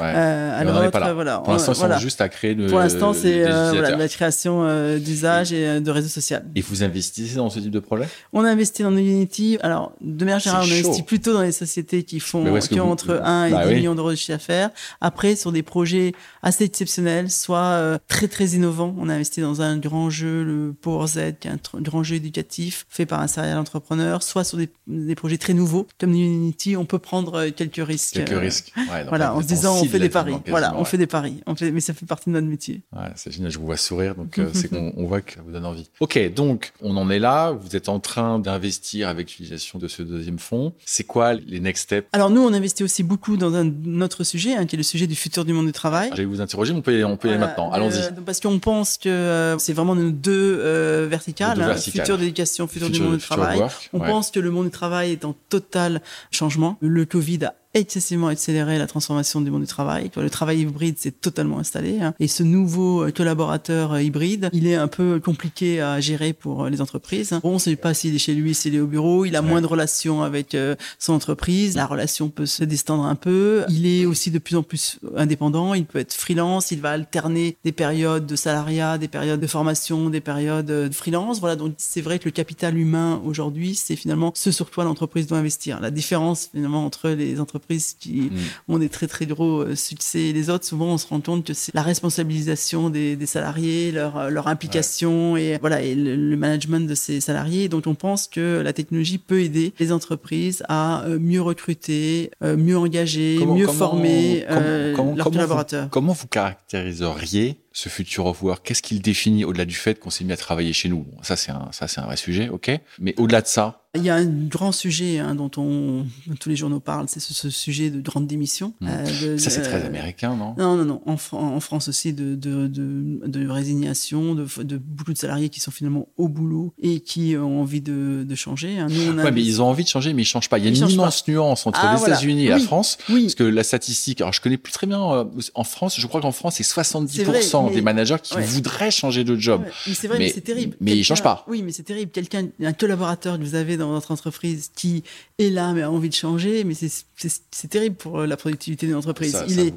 à 0.00 0.63
voilà. 0.64 1.38
Pour 1.38 1.52
l'instant, 1.52 1.74
sont 1.74 1.98
juste 1.98 2.20
à 2.20 2.28
créer 2.28 2.54
Pour 2.54 2.78
l'instant, 2.78 3.12
c'est 3.12 3.44
euh, 3.44 3.96
la 3.96 4.08
création 4.08 4.64
euh, 4.64 4.98
d'usage 4.98 5.52
et 5.52 5.66
euh, 5.66 5.80
de 5.80 5.90
réseaux 5.90 6.08
sociaux. 6.08 6.38
Et 6.54 6.60
vous 6.60 6.82
investissez 6.82 7.36
dans 7.36 7.50
ce 7.50 7.58
type 7.60 7.70
de 7.70 7.80
projet? 7.80 8.08
On 8.32 8.44
investit 8.44 8.82
dans 8.82 8.94
Unity. 8.96 9.58
Alors, 9.62 9.92
de 10.00 10.24
manière 10.24 10.40
générale, 10.40 10.64
on 10.68 10.72
investit 10.72 11.02
plutôt 11.02 11.32
dans 11.32 11.42
les 11.42 11.52
sociétés 11.52 12.02
qui 12.02 12.20
font 12.20 12.44
qui 12.60 12.80
ont 12.80 12.90
entre 12.90 13.20
1 13.22 13.46
et 13.46 13.48
10 13.50 13.54
bah 13.54 13.66
millions 13.66 13.94
d'euros 13.94 14.10
de 14.10 14.16
chiffre 14.16 14.32
d'affaires. 14.32 14.70
Après, 15.00 15.36
sur 15.36 15.52
des 15.52 15.62
projets 15.62 16.12
assez 16.42 16.64
exceptionnels, 16.64 17.30
soit 17.30 17.98
très 18.08 18.28
très 18.28 18.48
innovants. 18.48 18.94
On 18.98 19.08
a 19.08 19.14
investi 19.14 19.40
dans 19.40 19.62
un 19.62 19.76
grand 19.76 20.10
jeu, 20.10 20.42
le 20.44 20.72
Power 20.72 21.06
Z, 21.06 21.34
qui 21.40 21.48
est 21.48 21.50
un 21.50 21.80
grand 21.80 22.02
jeu 22.02 22.16
éducatif 22.16 22.86
fait 22.88 23.06
par 23.06 23.20
un 23.20 23.26
serial 23.26 23.58
entrepreneur, 23.58 24.22
soit 24.22 24.44
sur 24.44 24.58
des, 24.58 24.68
des 24.86 25.14
projets 25.14 25.38
très 25.38 25.54
nouveaux 25.54 25.86
comme 25.98 26.12
Unity. 26.12 26.76
On 26.76 26.84
peut 26.84 26.98
prendre 26.98 27.48
quelques 27.48 27.84
risques. 27.86 28.14
Quelques 28.14 28.40
risques. 28.40 28.72
voilà, 29.08 29.34
en 29.34 29.42
se 29.42 29.46
disant 29.46 29.76
on 29.76 29.84
fait 29.84 29.98
des 29.98 30.08
paris. 30.08 30.34
Voilà, 30.60 30.74
on 30.76 30.84
fait 30.84 30.98
des 30.98 31.06
paris. 31.06 31.42
On 31.46 31.54
fait, 31.54 31.70
mais 31.70 31.80
ça 31.80 31.94
fait 31.94 32.06
partie 32.06 32.30
de 32.30 32.34
notre 32.34 32.46
métier. 32.46 32.82
Ouais, 32.94 33.10
c'est 33.16 33.32
génial. 33.32 33.50
Je 33.50 33.58
vous 33.58 33.66
vois 33.66 33.76
sourire, 33.76 34.14
donc 34.14 34.38
euh, 34.38 34.50
c'est 34.52 34.68
qu'on 34.68 34.92
on 34.96 35.06
voit 35.06 35.20
que 35.20 35.34
ça 35.34 35.40
vous 35.44 35.50
donne 35.50 35.64
envie. 35.64 35.90
Ok, 36.00 36.18
donc 36.32 36.72
on 36.80 36.96
en 36.96 37.10
est 37.10 37.18
là. 37.18 37.50
Vous 37.50 37.76
êtes 37.76 37.88
en 37.88 38.00
train 38.00 38.38
d'investir 38.38 39.08
avec 39.08 39.30
l'utilisation 39.30 39.78
de 39.78 39.88
ce 39.88 40.02
deuxième 40.02 40.38
fonds. 40.38 40.72
C'est 40.84 41.04
quoi 41.04 41.34
les 41.34 41.60
next 41.60 41.84
steps? 41.84 42.08
Alors 42.12 42.30
nous, 42.30 42.40
on 42.40 42.52
investit 42.52 42.84
aussi 42.84 43.02
beaucoup 43.02 43.36
dans 43.36 43.54
un 43.54 44.00
autre 44.00 44.24
sujet, 44.24 44.54
hein, 44.54 44.66
qui 44.66 44.76
est 44.76 44.78
le 44.78 44.84
sujet 44.84 45.06
du 45.06 45.16
futur 45.16 45.44
du 45.44 45.52
monde 45.52 45.66
du 45.66 45.72
travail. 45.72 46.10
Je 46.12 46.18
vais 46.18 46.24
vous 46.24 46.40
interroger, 46.40 46.72
mais 46.72 46.78
on 46.78 46.82
peut 46.82 46.98
y, 46.98 47.04
on 47.04 47.16
peut 47.16 47.28
y 47.28 47.30
aller 47.32 47.40
maintenant. 47.40 47.72
Allons-y. 47.72 47.98
Euh, 47.98 48.10
parce 48.24 48.40
qu'on 48.40 48.58
pense 48.58 48.96
que 48.96 49.08
euh, 49.08 49.58
c'est 49.58 49.72
vraiment 49.72 49.94
nos 49.94 50.10
deux 50.10 51.06
verticales, 51.06 51.60
hein, 51.60 51.76
futur 51.76 52.18
d'éducation, 52.18 52.66
futur, 52.66 52.90
du 52.90 53.00
monde 53.00 53.16
du 53.16 53.22
travail. 53.22 53.60
on 53.92 53.98
pense 53.98 54.30
que 54.30 54.40
le 54.40 54.50
monde 54.50 54.66
du 54.66 54.70
travail 54.70 55.12
est 55.12 55.24
en 55.24 55.34
total 55.48 56.00
changement. 56.30 56.78
Le 56.80 57.04
Covid 57.04 57.46
a 57.46 57.54
excessivement 57.74 58.28
accéléré 58.28 58.78
la 58.78 58.86
transformation 58.86 59.40
du 59.40 59.50
monde 59.50 59.62
du 59.62 59.66
travail. 59.66 60.10
Le 60.16 60.30
travail 60.30 60.60
hybride 60.60 60.98
s'est 60.98 61.10
totalement 61.10 61.58
installé. 61.58 62.00
Hein. 62.00 62.14
Et 62.20 62.28
ce 62.28 62.42
nouveau 62.42 63.04
euh, 63.04 63.10
collaborateur 63.10 63.92
euh, 63.92 64.02
hybride, 64.02 64.48
il 64.52 64.66
est 64.66 64.76
un 64.76 64.86
peu 64.88 65.20
compliqué 65.20 65.80
à 65.80 66.00
gérer 66.00 66.32
pour 66.32 66.64
euh, 66.64 66.70
les 66.70 66.80
entreprises. 66.80 67.38
Bon, 67.42 67.50
on 67.50 67.54
ne 67.54 67.58
sait 67.58 67.76
pas 67.76 67.92
s'il 67.92 68.14
est 68.14 68.18
chez 68.18 68.34
lui, 68.34 68.54
s'il 68.54 68.74
est 68.74 68.80
au 68.80 68.86
bureau. 68.86 69.24
Il 69.24 69.34
a 69.36 69.42
moins 69.42 69.60
de 69.60 69.66
relations 69.66 70.22
avec 70.22 70.56
son 70.98 71.12
entreprise. 71.12 71.74
La 71.74 71.86
relation 71.86 72.28
peut 72.28 72.46
se 72.46 72.64
distendre 72.64 73.04
un 73.04 73.16
peu. 73.16 73.64
Il 73.68 73.86
est 73.86 74.06
aussi 74.06 74.30
de 74.30 74.38
plus 74.38 74.56
en 74.56 74.62
plus 74.62 74.98
indépendant. 75.16 75.74
Il 75.74 75.84
peut 75.84 75.98
être 75.98 76.14
freelance. 76.14 76.70
Il 76.70 76.80
va 76.80 76.90
alterner 76.90 77.56
des 77.64 77.72
périodes 77.72 78.26
de 78.26 78.36
salariat, 78.36 78.98
des 78.98 79.08
périodes 79.08 79.40
de 79.40 79.46
formation, 79.46 80.10
des 80.10 80.20
périodes 80.20 80.66
de 80.66 80.90
freelance. 80.92 81.40
Voilà. 81.40 81.56
Donc, 81.56 81.74
c'est 81.78 82.00
vrai 82.00 82.18
que 82.18 82.26
le 82.26 82.30
capital 82.30 82.78
humain 82.78 83.20
aujourd'hui, 83.24 83.74
c'est 83.74 83.96
finalement 83.96 84.32
ce 84.34 84.52
sur 84.52 84.70
quoi 84.70 84.84
l'entreprise 84.84 85.26
doit 85.26 85.38
investir. 85.38 85.80
La 85.80 85.90
différence 85.90 86.50
finalement 86.52 86.84
entre 86.84 87.10
les 87.10 87.40
entreprises 87.40 87.63
qui 87.98 88.30
mm. 88.30 88.38
ont 88.68 88.78
des 88.78 88.88
très 88.88 89.06
très 89.06 89.26
gros 89.26 89.60
euh, 89.60 89.74
succès 89.74 90.20
et 90.20 90.32
les 90.32 90.50
autres, 90.50 90.64
souvent 90.64 90.86
on 90.86 90.98
se 90.98 91.06
rend 91.06 91.20
compte 91.20 91.44
que 91.44 91.54
c'est 91.54 91.74
la 91.74 91.82
responsabilisation 91.82 92.90
des, 92.90 93.18
salariés, 93.26 93.92
leur, 93.92 94.16
euh, 94.16 94.30
leur 94.30 94.48
implication 94.48 95.36
et 95.36 95.58
voilà 95.58 95.82
et 95.82 95.94
le, 95.94 96.36
management 96.36 96.88
de 96.88 96.94
ces 96.94 97.20
salariés. 97.20 97.68
Donc 97.68 97.86
on 97.86 97.94
pense 97.94 98.28
que 98.28 98.60
la 98.62 98.72
technologie 98.72 99.18
peut 99.18 99.40
aider 99.40 99.72
les 99.78 99.92
entreprises 99.92 100.62
à 100.68 101.04
euh, 101.04 101.18
mieux 101.18 101.42
recruter, 101.42 102.30
mieux 102.42 102.76
engager, 102.76 103.44
mieux 103.44 103.66
former 103.66 104.44
leurs 104.48 105.30
collaborateurs. 105.30 105.88
comment 105.90 106.12
vous 106.12 106.26
caractériseriez 106.26 107.58
ce 107.74 107.90
futur 107.90 108.24
of 108.24 108.42
work 108.42 108.64
Qu'est-ce 108.64 108.80
qu'il 108.80 109.02
définit 109.02 109.44
au-delà 109.44 109.66
du 109.66 109.74
fait 109.74 109.98
qu'on 109.98 110.08
s'est 110.08 110.24
mis 110.24 110.32
à 110.32 110.36
travailler 110.38 110.72
chez 110.72 110.88
nous? 110.88 111.06
Ça, 111.20 111.36
c'est 111.36 111.50
un, 111.50 111.68
ça, 111.72 111.88
c'est 111.88 112.00
un 112.00 112.06
vrai 112.06 112.16
sujet, 112.16 112.48
ok. 112.48 112.70
Mais 113.00 113.14
au-delà 113.18 113.42
de 113.42 113.46
ça, 113.46 113.84
il 113.96 114.02
y 114.02 114.10
a 114.10 114.16
un 114.16 114.24
grand 114.24 114.72
sujet 114.72 115.20
hein, 115.20 115.36
dont 115.36 115.50
on, 115.56 116.04
tous 116.40 116.48
les 116.48 116.56
journaux 116.56 116.80
parlent, 116.80 117.06
c'est 117.08 117.20
ce, 117.20 117.48
sujet 117.48 117.90
de 117.90 118.00
grande 118.00 118.26
démission. 118.26 118.74
Mmh. 118.80 118.88
Euh, 118.88 119.38
ça, 119.38 119.50
c'est 119.50 119.62
très 119.62 119.84
américain, 119.84 120.34
non? 120.34 120.54
Non, 120.58 120.76
non, 120.76 120.84
non. 120.84 121.02
En, 121.06 121.16
en 121.36 121.60
France 121.60 121.88
aussi, 121.88 122.12
de, 122.12 122.34
de, 122.34 122.66
de, 122.66 123.48
résignation, 123.48 124.34
de, 124.34 124.46
beaucoup 124.78 125.12
de 125.12 125.18
salariés 125.18 125.48
qui 125.48 125.60
sont 125.60 125.70
finalement 125.70 126.08
au 126.16 126.28
boulot 126.28 126.74
et 126.82 127.00
qui 127.00 127.36
ont 127.36 127.60
envie 127.60 127.80
de, 127.80 128.24
de 128.28 128.34
changer. 128.34 128.78
Hein. 128.78 128.88
Nous, 128.90 129.12
on 129.12 129.18
a... 129.18 129.24
ouais, 129.24 129.30
mais 129.30 129.44
ils 129.44 129.62
ont 129.62 129.66
envie 129.66 129.84
de 129.84 129.88
changer, 129.88 130.12
mais 130.12 130.22
ils 130.22 130.26
changent 130.26 130.48
pas. 130.48 130.58
Il 130.58 130.64
y 130.64 130.66
a 130.66 130.70
une 130.70 130.90
immense 130.90 131.28
nuance 131.28 131.64
entre 131.64 131.80
ah, 131.80 131.94
les 131.94 132.02
États-Unis 132.02 132.46
et 132.46 132.48
la 132.48 132.58
France. 132.58 132.98
Oui. 133.08 133.22
Parce 133.22 133.36
que 133.36 133.44
la 133.44 133.62
statistique, 133.62 134.20
alors 134.20 134.32
je 134.32 134.40
connais 134.40 134.58
plus 134.58 134.72
très 134.72 134.88
bien 134.88 135.00
euh, 135.12 135.24
en 135.54 135.64
France, 135.64 136.00
je 136.00 136.06
crois 136.08 136.20
qu'en 136.20 136.32
France, 136.32 136.56
c'est 136.56 136.64
70% 136.64 137.63
des 137.70 137.82
managers 137.82 138.16
qui 138.22 138.38
voudraient 138.40 138.90
changer 138.90 139.24
de 139.24 139.36
job. 139.36 139.62
mais 139.86 139.94
c'est 139.94 140.08
vrai, 140.08 140.18
mais, 140.18 140.28
c'est 140.28 140.40
terrible. 140.40 140.76
Mais 140.80 140.96
ils 140.96 141.04
changent 141.04 141.22
pas. 141.22 141.44
Oui, 141.48 141.62
mais 141.62 141.72
c'est 141.72 141.82
terrible. 141.82 142.10
Quelqu'un, 142.10 142.48
un 142.62 142.72
collaborateur 142.72 143.38
que 143.38 143.44
vous 143.44 143.54
avez 143.54 143.76
dans 143.76 143.92
notre 143.92 144.10
entreprise 144.10 144.70
qui 144.74 145.02
est 145.38 145.50
là 145.50 145.72
mais 145.72 145.82
a 145.82 145.90
envie 145.90 146.08
de 146.08 146.14
changer, 146.14 146.64
mais 146.64 146.74
c'est 146.74 147.68
terrible 147.68 147.96
pour 147.96 148.20
euh, 148.20 148.26
la 148.26 148.36
productivité 148.36 148.86
d'une 148.86 148.94
entreprise. 148.94 149.36
il, 149.48 149.60
est, 149.60 149.74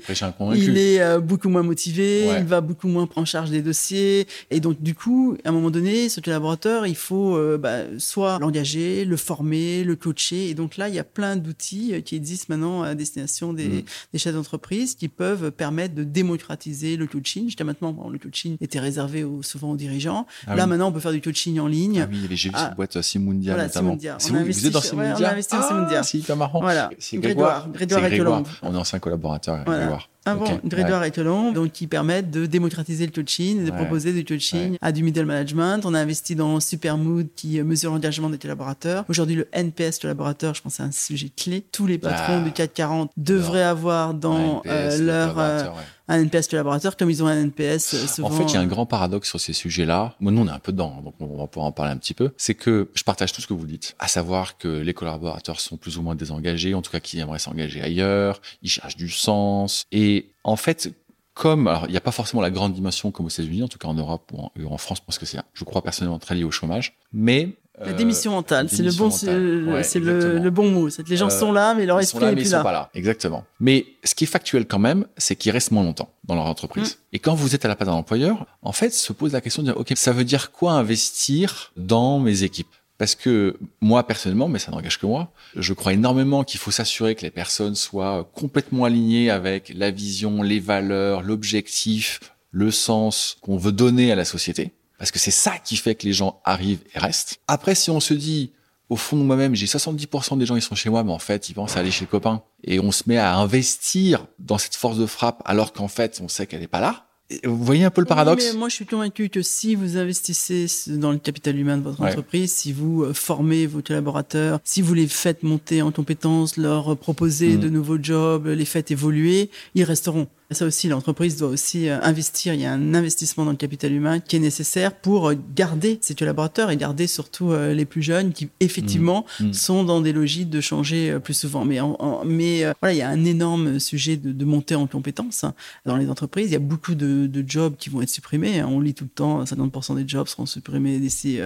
il 0.56 0.78
est 0.78 1.02
euh, 1.02 1.20
beaucoup 1.20 1.50
moins 1.50 1.64
motivé, 1.64 2.28
il 2.38 2.46
va 2.46 2.62
beaucoup 2.62 2.88
moins 2.88 3.08
prendre 3.08 3.24
en 3.24 3.26
charge 3.26 3.50
des 3.50 3.62
dossiers, 3.62 4.28
et 4.52 4.60
donc 4.60 4.82
du 4.82 4.94
coup, 4.94 5.38
à 5.44 5.50
un 5.50 5.52
moment 5.52 5.72
donné, 5.72 6.10
ce 6.10 6.20
collaborateur, 6.20 6.86
il 6.86 6.96
faut 6.96 7.36
euh, 7.36 7.58
bah, 7.58 7.80
soit 7.98 8.38
l'engager, 8.40 9.06
le 9.06 9.18
former, 9.18 9.84
le 9.84 9.96
coacher, 9.96 10.50
et 10.50 10.54
donc 10.54 10.78
là, 10.78 10.90
il 10.90 10.96
y 10.96 11.00
a 11.00 11.04
plein 11.04 11.36
d'outils 11.36 12.02
qui 12.04 12.16
existent 12.16 12.48
maintenant 12.50 12.84
à 12.84 12.96
destination 12.96 13.54
des, 13.54 13.68
mm. 13.68 13.84
des 14.14 14.20
chefs 14.20 14.36
d'entreprise 14.36 14.96
qui 14.96 15.08
peuvent 15.08 15.52
permettre 15.52 15.96
de 15.96 16.04
démocratiser 16.04 16.98
le 16.98 17.08
coaching. 17.08 17.46
Jusqu'à 17.46 17.64
maintenant, 17.82 18.10
le 18.10 18.20
coaching 18.20 18.58
était 18.62 18.80
réservé 18.80 19.26
souvent 19.42 19.72
aux 19.72 19.76
dirigeants. 19.76 20.26
Ah 20.48 20.56
là, 20.56 20.68
maintenant, 20.68 20.90
on 20.90 20.92
peut 20.92 21.00
faire 21.00 21.12
du 21.12 21.22
coaching 21.22 21.60
en 21.60 21.68
ligne. 21.68 22.02
Ah 22.04 22.10
oui, 22.10 22.28
j'ai 22.32 22.50
vu 22.50 22.56
cette 22.58 22.76
boîte 22.76 23.02
Simundia 23.02 23.56
notamment. 23.56 23.98
On 24.32 24.36
a 24.36 24.38
investi, 24.40 24.62
vous 24.62 24.68
êtes 24.68 24.74
dans 24.74 24.82
Simundia 24.82 25.16
On 25.20 25.24
a 25.24 25.32
investi 25.32 25.56
dans 25.56 25.68
Simundia. 25.68 26.00
Ah, 26.00 26.04
c'est 26.04 26.18
hyper 26.18 26.36
marrant. 26.36 26.62
Voilà. 26.62 26.90
C'est 27.00 27.18
Grégoire. 27.18 27.70
Grégoire, 27.70 28.02
Grégoire. 28.02 28.44
On 28.62 28.74
est 28.74 28.78
ancien 28.78 29.00
collaborateur, 29.00 29.60
voilà. 29.66 29.80
Grégoire. 29.80 30.10
Avant, 30.28 30.46
okay. 30.46 30.60
Grégoire 30.66 31.02
ouais. 31.02 31.10
et 31.10 31.12
Telon, 31.12 31.52
donc 31.52 31.72
qui 31.72 31.88
permettent 31.88 32.32
de 32.32 32.46
démocratiser 32.46 33.06
le 33.06 33.12
coaching, 33.12 33.66
de 33.66 33.72
proposer 33.72 34.14
du 34.14 34.26
coaching 34.26 34.72
ouais. 34.72 34.78
à 34.82 34.92
du 34.92 35.04
middle 35.04 35.26
management. 35.26 35.86
On 35.86 35.94
a 35.94 36.00
investi 36.00 36.36
dans 36.36 36.60
Supermood 36.60 37.28
qui 37.36 37.62
mesure 37.62 37.92
l'engagement 37.92 38.30
des 38.30 38.38
collaborateurs. 38.38 39.06
Aujourd'hui, 39.10 39.36
le 39.36 39.48
NPS 39.54 40.00
collaborateur, 40.00 40.54
je 40.54 40.62
pense, 40.62 40.76
c'est 40.76 40.84
un 40.84 40.92
sujet 40.92 41.30
clé. 41.36 41.64
Tous 41.72 41.88
les 41.88 41.98
patrons 41.98 42.40
ah. 42.42 42.44
du 42.44 42.52
440 42.52 43.12
devraient 43.18 43.64
avoir 43.64 44.14
dans 44.14 44.62
NPS, 44.64 44.68
euh, 44.68 45.06
leur 45.06 45.40
euh, 45.40 45.64
un 46.08 46.24
NPS 46.24 46.48
collaborateur 46.48 46.96
comme 46.96 47.10
ils 47.10 47.22
ont 47.22 47.28
un 47.28 47.36
NPS 47.36 47.94
euh, 47.94 48.08
souvent. 48.08 48.30
En 48.30 48.32
fait, 48.32 48.44
il 48.46 48.54
y 48.54 48.58
a 48.58 48.62
un 48.62 48.68
grand 48.68 48.86
paradoxe 48.86 49.30
sur 49.30 49.40
ces 49.40 49.54
sujets-là. 49.54 50.16
Moi, 50.20 50.32
nous, 50.32 50.42
on 50.42 50.48
est 50.48 50.52
un 50.52 50.60
peu 50.60 50.72
dedans, 50.72 51.02
donc 51.04 51.16
on 51.20 51.38
va 51.38 51.48
pouvoir 51.48 51.68
en 51.68 51.72
parler 51.72 51.92
un 51.92 51.98
petit 51.98 52.14
peu. 52.14 52.32
C'est 52.38 52.54
que 52.54 52.90
je 52.94 53.04
partage 53.04 53.34
tout 53.34 53.42
ce 53.42 53.48
que 53.48 53.54
vous 53.54 53.66
dites, 53.66 53.96
à 54.00 54.08
savoir 54.08 54.58
que 54.58 54.68
les 54.68 54.94
collaborateurs 54.94 55.60
sont 55.60 55.78
plus 55.78 55.98
ou 55.98 56.02
moins 56.02 56.16
désengagés, 56.16 56.74
en 56.74 56.82
tout 56.82 56.92
cas 56.92 57.00
qui 57.00 57.20
aimeraient 57.20 57.40
s'engager 57.40 57.82
ailleurs, 57.82 58.42
ils 58.62 58.70
cherchent 58.70 58.98
du 58.98 59.10
sens. 59.10 59.86
Et 59.92 60.17
en 60.44 60.56
fait, 60.56 60.92
comme 61.34 61.68
alors 61.68 61.86
il 61.88 61.92
n'y 61.92 61.98
a 61.98 62.02
pas 62.02 62.12
forcément 62.12 62.42
la 62.42 62.52
grande 62.52 62.74
dimension 62.74 63.12
comme 63.12 63.26
aux 63.26 63.30
États-Unis, 63.30 63.64
en 63.64 63.68
tout 63.68 63.78
cas 63.78 63.88
en 63.88 63.94
Europe 63.94 64.32
ou 64.34 64.40
en, 64.40 64.52
en 64.74 64.78
France, 64.78 65.00
parce 65.00 65.18
que 65.18 65.26
c'est, 65.26 65.40
je 65.54 65.64
crois 65.64 65.82
personnellement 65.82 66.20
très 66.20 66.36
lié 66.36 66.44
au 66.44 66.52
chômage, 66.52 66.98
mais 67.14 67.58
la 67.86 67.94
démission 67.94 68.32
mentale, 68.32 68.70
c'est 68.70 68.82
le 68.82 68.92
bon, 68.92 69.12
c'est 69.12 69.28
le, 69.28 70.40
le, 70.40 70.50
bon 70.50 70.72
mot. 70.72 70.90
Les 71.08 71.16
gens 71.16 71.28
euh, 71.28 71.30
sont 71.30 71.52
là, 71.52 71.76
mais 71.76 71.86
leur 71.86 72.00
esprit 72.00 72.26
n'est 72.26 72.34
plus 72.34 72.52
là. 72.52 72.58
Sont 72.58 72.64
pas 72.64 72.72
là. 72.72 72.90
Exactement. 72.96 73.46
Mais 73.60 73.86
ce 74.04 74.16
qui 74.16 74.24
est 74.24 74.28
factuel 74.28 74.66
quand 74.66 74.80
même, 74.80 75.06
c'est 75.18 75.36
qu'ils 75.36 75.52
restent 75.52 75.72
moins 75.72 75.84
longtemps 75.84 76.10
dans 76.24 76.34
leur 76.34 76.46
entreprise. 76.46 76.96
Mm. 76.96 77.16
Et 77.16 77.20
quand 77.20 77.36
vous 77.36 77.54
êtes 77.54 77.66
à 77.66 77.68
la 77.68 77.76
place 77.76 77.88
d'un 77.88 77.94
employeur, 77.94 78.48
en 78.64 78.72
fait, 78.72 78.94
se 78.94 79.14
pose 79.14 79.34
la 79.34 79.42
question 79.42 79.62
de 79.62 79.68
dire, 79.68 79.78
ok, 79.78 79.94
ça 79.96 80.12
veut 80.12 80.24
dire 80.24 80.52
quoi 80.52 80.72
investir 80.72 81.72
dans 81.78 82.20
mes 82.20 82.42
équipes? 82.42 82.74
Parce 82.98 83.16
que 83.16 83.58
moi 83.82 84.06
personnellement, 84.06 84.48
mais 84.48 84.60
ça 84.60 84.72
n'engage 84.72 85.00
que 85.00 85.06
moi, 85.06 85.32
je 85.56 85.74
crois 85.74 85.94
énormément 85.94 86.44
qu'il 86.44 86.60
faut 86.60 86.72
s'assurer 86.72 87.16
que 87.16 87.22
les 87.22 87.32
personnes 87.32 87.76
soient 87.76 88.30
complètement 88.34 88.86
alignées 88.86 89.30
avec 89.30 89.72
la 89.76 89.92
vision, 89.92 90.42
les 90.42 90.60
valeurs, 90.60 91.22
l'objectif, 91.22 92.20
le 92.52 92.72
sens 92.72 93.38
qu'on 93.42 93.58
veut 93.58 93.72
donner 93.72 94.12
à 94.12 94.16
la 94.16 94.26
société. 94.26 94.72
Parce 94.98 95.12
que 95.12 95.20
c'est 95.20 95.32
ça 95.32 95.58
qui 95.60 95.76
fait 95.76 95.96
que 95.96 96.06
les 96.06 96.14
gens 96.14 96.42
arrivent 96.44 96.82
et 96.96 97.00
restent. 97.00 97.40
Après, 97.48 97.76
si 97.76 97.92
on 97.92 98.00
se 98.00 98.16
dit, 98.16 98.52
au 98.90 98.96
fond 98.96 99.18
de 99.18 99.22
moi-même, 99.22 99.54
j'ai 99.54 99.68
70% 99.68 100.38
des 100.38 100.46
gens 100.46 100.56
qui 100.56 100.62
sont 100.62 100.76
chez 100.76 100.90
moi, 100.90 101.04
mais 101.04 101.12
en 101.12 101.20
fait, 101.20 101.50
ils 101.50 101.54
pensent 101.54 101.78
à 101.78 101.82
aller 101.82 101.92
chez 101.92 102.06
le 102.06 102.10
copain. 102.10 102.42
Et 102.64 102.80
on 102.80 102.92
se 102.92 103.04
met 103.06 103.18
à 103.18 103.36
investir 103.36 104.26
dans 104.40 104.58
cette 104.58 104.76
force 104.76 104.98
de 104.98 105.06
frappe 105.06 105.42
alors 105.46 105.74
qu'en 105.74 105.88
fait, 105.88 106.20
on 106.24 106.28
sait 106.28 106.48
qu'elle 106.48 106.62
n'est 106.62 106.68
pas 106.68 106.80
là. 106.80 107.07
Vous 107.44 107.64
voyez 107.64 107.84
un 107.84 107.90
peu 107.90 108.02
le 108.02 108.08
paradoxe? 108.08 108.54
Moi, 108.54 108.70
je 108.70 108.76
suis 108.76 108.86
convaincu 108.86 109.28
que 109.28 109.42
si 109.42 109.76
vous 109.76 109.98
investissez 109.98 110.68
dans 110.88 111.12
le 111.12 111.18
capital 111.18 111.60
humain 111.60 111.78
de 111.78 111.84
votre 111.84 112.02
entreprise, 112.02 112.54
si 112.54 112.72
vous 112.72 113.04
euh, 113.04 113.14
formez 113.14 113.68
vos 113.68 113.82
collaborateurs, 113.82 114.60
si 114.64 114.82
vous 114.82 114.94
les 114.94 115.08
faites 115.08 115.44
monter 115.44 115.82
en 115.82 115.92
compétences, 115.92 116.56
leur 116.56 116.96
proposez 116.96 117.58
mmh. 117.58 117.60
de 117.60 117.70
nouveaux 117.70 118.02
jobs, 118.02 118.48
les 118.48 118.66
faites 118.66 118.92
évoluer, 118.92 119.50
ils 119.76 119.84
resteront. 119.84 120.28
Ça 120.52 120.66
aussi, 120.66 120.88
l'entreprise 120.88 121.36
doit 121.36 121.50
aussi 121.50 121.90
euh, 121.90 122.00
investir. 122.02 122.54
Il 122.54 122.62
y 122.62 122.66
a 122.66 122.72
un 122.72 122.94
investissement 122.94 123.44
dans 123.44 123.52
le 123.52 123.58
capital 123.58 123.92
humain 123.92 124.22
qui 124.22 124.38
est 124.38 124.40
nécessaire 124.40 124.96
pour 124.96 125.30
euh, 125.30 125.36
garder 125.56 126.00
ses 126.02 126.16
collaborateurs 126.16 126.72
et 126.72 126.78
garder 126.78 127.06
surtout 127.06 127.52
euh, 127.52 127.74
les 127.74 127.84
plus 127.84 128.02
jeunes 128.02 128.32
qui 128.32 128.48
effectivement 128.62 129.26
mmh. 129.42 129.48
Mmh. 129.48 129.54
sont 129.54 129.84
dans 129.84 130.00
des 130.00 130.14
logiques 130.14 130.50
de 130.50 130.62
changer 130.62 131.20
plus 131.20 131.34
souvent. 131.34 131.66
Mais, 131.66 131.80
mais 132.26 132.64
voilà, 132.80 132.94
il 132.94 132.98
y 132.98 133.02
a 133.02 133.10
un 133.10 133.26
énorme 133.26 133.78
sujet 133.82 134.16
de, 134.16 134.32
de 134.32 134.46
montée 134.46 134.76
en 134.76 134.88
compétences 134.88 135.44
hein, 135.44 135.54
dans 135.86 135.98
les 135.98 136.10
entreprises. 136.10 136.48
Il 136.48 136.54
y 136.54 136.56
a 136.56 136.60
beaucoup 136.60 136.96
de, 136.96 137.28
de 137.28 137.44
jobs 137.46 137.76
qui 137.76 137.90
vont 137.90 138.02
être 138.02 138.10
supprimés. 138.10 138.62
Hein. 138.62 138.70
On 138.72 138.80
lit 138.80 138.94
tout 138.94 139.04
le 139.04 139.10
temps 139.10 139.44
50% 139.44 139.98
des 139.98 140.08
jobs 140.08 140.28
seront 140.28 140.46
supprimés 140.46 141.00
d'ici 141.00 141.40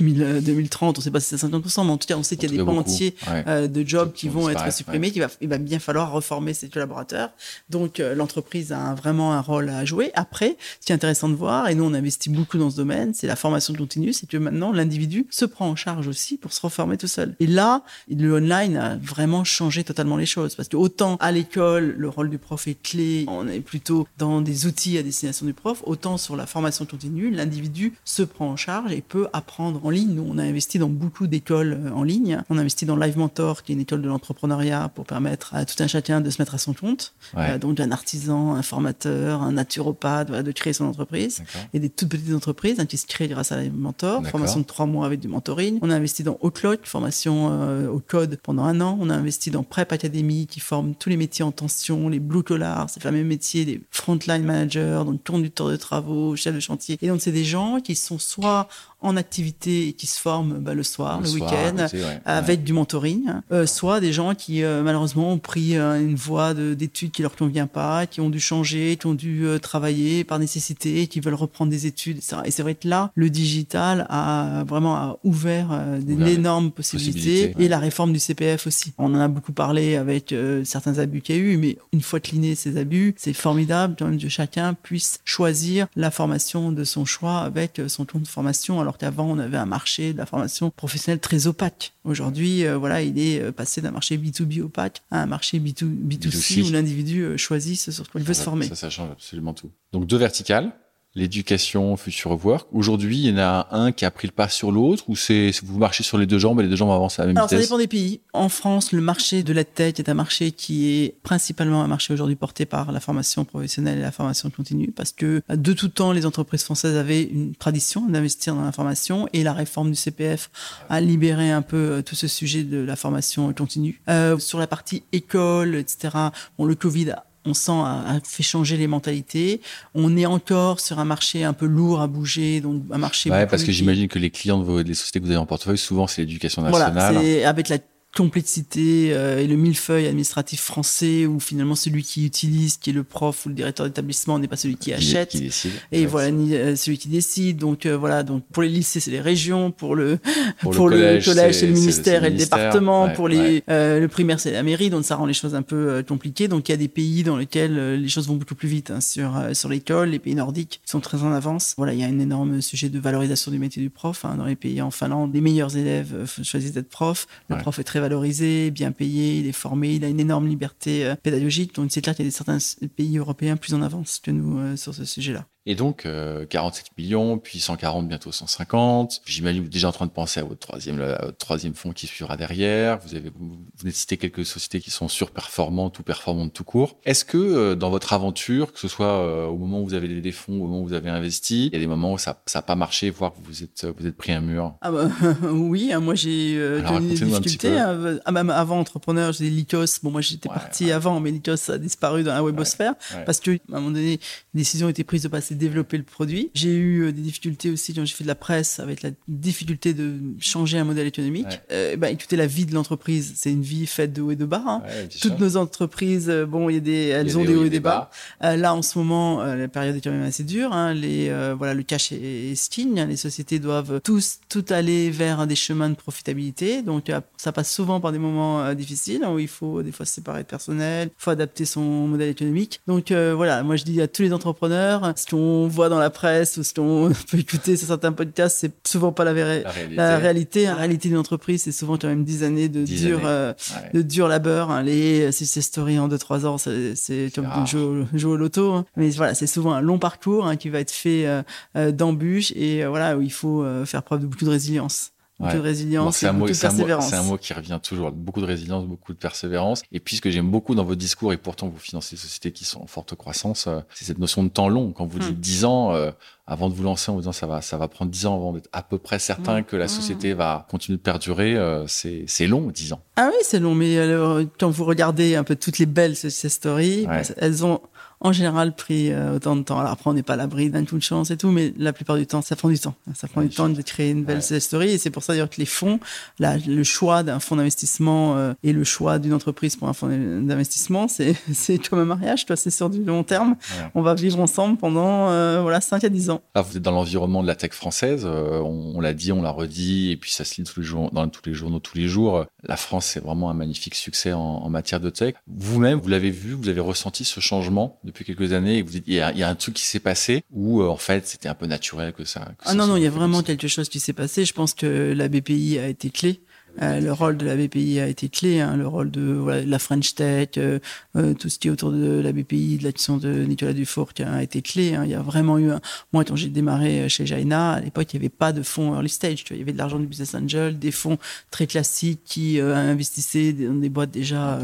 2030. 0.00 0.96
On 0.96 1.00
ne 1.00 1.04
sait 1.04 1.10
pas 1.10 1.20
si 1.20 1.36
c'est 1.36 1.46
50%, 1.46 1.84
mais 1.84 1.92
en 1.92 1.98
tout 1.98 2.06
cas, 2.06 2.16
on 2.16 2.22
sait 2.22 2.36
qu'il 2.36 2.50
y 2.50 2.54
a 2.54 2.56
des 2.56 2.64
pans 2.64 2.78
entiers 2.78 3.14
de 3.46 3.86
jobs 3.86 4.12
qui, 4.14 4.30
vont 4.30 4.48
être 4.48 4.72
supprimés. 4.72 5.10
Qu'il 5.10 5.20
va, 5.20 5.28
il 5.42 5.48
va 5.48 5.58
bien 5.58 5.78
falloir 5.78 6.12
reformer 6.12 6.54
ses 6.54 6.70
collaborateurs. 6.70 7.30
Donc 7.68 7.98
l'entreprise 7.98 8.37
l'entreprise 8.38 8.70
a 8.70 8.94
vraiment 8.94 9.32
un 9.32 9.40
rôle 9.40 9.68
à 9.68 9.84
jouer. 9.84 10.12
Après, 10.14 10.56
ce 10.80 10.86
qui 10.86 10.92
est 10.92 10.94
intéressant 10.94 11.28
de 11.28 11.34
voir, 11.34 11.68
et 11.68 11.74
nous 11.74 11.82
on 11.82 11.92
investit 11.92 12.30
beaucoup 12.30 12.56
dans 12.56 12.70
ce 12.70 12.76
domaine, 12.76 13.12
c'est 13.12 13.26
la 13.26 13.34
formation 13.34 13.74
continue, 13.74 14.12
c'est 14.12 14.28
que 14.28 14.36
maintenant 14.36 14.70
l'individu 14.70 15.26
se 15.30 15.44
prend 15.44 15.68
en 15.68 15.74
charge 15.74 16.06
aussi 16.06 16.36
pour 16.36 16.52
se 16.52 16.60
reformer 16.60 16.96
tout 16.96 17.08
seul. 17.08 17.34
Et 17.40 17.48
là, 17.48 17.82
le 18.08 18.36
online 18.36 18.76
a 18.76 18.96
vraiment 18.96 19.42
changé 19.42 19.82
totalement 19.82 20.16
les 20.16 20.26
choses 20.26 20.54
parce 20.54 20.68
que 20.68 20.76
autant 20.76 21.16
à 21.16 21.32
l'école, 21.32 21.96
le 21.98 22.08
rôle 22.08 22.30
du 22.30 22.38
prof 22.38 22.68
est 22.68 22.80
clé, 22.80 23.24
on 23.26 23.48
est 23.48 23.60
plutôt 23.60 24.06
dans 24.18 24.40
des 24.40 24.66
outils 24.66 24.98
à 24.98 25.02
destination 25.02 25.44
du 25.44 25.52
prof, 25.52 25.82
autant 25.84 26.16
sur 26.16 26.36
la 26.36 26.46
formation 26.46 26.86
continue, 26.86 27.30
l'individu 27.30 27.94
se 28.04 28.22
prend 28.22 28.50
en 28.50 28.56
charge 28.56 28.92
et 28.92 29.00
peut 29.00 29.26
apprendre 29.32 29.84
en 29.84 29.90
ligne. 29.90 30.14
Nous, 30.14 30.26
on 30.28 30.38
a 30.38 30.44
investi 30.44 30.78
dans 30.78 30.88
beaucoup 30.88 31.26
d'écoles 31.26 31.76
euh, 31.84 31.90
en 31.90 32.04
ligne. 32.04 32.42
On 32.50 32.58
a 32.58 32.60
investi 32.60 32.86
dans 32.86 32.96
Live 32.96 33.18
Mentor, 33.18 33.64
qui 33.64 33.72
est 33.72 33.74
une 33.74 33.80
école 33.80 34.02
de 34.02 34.08
l'entrepreneuriat 34.08 34.90
pour 34.94 35.06
permettre 35.06 35.54
à 35.54 35.64
tout 35.64 35.82
un 35.82 35.88
chacun 35.88 36.20
de 36.20 36.30
se 36.30 36.40
mettre 36.40 36.54
à 36.54 36.58
son 36.58 36.72
compte. 36.72 37.14
Euh, 37.36 37.58
donc 37.58 37.78
un 37.80 37.90
artisan 37.90 38.27
un 38.34 38.62
formateur, 38.62 39.42
un 39.42 39.52
naturopathe, 39.52 40.30
de 40.30 40.52
créer 40.52 40.72
son 40.72 40.86
entreprise. 40.86 41.42
Et 41.72 41.80
des 41.80 41.90
toutes 41.90 42.10
petites 42.10 42.34
entreprises 42.34 42.80
hein, 42.80 42.86
qui 42.86 42.96
se 42.96 43.06
créent 43.06 43.28
grâce 43.28 43.52
à 43.52 43.56
la 43.56 43.68
mentor, 43.70 44.24
formation 44.26 44.60
de 44.60 44.64
trois 44.64 44.86
mois 44.86 45.06
avec 45.06 45.20
du 45.20 45.28
mentoring. 45.28 45.78
On 45.82 45.90
a 45.90 45.96
investi 45.96 46.22
dans 46.22 46.38
Outlook, 46.42 46.80
formation 46.84 47.48
euh, 47.50 47.88
au 47.88 48.00
code 48.00 48.38
pendant 48.42 48.64
un 48.64 48.80
an. 48.80 48.98
On 49.00 49.10
a 49.10 49.14
investi 49.14 49.50
dans 49.50 49.62
Prep 49.62 49.92
Academy 49.92 50.46
qui 50.46 50.60
forme 50.60 50.94
tous 50.94 51.08
les 51.08 51.16
métiers 51.16 51.44
en 51.44 51.52
tension, 51.52 52.08
les 52.08 52.20
blue 52.20 52.42
collars, 52.42 52.90
ces 52.90 53.00
fameux 53.00 53.24
métiers, 53.24 53.64
les 53.64 53.80
frontline 53.90 54.44
managers, 54.44 55.02
donc 55.04 55.24
conducteurs 55.24 55.68
de 55.68 55.76
travaux, 55.76 56.36
chefs 56.36 56.54
de 56.54 56.60
chantier. 56.60 56.98
Et 57.02 57.08
donc 57.08 57.20
c'est 57.20 57.32
des 57.32 57.44
gens 57.44 57.80
qui 57.80 57.94
sont 57.94 58.18
soit 58.18 58.68
en 59.00 59.16
activité 59.16 59.88
et 59.88 59.92
qui 59.92 60.08
se 60.08 60.20
forment 60.20 60.58
bah, 60.58 60.74
le 60.74 60.82
soir, 60.82 61.20
le, 61.20 61.30
week-end, 61.30 61.86
avec 62.24 62.64
du 62.64 62.72
mentoring, 62.72 63.26
euh, 63.52 63.64
soit 63.64 64.00
des 64.00 64.12
gens 64.12 64.34
qui 64.34 64.64
euh, 64.64 64.82
malheureusement 64.82 65.32
ont 65.32 65.38
pris 65.38 65.76
euh, 65.76 66.00
une 66.00 66.16
voie 66.16 66.52
d'études 66.52 67.12
qui 67.12 67.22
leur 67.22 67.36
convient 67.36 67.68
pas, 67.68 68.06
qui 68.06 68.20
ont 68.20 68.28
dû 68.28 68.40
changer, 68.40 68.96
qui 68.96 69.06
ont 69.06 69.14
dû 69.14 69.46
travailler 69.62 70.24
par 70.24 70.40
nécessité, 70.40 71.06
qui 71.06 71.20
veulent 71.20 71.34
reprendre 71.34 71.70
des 71.70 71.86
études, 71.86 72.16
etc. 72.16 72.38
Et 72.44 72.50
c'est 72.50 72.62
vrai 72.62 72.74
que 72.74 72.88
là, 72.88 73.12
le 73.14 73.30
digital 73.30 74.06
a 74.08 74.64
vraiment 74.66 74.96
a 74.96 75.18
ouvert 75.22 75.68
d'énormes 76.00 76.70
possibilités, 76.72 77.54
et 77.58 77.68
la 77.68 77.78
réforme 77.78 78.12
du 78.12 78.18
CPF 78.18 78.66
aussi. 78.66 78.92
On 78.98 79.14
en 79.14 79.20
a 79.20 79.28
beaucoup 79.28 79.52
parlé 79.52 79.96
avec 79.96 80.34
certains 80.64 80.98
abus 80.98 81.20
qu'il 81.20 81.36
y 81.36 81.38
a 81.38 81.42
eu, 81.42 81.56
mais 81.56 81.78
une 81.92 82.00
fois 82.00 82.20
clinés 82.20 82.54
ces 82.54 82.76
abus, 82.76 83.14
c'est 83.16 83.32
formidable 83.32 83.94
que 83.94 84.28
chacun 84.28 84.74
puisse 84.74 85.20
choisir 85.24 85.86
la 85.94 86.10
formation 86.10 86.72
de 86.72 86.84
son 86.84 87.04
choix 87.04 87.38
avec 87.38 87.80
son 87.86 88.04
compte 88.04 88.22
de 88.22 88.28
formation 88.28 88.80
alors 88.80 88.87
qu'avant 88.96 89.26
on 89.26 89.38
avait 89.38 89.58
un 89.58 89.66
marché 89.66 90.14
de 90.14 90.18
la 90.18 90.24
formation 90.26 90.70
professionnelle 90.70 91.20
très 91.20 91.46
opaque. 91.46 91.92
Aujourd'hui, 92.04 92.64
euh, 92.64 92.78
voilà, 92.78 93.02
il 93.02 93.18
est 93.18 93.40
euh, 93.40 93.52
passé 93.52 93.82
d'un 93.82 93.90
marché 93.90 94.16
B2B 94.16 94.62
opaque 94.62 95.02
à 95.10 95.22
un 95.22 95.26
marché 95.26 95.58
B2, 95.58 95.84
B2C, 95.84 96.66
où 96.66 96.72
l'individu 96.72 97.22
euh, 97.22 97.36
choisit 97.36 97.78
ce 97.78 97.92
sur 97.92 98.08
quoi 98.08 98.20
il 98.20 98.26
veut 98.26 98.32
se 98.32 98.42
former. 98.42 98.66
Ça, 98.68 98.74
ça 98.74 98.88
change 98.88 99.10
absolument 99.10 99.52
tout. 99.52 99.70
Donc 99.92 100.06
deux 100.06 100.16
verticales, 100.16 100.72
l'éducation 101.18 101.96
Future 101.96 102.38
Work. 102.44 102.68
Aujourd'hui, 102.72 103.18
il 103.18 103.30
y 103.30 103.34
en 103.34 103.38
a 103.38 103.68
un 103.72 103.92
qui 103.92 104.04
a 104.04 104.10
pris 104.10 104.28
le 104.28 104.32
pas 104.32 104.48
sur 104.48 104.72
l'autre 104.72 105.04
ou 105.08 105.16
c'est 105.16 105.50
vous 105.62 105.78
marchez 105.78 106.02
sur 106.02 106.16
les 106.16 106.26
deux 106.26 106.38
jambes 106.38 106.60
et 106.60 106.62
les 106.62 106.68
deux 106.68 106.76
jambes 106.76 106.90
avancent 106.90 107.18
à 107.18 107.22
la 107.22 107.28
même 107.28 107.36
Alors, 107.36 107.48
vitesse 107.48 107.60
ça 107.60 107.66
dépend 107.66 107.78
des 107.78 107.88
pays. 107.88 108.20
En 108.32 108.48
France, 108.48 108.92
le 108.92 109.00
marché 109.00 109.42
de 109.42 109.52
la 109.52 109.64
tech 109.64 109.94
est 109.98 110.08
un 110.08 110.14
marché 110.14 110.52
qui 110.52 110.88
est 110.88 111.14
principalement 111.22 111.82
un 111.82 111.88
marché 111.88 112.14
aujourd'hui 112.14 112.36
porté 112.36 112.64
par 112.64 112.92
la 112.92 113.00
formation 113.00 113.44
professionnelle 113.44 113.98
et 113.98 114.02
la 114.02 114.12
formation 114.12 114.48
continue 114.50 114.92
parce 114.92 115.12
que 115.12 115.42
de 115.48 115.72
tout 115.72 115.88
temps, 115.88 116.12
les 116.12 116.24
entreprises 116.24 116.62
françaises 116.62 116.96
avaient 116.96 117.24
une 117.24 117.54
tradition 117.54 118.06
d'investir 118.06 118.54
dans 118.54 118.64
la 118.64 118.72
formation 118.72 119.28
et 119.32 119.42
la 119.42 119.52
réforme 119.52 119.90
du 119.90 119.96
CPF 119.96 120.50
a 120.88 121.00
libéré 121.00 121.50
un 121.50 121.62
peu 121.62 121.76
euh, 121.76 122.02
tout 122.02 122.14
ce 122.14 122.28
sujet 122.28 122.62
de 122.62 122.78
la 122.78 122.96
formation 122.96 123.52
continue. 123.52 124.00
Euh, 124.08 124.38
sur 124.38 124.58
la 124.58 124.66
partie 124.66 125.02
école, 125.12 125.74
etc., 125.74 126.14
bon, 126.58 126.64
le 126.64 126.74
Covid 126.74 127.10
a 127.10 127.24
on 127.44 127.54
sent, 127.54 127.72
a, 127.72 128.18
fait 128.24 128.42
changer 128.42 128.76
les 128.76 128.86
mentalités. 128.86 129.60
On 129.94 130.16
est 130.16 130.26
encore 130.26 130.80
sur 130.80 130.98
un 130.98 131.04
marché 131.04 131.44
un 131.44 131.52
peu 131.52 131.66
lourd 131.66 132.00
à 132.00 132.06
bouger, 132.06 132.60
donc 132.60 132.82
un 132.90 132.98
marché. 132.98 133.30
Ouais, 133.30 133.46
parce 133.46 133.64
que 133.64 133.72
j'imagine 133.72 134.08
que 134.08 134.18
les 134.18 134.30
clients 134.30 134.58
de 134.58 134.64
vos, 134.64 134.82
des 134.82 134.94
sociétés 134.94 135.20
que 135.20 135.24
vous 135.24 135.30
avez 135.30 135.40
en 135.40 135.46
portefeuille, 135.46 135.78
souvent 135.78 136.06
c'est 136.06 136.22
l'éducation 136.22 136.62
nationale. 136.62 136.92
Voilà, 136.92 137.20
c'est 137.20 137.44
avec 137.44 137.68
la 137.68 137.78
complexité 138.18 139.12
euh, 139.12 139.38
et 139.38 139.46
le 139.46 139.54
millefeuille 139.54 140.08
administratif 140.08 140.60
français 140.60 141.24
où 141.24 141.38
finalement 141.38 141.76
celui 141.76 142.02
qui 142.02 142.26
utilise, 142.26 142.76
qui 142.76 142.90
est 142.90 142.92
le 142.92 143.04
prof 143.04 143.46
ou 143.46 143.48
le 143.48 143.54
directeur 143.54 143.86
d'établissement, 143.86 144.40
n'est 144.40 144.48
pas 144.48 144.56
celui 144.56 144.76
qui 144.76 144.92
achète. 144.92 145.28
Qui 145.30 145.42
décide. 145.42 145.70
Et 145.92 146.04
voilà, 146.04 146.32
ni 146.32 146.56
euh, 146.56 146.74
celui 146.74 146.98
qui 146.98 147.08
décide. 147.08 147.58
Donc 147.58 147.86
euh, 147.86 147.96
voilà, 147.96 148.24
donc 148.24 148.42
pour 148.52 148.64
les 148.64 148.70
lycées, 148.70 148.98
c'est 148.98 149.12
les 149.12 149.20
régions, 149.20 149.70
pour 149.70 149.94
le 149.94 150.18
pour, 150.60 150.88
le 150.88 151.24
collège, 151.24 151.54
c'est 151.56 151.68
le 151.68 151.74
ministère 151.74 152.24
et 152.24 152.30
le, 152.30 152.36
département, 152.36 153.08
pour 153.10 153.28
les 153.28 153.62
le 153.68 154.06
primaire, 154.06 154.40
c'est 154.40 154.50
la 154.50 154.64
mairie. 154.64 154.90
Donc 154.90 155.04
ça 155.04 155.14
rend 155.14 155.26
les 155.26 155.32
choses 155.32 155.54
un 155.54 155.62
peu 155.62 156.02
compliquées. 156.02 156.48
Donc 156.48 156.68
il 156.68 156.72
y 156.72 156.74
a 156.74 156.78
des 156.78 156.88
pays 156.88 157.22
dans 157.22 157.36
lesquels 157.36 158.00
les 158.02 158.08
choses 158.08 158.26
vont 158.26 158.34
beaucoup 158.34 158.56
plus 158.56 158.68
vite 158.68 158.90
hein, 158.90 159.00
sur 159.00 159.30
sur 159.52 159.68
l'école. 159.68 160.08
Les 160.08 160.18
pays 160.18 160.34
nordiques 160.34 160.80
sont 160.84 160.98
très 160.98 161.22
en 161.22 161.30
avance. 161.30 161.74
Voilà, 161.76 161.92
il 161.92 162.00
y 162.00 162.04
a 162.04 162.08
un 162.08 162.18
énorme 162.18 162.60
sujet 162.62 162.88
de 162.88 162.98
valorisation 162.98 163.52
du 163.52 163.60
métier 163.60 163.80
du 163.80 163.90
prof. 163.90 164.24
Hein, 164.24 164.34
dans 164.36 164.44
les 164.44 164.56
pays 164.56 164.82
en 164.82 164.90
Finlande, 164.90 165.32
les 165.32 165.40
meilleurs 165.40 165.76
élèves 165.76 166.28
choisissent 166.42 166.72
d'être 166.72 166.88
prof. 166.88 167.28
Le 167.48 167.58
prof 167.58 167.78
est 167.78 167.84
très 167.84 168.00
valorisé, 168.08 168.70
bien 168.70 168.90
payé, 168.90 169.38
il 169.38 169.46
est 169.46 169.52
formé, 169.52 169.94
il 169.94 170.04
a 170.04 170.08
une 170.08 170.20
énorme 170.20 170.48
liberté 170.48 171.04
euh, 171.04 171.14
pédagogique. 171.14 171.74
Donc 171.74 171.92
c'est 171.92 172.00
clair 172.00 172.16
qu'il 172.16 172.24
y 172.24 172.28
a 172.28 172.30
certains 172.30 172.58
pays 172.96 173.18
européens 173.18 173.56
plus 173.56 173.74
en 173.74 173.82
avance 173.82 174.18
que 174.18 174.30
nous 174.30 174.58
euh, 174.58 174.76
sur 174.76 174.94
ce 174.94 175.04
sujet-là. 175.04 175.46
Et 175.70 175.74
donc, 175.74 176.08
47 176.48 176.86
euh, 176.86 176.88
millions, 176.96 177.36
puis 177.36 177.60
140, 177.60 178.08
bientôt 178.08 178.32
150. 178.32 179.20
J'imagine 179.26 179.60
que 179.60 179.64
vous 179.64 179.68
êtes 179.68 179.72
déjà 179.74 179.88
en 179.88 179.92
train 179.92 180.06
de 180.06 180.10
penser 180.10 180.40
à 180.40 180.44
votre 180.44 180.60
troisième, 180.60 181.14
troisième 181.36 181.74
fonds 181.74 181.92
qui 181.92 182.06
suivra 182.06 182.38
derrière. 182.38 182.98
Vous 183.00 183.14
avez, 183.14 183.28
vous 183.28 183.58
venez 183.78 183.90
de 183.90 183.94
citer 183.96 184.16
quelques 184.16 184.46
sociétés 184.46 184.80
qui 184.80 184.90
sont 184.90 185.08
surperformantes 185.08 185.98
ou 185.98 186.02
performantes 186.02 186.54
tout 186.54 186.64
court. 186.64 186.96
Est-ce 187.04 187.26
que 187.26 187.36
euh, 187.36 187.74
dans 187.74 187.90
votre 187.90 188.14
aventure, 188.14 188.72
que 188.72 188.78
ce 188.78 188.88
soit 188.88 189.08
euh, 189.08 189.44
au 189.44 189.58
moment 189.58 189.82
où 189.82 189.84
vous 189.84 189.92
avez 189.92 190.08
des 190.08 190.32
fonds, 190.32 190.54
au 190.54 190.66
moment 190.66 190.80
où 190.80 190.86
vous 190.86 190.94
avez 190.94 191.10
investi, 191.10 191.66
il 191.66 191.72
y 191.74 191.76
a 191.76 191.80
des 191.80 191.86
moments 191.86 192.14
où 192.14 192.18
ça 192.18 192.40
n'a 192.54 192.62
pas 192.62 192.74
marché, 192.74 193.10
voire 193.10 193.34
que 193.34 193.40
vous 193.44 193.62
êtes, 193.62 193.86
vous 193.98 194.06
êtes 194.06 194.16
pris 194.16 194.32
un 194.32 194.40
mur? 194.40 194.74
Ah 194.80 194.90
bah, 194.90 195.10
oui, 195.42 195.92
hein, 195.92 196.00
moi 196.00 196.14
j'ai 196.14 196.54
euh, 196.56 196.80
des 196.98 197.14
difficultés. 197.14 197.78
Hein, 197.78 198.20
ah, 198.24 198.32
même 198.32 198.48
avant 198.48 198.80
entrepreneur, 198.80 199.32
j'ai 199.32 199.50
Lycos. 199.50 200.00
Bon, 200.02 200.12
moi 200.12 200.22
j'étais 200.22 200.48
parti 200.48 200.90
avant, 200.90 201.20
mais 201.20 201.30
Lycos 201.30 201.70
a 201.70 201.76
disparu 201.76 202.22
dans 202.22 202.32
la 202.32 202.42
webosphère 202.42 202.94
parce 203.26 203.40
que 203.40 203.50
à 203.50 203.76
un 203.76 203.80
moment 203.80 203.90
donné, 203.90 204.12
une 204.54 204.58
décision 204.58 204.86
a 204.86 204.90
été 204.90 205.04
prise 205.04 205.24
de 205.24 205.28
passer 205.28 205.57
développer 205.58 205.98
le 205.98 206.04
produit. 206.04 206.50
J'ai 206.54 206.74
eu 206.74 207.02
euh, 207.02 207.12
des 207.12 207.20
difficultés 207.20 207.70
aussi 207.70 207.92
quand 207.92 208.04
j'ai 208.04 208.14
fait 208.14 208.24
de 208.24 208.28
la 208.28 208.34
presse 208.34 208.80
avec 208.80 209.02
la 209.02 209.10
difficulté 209.26 209.92
de 209.92 210.18
changer 210.40 210.78
un 210.78 210.84
modèle 210.84 211.06
économique. 211.06 211.60
Euh, 211.70 211.96
bah, 211.96 212.10
écoutez, 212.10 212.36
la 212.36 212.46
vie 212.46 212.64
de 212.64 212.74
l'entreprise, 212.74 213.34
c'est 213.36 213.50
une 213.50 213.62
vie 213.62 213.86
faite 213.86 214.12
de 214.12 214.22
hauts 214.22 214.30
et 214.30 214.36
de 214.36 214.46
bas. 214.46 214.62
Hein. 214.66 214.82
Toutes 215.20 215.38
nos 215.38 215.56
entreprises, 215.56 216.30
euh, 216.30 216.46
bon, 216.46 216.70
il 216.70 216.74
y 216.74 216.76
a 216.76 216.80
des, 216.80 217.08
elles 217.08 217.36
ont 217.36 217.44
des, 217.44 217.54
hauts 217.54 217.64
et 217.64 217.70
des 217.70 217.80
bas. 217.80 218.10
là, 218.40 218.74
en 218.74 218.82
ce 218.82 218.98
moment, 218.98 219.42
la 219.42 219.68
période 219.68 219.96
est 219.96 220.00
quand 220.00 220.10
même 220.10 220.22
assez 220.22 220.44
dure. 220.44 220.72
Hein. 220.72 220.94
Les, 220.94 221.28
voilà, 221.56 221.74
le 221.74 221.82
cash 221.82 222.12
est, 222.12 222.52
est. 222.52 222.78
Les 222.78 223.16
sociétés 223.16 223.58
doivent 223.58 224.00
tous 224.02 224.38
tout 224.48 224.64
aller 224.70 225.10
vers 225.10 225.46
des 225.46 225.56
chemins 225.56 225.90
de 225.90 225.94
profitabilité. 225.94 226.82
Donc, 226.82 227.10
ça 227.36 227.52
passe 227.52 227.72
souvent 227.72 228.00
par 228.00 228.12
des 228.12 228.18
moments 228.18 228.72
difficiles 228.74 229.24
où 229.26 229.38
il 229.38 229.48
faut 229.48 229.82
des 229.82 229.92
fois 229.92 230.06
se 230.06 230.14
séparer 230.14 230.42
de 230.42 230.48
personnel, 230.48 231.08
il 231.08 231.22
faut 231.22 231.30
adapter 231.30 231.64
son 231.64 231.82
modèle 232.06 232.28
économique. 232.28 232.80
Donc, 232.86 233.10
voilà, 233.10 233.62
moi 233.62 233.76
je 233.76 233.84
dis 233.84 234.00
à 234.00 234.08
tous 234.08 234.22
les 234.22 234.32
entrepreneurs, 234.32 235.12
ce 235.16 235.26
qu'on 235.26 235.47
on 235.48 235.68
voit 235.68 235.88
dans 235.88 235.98
la 235.98 236.10
presse 236.10 236.56
ou 236.56 236.62
ce 236.62 236.74
qu'on 236.74 237.10
peut 237.30 237.38
écouter 237.38 237.76
sur 237.76 237.88
certains 237.88 238.12
podcasts, 238.12 238.58
c'est 238.58 238.72
souvent 238.86 239.12
pas 239.12 239.24
la, 239.24 239.32
réalité. 239.32 239.94
la 239.94 240.18
réalité. 240.18 240.64
La 240.64 240.74
réalité 240.74 241.08
d'une 241.08 241.18
entreprise, 241.18 241.62
c'est 241.62 241.72
souvent 241.72 241.96
quand 241.96 242.08
même 242.08 242.24
dix 242.24 242.44
années 242.44 242.68
de 242.68 242.84
dur, 242.84 243.20
euh, 243.24 243.52
de 243.94 244.02
dur 244.02 244.28
labeur. 244.28 244.70
Hein. 244.70 244.82
Les 244.82 245.32
success 245.32 245.66
stories 245.66 245.98
en 245.98 246.08
deux 246.08 246.18
trois 246.18 246.46
ans, 246.46 246.58
c'est 246.58 247.32
comme 247.34 247.48
jouer, 247.66 248.04
jouer, 248.14 248.32
au 248.32 248.36
loto. 248.36 248.72
Hein. 248.72 248.84
Mais 248.96 249.10
voilà, 249.10 249.34
c'est 249.34 249.46
souvent 249.46 249.72
un 249.72 249.80
long 249.80 249.98
parcours 249.98 250.46
hein, 250.46 250.56
qui 250.56 250.68
va 250.68 250.80
être 250.80 250.90
fait 250.90 251.26
euh, 251.26 251.42
euh, 251.76 251.92
d'embûches 251.92 252.52
et 252.52 252.84
voilà 252.86 253.16
où 253.16 253.22
il 253.22 253.32
faut 253.32 253.64
faire 253.84 254.02
preuve 254.02 254.20
de 254.20 254.26
beaucoup 254.26 254.44
de 254.44 254.50
résilience. 254.50 255.12
Beaucoup 255.38 255.54
de 255.54 255.60
résilience 255.60 256.22
et 256.24 256.32
beaucoup 256.32 256.50
de 256.50 256.58
persévérance. 256.58 257.08
C'est 257.08 257.16
un, 257.16 257.22
mot 257.22 257.38
qui 257.38 257.52
revient 257.52 257.78
toujours. 257.80 258.10
Beaucoup 258.10 258.40
de 258.40 258.46
résilience, 258.46 258.84
beaucoup 258.86 259.12
de 259.12 259.18
persévérance. 259.18 259.82
Et 259.92 260.00
puis, 260.00 260.16
ce 260.16 260.20
que 260.20 260.30
j'aime 260.30 260.50
beaucoup 260.50 260.74
dans 260.74 260.84
votre 260.84 260.98
discours, 260.98 261.32
et 261.32 261.36
pourtant 261.36 261.68
vous 261.68 261.78
financez 261.78 262.16
des 262.16 262.22
sociétés 262.22 262.50
qui 262.50 262.64
sont 262.64 262.80
en 262.80 262.88
forte 262.88 263.14
croissance, 263.14 263.68
euh, 263.68 263.78
c'est 263.94 264.04
cette 264.04 264.18
notion 264.18 264.42
de 264.42 264.48
temps 264.48 264.68
long. 264.68 264.90
Quand 264.92 265.06
vous 265.06 265.20
dites 265.20 265.38
10 265.38 265.62
hmm. 265.62 265.66
ans, 265.66 265.94
euh, 265.94 266.10
avant 266.48 266.68
de 266.68 266.74
vous 266.74 266.82
lancer 266.82 267.12
en 267.12 267.14
vous 267.14 267.20
disant 267.20 267.32
ça 267.32 267.46
va, 267.46 267.62
ça 267.62 267.76
va 267.76 267.86
prendre 267.86 268.10
10 268.10 268.26
ans 268.26 268.34
avant 268.34 268.52
d'être 268.52 268.68
à 268.72 268.82
peu 268.82 268.98
près 268.98 269.20
certain 269.20 269.60
hmm. 269.60 269.64
que 269.64 269.76
la 269.76 269.84
hmm. 269.84 269.88
société 269.88 270.34
va 270.34 270.66
continuer 270.70 270.96
de 270.96 271.02
perdurer, 271.02 271.56
euh, 271.56 271.86
c'est 271.86 272.46
long, 272.48 272.66
10 272.68 272.94
ans. 272.94 273.00
Ah 273.14 273.28
oui, 273.30 273.38
c'est 273.42 273.60
long. 273.60 273.76
Mais 273.76 273.96
alors, 273.96 274.40
quand 274.58 274.70
vous 274.70 274.84
regardez 274.84 275.36
un 275.36 275.44
peu 275.44 275.54
toutes 275.54 275.78
les 275.78 275.86
belles 275.86 276.16
success 276.16 276.54
stories, 276.54 277.06
elles 277.36 277.64
ont 277.64 277.80
en 278.20 278.32
général 278.32 278.74
pris 278.74 279.12
euh, 279.12 279.36
autant 279.36 279.56
de 279.56 279.62
temps. 279.62 279.78
Alors 279.78 279.92
après, 279.92 280.10
on 280.10 280.14
n'est 280.14 280.22
pas 280.22 280.34
à 280.34 280.36
l'abri 280.36 280.70
d'un 280.70 280.84
coup 280.84 280.96
de 280.96 281.02
chance 281.02 281.30
et 281.30 281.36
tout, 281.36 281.50
mais 281.50 281.72
la 281.76 281.92
plupart 281.92 282.16
du 282.16 282.26
temps, 282.26 282.42
ça 282.42 282.56
prend 282.56 282.68
du 282.68 282.78
temps. 282.78 282.94
Ça 283.14 283.28
prend 283.28 283.42
du 283.42 283.48
temps 283.48 283.68
de 283.68 283.82
créer 283.82 284.10
une 284.10 284.24
belle 284.24 284.40
ouais. 284.50 284.60
story 284.60 284.90
et 284.90 284.98
c'est 284.98 285.10
pour 285.10 285.22
ça 285.22 285.32
d'ailleurs 285.32 285.50
que 285.50 285.58
les 285.58 285.66
fonds, 285.66 286.00
là, 286.38 286.56
le 286.58 286.82
choix 286.84 287.22
d'un 287.22 287.38
fonds 287.38 287.56
d'investissement 287.56 288.36
euh, 288.36 288.54
et 288.62 288.72
le 288.72 288.84
choix 288.84 289.18
d'une 289.18 289.32
entreprise 289.32 289.76
pour 289.76 289.88
un 289.88 289.92
fonds 289.92 290.08
d'investissement, 290.08 291.08
c'est 291.08 291.36
c'est 291.52 291.78
comme 291.88 292.00
un 292.00 292.04
mariage, 292.04 292.46
toi, 292.46 292.56
c'est 292.56 292.70
sur 292.70 292.90
du 292.90 293.04
long 293.04 293.22
terme. 293.22 293.56
On 293.94 294.02
va 294.02 294.14
vivre 294.14 294.40
ensemble 294.40 294.78
pendant 294.78 295.30
euh, 295.30 295.62
voilà 295.62 295.80
5 295.80 296.02
à 296.04 296.08
10 296.08 296.30
ans. 296.30 296.40
Là, 296.54 296.62
vous 296.62 296.76
êtes 296.76 296.82
dans 296.82 296.92
l'environnement 296.92 297.42
de 297.42 297.46
la 297.46 297.54
tech 297.54 297.72
française, 297.72 298.26
on, 298.26 299.00
l'a 299.00 299.14
dit, 299.14 299.32
on 299.32 299.42
l'a 299.42 299.50
redit 299.50 300.10
et 300.10 300.16
puis 300.16 300.32
ça 300.32 300.44
se 300.44 300.56
lit 300.56 300.64
tous 300.64 300.80
les 300.80 300.86
jours 300.86 301.10
dans 301.12 301.28
tous 301.28 301.42
les 301.46 301.54
journaux 301.54 301.78
tous 301.78 301.96
les 301.96 302.08
jours. 302.08 302.44
La 302.64 302.76
France, 302.76 303.06
c'est 303.06 303.20
vraiment 303.20 303.50
un 303.50 303.54
magnifique 303.54 303.94
succès 303.94 304.32
en, 304.32 304.40
en 304.40 304.70
matière 304.70 305.00
de 305.00 305.10
tech. 305.10 305.34
Vous-même, 305.46 306.00
vous 306.00 306.08
l'avez 306.08 306.30
vu, 306.30 306.52
vous 306.52 306.68
avez 306.68 306.80
ressenti 306.80 307.24
ce 307.24 307.40
changement 307.40 307.98
depuis 308.08 308.24
quelques 308.24 308.52
années 308.52 308.78
et 308.78 308.82
vous 308.82 308.90
dites 308.90 309.04
il 309.06 309.14
y 309.14 309.20
a, 309.20 309.30
il 309.32 309.38
y 309.38 309.42
a 309.42 309.48
un 309.48 309.54
truc 309.54 309.74
qui 309.74 309.84
s'est 309.84 310.00
passé 310.00 310.42
ou 310.50 310.80
euh, 310.82 310.88
en 310.88 310.96
fait 310.96 311.26
c'était 311.26 311.48
un 311.48 311.54
peu 311.54 311.66
naturel 311.66 312.12
que 312.12 312.24
ça. 312.24 312.52
ah 312.64 312.74
non 312.74 312.86
non, 312.86 312.96
il 312.96 313.04
y 313.04 313.06
a 313.06 313.10
vraiment 313.10 313.42
quelque 313.42 313.68
chose 313.68 313.88
qui 313.88 314.00
s'est 314.00 314.12
passé. 314.12 314.44
Je 314.44 314.52
pense 314.52 314.74
que 314.74 315.12
la 315.16 315.28
BPI 315.28 315.78
a 315.78 315.86
été 315.88 316.10
clé. 316.10 316.40
Euh, 316.82 317.00
le 317.00 317.12
rôle 317.12 317.36
de 317.36 317.46
la 317.46 317.56
BPI 317.56 318.00
a 318.00 318.06
été 318.06 318.28
clé, 318.28 318.60
hein, 318.60 318.76
le 318.76 318.86
rôle 318.86 319.10
de 319.10 319.32
voilà, 319.32 319.64
la 319.64 319.78
French 319.78 320.14
Tech, 320.14 320.50
euh, 320.58 320.78
euh, 321.16 321.34
tout 321.34 321.48
ce 321.48 321.58
qui 321.58 321.68
est 321.68 321.70
autour 321.70 321.90
de 321.90 322.20
la 322.20 322.32
BPI, 322.32 322.78
de 322.78 322.84
l'action 322.84 323.16
de 323.16 323.28
Nicolas 323.44 323.72
Dufour 323.72 324.12
qui 324.12 324.22
a 324.22 324.42
été 324.42 324.62
clé. 324.62 324.94
Hein. 324.94 325.02
Il 325.04 325.10
y 325.10 325.14
a 325.14 325.20
vraiment 325.20 325.58
eu, 325.58 325.70
un... 325.70 325.80
moi 326.12 326.24
quand 326.24 326.36
j'ai 326.36 326.48
démarré 326.48 327.08
chez 327.08 327.26
Jaina, 327.26 327.72
à 327.72 327.80
l'époque 327.80 328.12
il 328.12 328.20
n'y 328.20 328.26
avait 328.26 328.34
pas 328.34 328.52
de 328.52 328.62
fonds 328.62 328.94
early 328.94 329.08
stage, 329.08 329.44
tu 329.44 329.52
vois, 329.52 329.56
il 329.56 329.60
y 329.60 329.62
avait 329.62 329.72
de 329.72 329.78
l'argent 329.78 329.98
du 329.98 330.06
business 330.06 330.34
angel, 330.34 330.78
des 330.78 330.92
fonds 330.92 331.18
très 331.50 331.66
classiques 331.66 332.20
qui 332.24 332.60
investissaient 332.60 333.52
dans 333.52 333.74
des 333.74 333.88
boîtes 333.88 334.10
déjà 334.10 334.58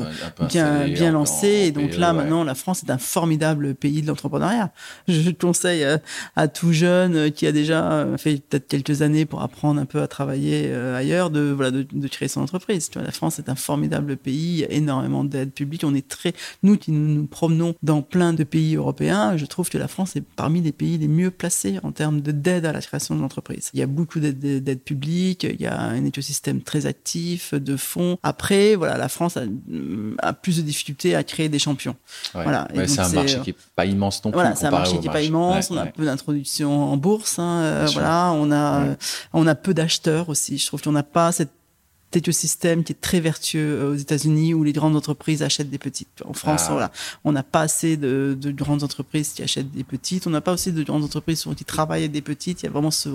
bien 0.48 0.86
bien 0.88 1.12
lancées. 1.12 1.64
et 1.66 1.72
donc 1.72 1.96
là 1.96 2.12
maintenant 2.12 2.44
la 2.44 2.54
France 2.54 2.82
est 2.84 2.90
un 2.90 2.98
formidable 2.98 3.74
pays 3.74 4.02
de 4.02 4.06
l'entrepreneuriat. 4.06 4.72
Je 5.08 5.30
conseille 5.30 5.84
à, 6.36 6.48
tout 6.48 6.72
jeune 6.72 7.32
qui 7.32 7.46
a 7.46 7.52
déjà 7.52 8.06
fait 8.18 8.40
peut-être 8.48 8.68
quelques 8.68 9.02
années 9.02 9.26
pour 9.26 9.42
apprendre 9.42 9.80
un 9.80 9.86
peu 9.86 10.00
à 10.00 10.06
travailler 10.06 10.72
ailleurs 10.72 11.30
de 11.30 11.52
voilà 11.54 11.70
de 11.70 11.84
de 12.03 12.03
créer 12.08 12.28
son 12.28 12.40
entreprise. 12.42 12.90
Tu 12.90 12.98
vois, 12.98 13.06
la 13.06 13.12
France 13.12 13.38
est 13.38 13.48
un 13.48 13.54
formidable 13.54 14.16
pays, 14.16 14.52
il 14.52 14.58
y 14.58 14.64
a 14.64 14.70
énormément 14.70 15.24
d'aides 15.24 15.52
publiques. 15.52 15.84
On 15.84 15.94
est 15.94 16.06
très, 16.06 16.32
nous 16.62 16.76
qui 16.76 16.90
nous, 16.90 17.26
promenons 17.26 17.74
dans 17.82 18.02
plein 18.02 18.32
de 18.32 18.44
pays 18.44 18.76
européens, 18.76 19.36
je 19.36 19.46
trouve 19.46 19.70
que 19.70 19.78
la 19.78 19.88
France 19.88 20.16
est 20.16 20.24
parmi 20.36 20.60
les 20.60 20.72
pays 20.72 20.98
les 20.98 21.08
mieux 21.08 21.30
placés 21.30 21.78
en 21.82 21.92
termes 21.92 22.20
d'aide 22.20 22.66
à 22.66 22.72
la 22.72 22.80
création 22.80 23.14
de 23.14 23.20
l'entreprise. 23.20 23.70
Il 23.74 23.80
y 23.80 23.82
a 23.82 23.86
beaucoup 23.86 24.20
d'aides 24.20 24.82
publiques, 24.82 25.44
il 25.44 25.60
y 25.60 25.66
a 25.66 25.78
un 25.78 26.04
écosystème 26.04 26.62
très 26.62 26.86
actif 26.86 27.54
de 27.54 27.76
fonds. 27.76 28.18
Après, 28.22 28.74
voilà, 28.74 28.96
la 28.96 29.08
France 29.08 29.36
a, 29.36 30.32
plus 30.32 30.58
de 30.58 30.62
difficultés 30.62 31.14
à 31.14 31.24
créer 31.24 31.48
des 31.48 31.58
champions. 31.58 31.96
Voilà. 32.32 32.68
c'est 32.86 33.00
un 33.00 33.08
marché 33.08 33.40
qui 33.40 33.50
est 33.50 33.56
pas 33.74 33.86
immense 33.86 34.24
non 34.24 34.30
plus. 34.30 34.40
Voilà, 34.40 34.54
c'est 34.54 34.66
un 34.66 34.70
marché 34.70 34.98
qui 34.98 35.06
est 35.06 35.12
pas 35.12 35.22
immense. 35.22 35.70
on 35.70 35.76
a 35.76 35.86
peu 35.86 36.04
d'introduction 36.04 36.92
en 36.92 36.96
bourse. 36.96 37.38
Hein, 37.38 37.60
euh, 37.62 37.88
voilà, 37.92 38.32
on 38.32 38.50
a, 38.52 38.96
on 39.32 39.46
a 39.46 39.54
peu 39.54 39.74
d'acheteurs 39.74 40.28
aussi. 40.28 40.58
Je 40.58 40.66
trouve 40.66 40.82
qu'on 40.82 40.92
n'a 40.92 41.02
pas 41.02 41.32
cette 41.32 41.52
écosystème 42.16 42.84
qui 42.84 42.92
est 42.92 43.00
très 43.00 43.20
vertueux 43.20 43.90
aux 43.90 43.94
États-Unis 43.94 44.54
où 44.54 44.64
les 44.64 44.72
grandes 44.72 44.96
entreprises 44.96 45.42
achètent 45.42 45.70
des 45.70 45.78
petites. 45.78 46.22
En 46.24 46.32
France, 46.32 46.64
ah. 46.66 46.72
voilà, 46.72 46.92
on 47.24 47.32
n'a 47.32 47.42
pas 47.42 47.62
assez 47.62 47.96
de, 47.96 48.36
grandes 48.50 48.82
entreprises 48.82 49.32
qui 49.32 49.42
achètent 49.42 49.70
des 49.70 49.84
petites. 49.84 50.26
On 50.26 50.30
n'a 50.30 50.40
pas 50.40 50.52
aussi 50.52 50.72
de 50.72 50.82
grandes 50.82 51.04
entreprises 51.04 51.44
qui 51.56 51.64
travaillent 51.64 52.02
avec 52.02 52.12
des 52.12 52.22
petites. 52.22 52.62
Il 52.62 52.66
y 52.66 52.68
a 52.68 52.72
vraiment 52.72 52.90
ce, 52.90 53.08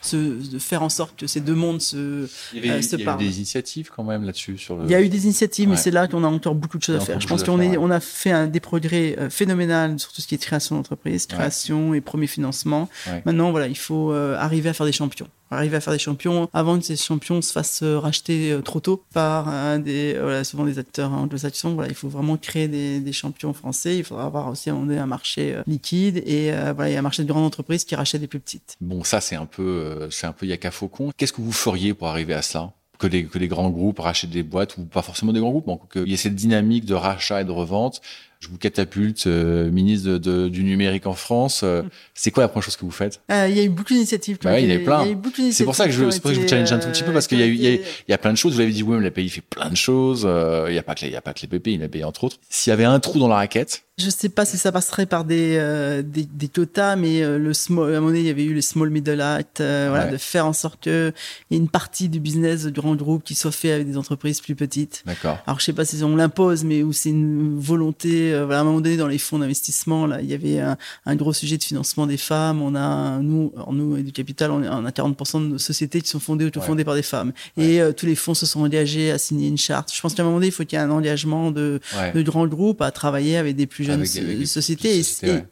ce 0.00 0.16
de 0.16 0.58
faire 0.58 0.82
en 0.82 0.88
sorte 0.88 1.16
que 1.16 1.26
ces 1.26 1.40
deux 1.40 1.54
mondes 1.54 1.80
se, 1.80 2.28
il 2.52 2.56
y 2.56 2.70
avait, 2.70 2.80
il 2.80 3.00
y 3.00 3.08
a 3.08 3.14
eu 3.14 3.18
des 3.18 3.36
initiatives 3.36 3.90
quand 3.94 4.04
même 4.04 4.24
là-dessus 4.24 4.58
sur 4.58 4.82
Il 4.84 4.90
y 4.90 4.94
a 4.94 5.00
eu 5.00 5.08
des 5.08 5.24
initiatives, 5.24 5.68
mais 5.68 5.76
c'est 5.76 5.90
là 5.90 6.08
qu'on 6.08 6.24
a 6.24 6.28
encore 6.28 6.54
beaucoup 6.54 6.78
de 6.78 6.82
choses 6.82 6.96
à 6.96 7.00
faire. 7.00 7.20
Je 7.20 7.26
pense 7.26 7.42
qu'on 7.44 7.60
est, 7.60 7.76
on 7.76 7.90
a 7.90 8.00
fait 8.00 8.30
un, 8.30 8.46
des 8.46 8.60
progrès 8.60 9.16
phénoménal 9.30 9.98
sur 9.98 10.12
tout 10.12 10.20
ce 10.20 10.26
qui 10.26 10.34
est 10.34 10.38
création 10.38 10.76
d'entreprise, 10.76 11.26
création 11.26 11.94
et 11.94 12.00
premier 12.00 12.26
financement. 12.26 12.88
Maintenant, 13.24 13.50
voilà, 13.50 13.68
il 13.68 13.78
faut 13.78 14.12
arriver 14.12 14.68
à 14.68 14.72
faire 14.72 14.86
des 14.86 14.92
champions 14.92 15.28
arriver 15.54 15.76
à 15.76 15.80
faire 15.80 15.92
des 15.92 15.98
champions 15.98 16.48
avant 16.52 16.78
que 16.78 16.84
ces 16.84 16.96
champions 16.96 17.40
se 17.42 17.52
fassent 17.52 17.82
euh, 17.82 17.98
racheter 17.98 18.52
euh, 18.52 18.60
trop 18.60 18.80
tôt 18.80 19.04
par 19.12 19.78
des, 19.78 20.16
voilà, 20.20 20.44
souvent 20.44 20.64
des 20.64 20.78
acteurs 20.78 21.12
anglo-saxons. 21.12 21.74
Voilà, 21.74 21.88
il 21.90 21.94
faut 21.94 22.08
vraiment 22.08 22.36
créer 22.36 22.68
des, 22.68 23.00
des, 23.00 23.12
champions 23.12 23.52
français. 23.52 23.98
Il 23.98 24.04
faudra 24.04 24.24
avoir 24.24 24.48
aussi 24.48 24.70
un, 24.70 25.06
marché 25.06 25.54
euh, 25.54 25.62
liquide 25.66 26.22
et 26.26 26.50
voilà, 26.74 26.98
un 26.98 27.02
marché 27.02 27.22
de 27.22 27.28
grandes 27.28 27.44
entreprises 27.44 27.84
qui 27.84 27.94
rachètent 27.94 28.20
des 28.20 28.26
plus 28.26 28.40
petites. 28.40 28.76
Bon, 28.80 29.04
ça 29.04 29.20
c'est 29.20 29.36
un 29.36 29.46
peu, 29.46 30.08
c'est 30.10 30.26
un 30.26 30.32
peu 30.32 30.46
Yaka 30.46 30.70
Faucon. 30.70 31.10
Qu'est-ce 31.16 31.32
que 31.32 31.42
vous 31.42 31.52
feriez 31.52 31.94
pour 31.94 32.08
arriver 32.08 32.34
à 32.34 32.42
cela? 32.42 32.72
Que 32.98 33.08
les, 33.08 33.26
que 33.26 33.38
les 33.38 33.48
grands 33.48 33.70
groupes 33.70 33.98
rachètent 33.98 34.30
des 34.30 34.44
boîtes 34.44 34.76
ou 34.78 34.84
pas 34.84 35.02
forcément 35.02 35.32
des 35.32 35.40
grands 35.40 35.50
groupes, 35.50 35.66
mais 35.66 35.78
qu'il 35.92 36.08
y 36.08 36.14
ait 36.14 36.18
cette 36.18 36.36
dynamique 36.36 36.84
de 36.84 36.94
rachat 36.94 37.40
et 37.40 37.44
de 37.44 37.50
revente 37.50 38.00
je 38.44 38.50
vous 38.50 38.58
catapulte 38.58 39.26
euh, 39.26 39.70
ministre 39.70 40.18
de, 40.18 40.48
du 40.48 40.64
numérique 40.64 41.06
en 41.06 41.14
France. 41.14 41.62
Euh, 41.64 41.82
c'est 42.12 42.30
quoi 42.30 42.42
la 42.42 42.48
première 42.48 42.64
chose 42.64 42.76
que 42.76 42.84
vous 42.84 42.90
faites? 42.90 43.20
Euh, 43.30 43.46
Il 43.48 43.56
y 43.56 43.60
a 43.60 43.62
eu 43.62 43.70
beaucoup 43.70 43.94
d'initiatives. 43.94 44.38
Bah 44.42 44.60
il 44.60 44.70
y 44.70 44.76
en 44.76 44.80
a 44.80 44.84
plein. 44.84 45.16
C'est 45.50 45.64
pour 45.64 45.74
ça 45.74 45.86
que 45.86 45.92
je, 45.92 46.10
je 46.10 46.40
vous 46.40 46.48
challenge 46.48 46.70
un 46.72 46.78
tout 46.78 46.88
petit 46.88 47.02
peu 47.02 47.12
parce 47.12 47.26
qu'il 47.26 47.40
y 47.40 47.42
a 47.42 47.46
eu, 47.46 47.54
il 47.54 47.80
y, 48.08 48.12
a, 48.12 48.18
plein 48.18 48.32
de 48.32 48.36
choses. 48.36 48.52
Vous 48.52 48.58
l'avez 48.58 48.72
dit 48.72 48.82
vous-même, 48.82 49.00
la 49.00 49.10
pays 49.10 49.30
fait 49.30 49.40
plein 49.40 49.70
de 49.70 49.76
choses. 49.76 50.28
il 50.68 50.72
n'y 50.72 50.78
a 50.78 50.82
pas 50.82 50.94
que 50.94 51.02
les, 51.02 51.08
il 51.08 51.12
y 51.14 51.16
a 51.16 51.22
pas 51.22 51.32
que 51.32 51.40
les 51.40 51.48
PP, 51.48 51.68
il 51.68 51.82
a 51.82 51.88
payé 51.88 52.04
entre 52.04 52.24
autres. 52.24 52.36
S'il 52.50 52.70
y 52.70 52.74
avait 52.74 52.84
un 52.84 53.00
trou 53.00 53.18
dans 53.18 53.28
la 53.28 53.36
raquette, 53.36 53.84
je 53.96 54.10
sais 54.10 54.28
pas 54.28 54.44
si 54.44 54.58
ça 54.58 54.72
passerait 54.72 55.06
par 55.06 55.24
des, 55.24 55.56
euh, 55.56 56.02
des, 56.02 56.24
des, 56.24 56.48
quotas, 56.48 56.96
mais 56.96 57.22
euh, 57.22 57.38
le 57.38 57.54
small, 57.54 57.94
à 57.94 57.96
un 57.96 58.00
moment 58.00 58.08
donné, 58.08 58.20
il 58.20 58.26
y 58.26 58.30
avait 58.30 58.42
eu 58.42 58.52
le 58.52 58.60
Small 58.60 58.90
Middle 58.90 59.20
Act, 59.20 59.60
euh, 59.60 59.86
voilà, 59.88 60.10
de 60.10 60.16
faire 60.16 60.46
en 60.46 60.52
sorte 60.52 60.80
qu'il 60.80 61.12
y 61.52 61.54
ait 61.54 61.58
une 61.58 61.68
partie 61.68 62.08
du 62.08 62.18
business 62.18 62.64
du 62.64 62.72
grand 62.72 62.96
groupe 62.96 63.22
qui 63.22 63.36
soit 63.36 63.52
fait 63.52 63.70
avec 63.70 63.86
des 63.86 63.96
entreprises 63.96 64.40
plus 64.40 64.56
petites. 64.56 65.04
D'accord. 65.06 65.38
Alors, 65.46 65.60
je 65.60 65.64
sais 65.64 65.72
pas 65.72 65.84
si 65.84 66.02
on 66.02 66.16
l'impose, 66.16 66.64
mais 66.64 66.82
où 66.82 66.92
c'est 66.92 67.10
une 67.10 67.56
volonté, 67.60 68.32
voilà, 68.32 68.58
à 68.58 68.60
un 68.62 68.64
moment 68.64 68.80
donné, 68.80 68.96
dans 68.96 69.06
les 69.06 69.18
fonds 69.18 69.38
d'investissement, 69.38 70.06
là, 70.06 70.20
il 70.20 70.28
y 70.28 70.34
avait 70.34 70.58
un, 70.58 70.76
un, 71.06 71.14
gros 71.14 71.32
sujet 71.32 71.56
de 71.56 71.62
financement 71.62 72.08
des 72.08 72.16
femmes. 72.16 72.62
On 72.62 72.74
a, 72.74 73.20
nous, 73.20 73.52
nous, 73.70 74.02
du 74.02 74.10
capital, 74.10 74.50
on, 74.50 74.64
a 74.64 74.90
40% 74.90 75.40
de 75.40 75.46
nos 75.46 75.58
sociétés 75.58 76.00
qui 76.00 76.08
sont 76.08 76.20
fondées 76.20 76.46
ou 76.46 76.60
fondées 76.60 76.84
par 76.84 76.96
des 76.96 77.02
femmes. 77.02 77.32
Et 77.56 77.80
tous 77.96 78.06
les 78.06 78.16
fonds 78.16 78.34
se 78.34 78.44
sont 78.44 78.62
engagés 78.62 79.12
à 79.12 79.18
signer 79.18 79.46
une 79.46 79.58
charte. 79.58 79.94
Je 79.94 80.00
pense 80.00 80.14
qu'à 80.14 80.22
un 80.22 80.24
moment 80.24 80.38
donné, 80.38 80.48
il 80.48 80.52
faut 80.52 80.64
qu'il 80.64 80.76
y 80.76 80.82
ait 80.82 80.84
un 80.84 80.90
engagement 80.90 81.52
de, 81.52 81.80
de 82.12 82.22
grands 82.22 82.48
groupes 82.48 82.82
à 82.82 82.90
travailler 82.90 83.36
avec 83.36 83.54
des 83.54 83.68
plus 83.68 83.83
jeunes 83.84 84.04
sociétés. 84.46 85.02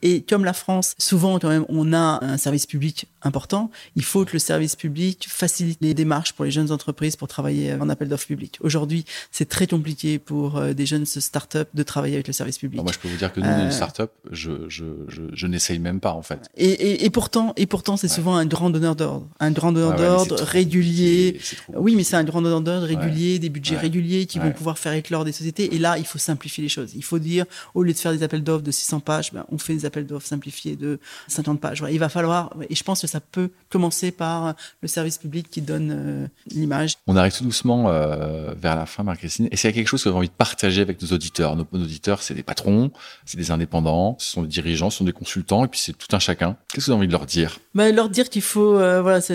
et, 0.02 0.22
comme 0.22 0.44
la 0.44 0.52
France, 0.52 0.94
souvent 0.98 1.38
quand 1.38 1.48
même, 1.48 1.64
on 1.68 1.92
a 1.92 2.18
un 2.22 2.36
service 2.36 2.66
public 2.66 3.06
important. 3.22 3.70
Il 3.96 4.04
faut 4.04 4.24
que 4.24 4.32
le 4.32 4.38
service 4.38 4.76
public 4.76 5.26
facilite 5.28 5.78
les 5.80 5.94
démarches 5.94 6.32
pour 6.32 6.44
les 6.44 6.50
jeunes 6.50 6.72
entreprises 6.72 7.16
pour 7.16 7.28
travailler 7.28 7.74
en 7.74 7.88
appel 7.88 8.08
d'offres 8.08 8.26
public. 8.26 8.58
Aujourd'hui, 8.60 9.04
c'est 9.30 9.48
très 9.48 9.66
compliqué 9.66 10.18
pour 10.18 10.56
euh, 10.56 10.72
des 10.72 10.86
jeunes 10.86 11.06
start-up 11.06 11.68
de 11.74 11.82
travailler 11.82 12.14
avec 12.14 12.26
le 12.26 12.32
service 12.32 12.58
public. 12.58 12.82
moi, 12.82 12.92
je 12.92 12.98
peux 12.98 13.08
vous 13.08 13.16
dire 13.16 13.32
que 13.32 13.40
nous, 13.40 13.46
euh... 13.46 13.64
une 13.64 13.72
start-up, 13.72 14.12
je, 14.30 14.68
je, 14.68 14.84
je, 15.08 15.22
je 15.32 15.46
n'essaye 15.46 15.78
même 15.78 16.00
pas 16.00 16.12
en 16.12 16.22
fait. 16.22 16.40
Et, 16.56 17.04
et, 17.04 17.10
pourtant, 17.10 17.52
et 17.56 17.66
pourtant, 17.66 17.96
c'est 17.96 18.08
souvent 18.08 18.36
un 18.36 18.46
grand 18.46 18.70
donneur 18.70 18.96
d'ordre, 18.96 19.28
un 19.40 19.50
grand 19.50 19.72
donneur 19.72 19.96
d'ordre 19.96 20.42
régulier. 20.42 21.38
Oui, 21.74 21.94
mais 21.96 22.04
c'est 22.04 22.16
un 22.16 22.24
grand 22.24 22.42
donneur 22.42 22.60
d'ordre 22.60 22.86
régulier, 22.86 23.38
des 23.38 23.48
budgets 23.48 23.76
réguliers 23.76 24.26
qui 24.26 24.38
vont 24.38 24.52
pouvoir 24.52 24.78
faire 24.78 24.92
éclore 24.92 25.24
des 25.24 25.32
sociétés. 25.32 25.74
Et 25.74 25.78
là, 25.78 25.98
il 25.98 26.06
faut 26.06 26.18
simplifier 26.18 26.62
les 26.62 26.68
choses. 26.68 26.92
Il 26.94 27.04
faut 27.04 27.18
dire, 27.18 27.44
au 27.74 27.82
lieu 27.82 27.92
de 27.92 27.98
faire 27.98 28.12
des 28.12 28.21
appels 28.22 28.42
d'offres 28.42 28.62
de 28.62 28.70
600 28.70 29.00
pages, 29.00 29.32
ben, 29.32 29.44
on 29.50 29.58
fait 29.58 29.74
des 29.74 29.86
appels 29.86 30.06
d'offres 30.06 30.26
simplifiés 30.26 30.76
de 30.76 30.98
50 31.28 31.60
pages. 31.60 31.84
Il 31.90 31.98
va 31.98 32.08
falloir, 32.08 32.54
et 32.68 32.74
je 32.74 32.82
pense 32.82 33.00
que 33.00 33.06
ça 33.06 33.20
peut 33.20 33.50
commencer 33.68 34.10
par 34.10 34.54
le 34.80 34.88
service 34.88 35.18
public 35.18 35.48
qui 35.50 35.62
donne 35.62 35.90
euh, 35.92 36.26
l'image. 36.50 36.96
On 37.06 37.16
arrive 37.16 37.36
tout 37.36 37.44
doucement 37.44 37.88
euh, 37.88 38.54
vers 38.54 38.76
la 38.76 38.86
fin, 38.86 39.02
Marie-Christine. 39.02 39.48
Et 39.50 39.56
c'est 39.56 39.72
quelque 39.72 39.88
chose 39.88 40.02
que 40.02 40.08
vous 40.08 40.14
avez 40.14 40.18
envie 40.18 40.28
de 40.28 40.34
partager 40.34 40.82
avec 40.82 41.00
nos 41.02 41.08
auditeurs? 41.08 41.56
Nos, 41.56 41.66
auditeurs, 41.72 42.22
c'est 42.22 42.34
des 42.34 42.42
patrons, 42.42 42.90
c'est 43.24 43.36
des 43.36 43.50
indépendants, 43.50 44.16
ce 44.18 44.32
sont 44.32 44.42
des 44.42 44.48
dirigeants, 44.48 44.90
ce 44.90 44.98
sont 44.98 45.04
des 45.04 45.12
consultants, 45.12 45.64
et 45.64 45.68
puis 45.68 45.80
c'est 45.80 45.96
tout 45.96 46.14
un 46.14 46.18
chacun. 46.18 46.56
Qu'est-ce 46.68 46.86
que 46.86 46.90
vous 46.90 46.92
avez 46.92 46.98
envie 46.98 47.06
de 47.06 47.12
leur 47.12 47.26
dire? 47.26 47.58
Ben, 47.74 47.94
Leur 47.94 48.08
dire 48.08 48.28
qu'il 48.28 48.42
faut, 48.42 48.76
euh, 48.76 49.02
voilà, 49.02 49.20
c'est 49.20 49.34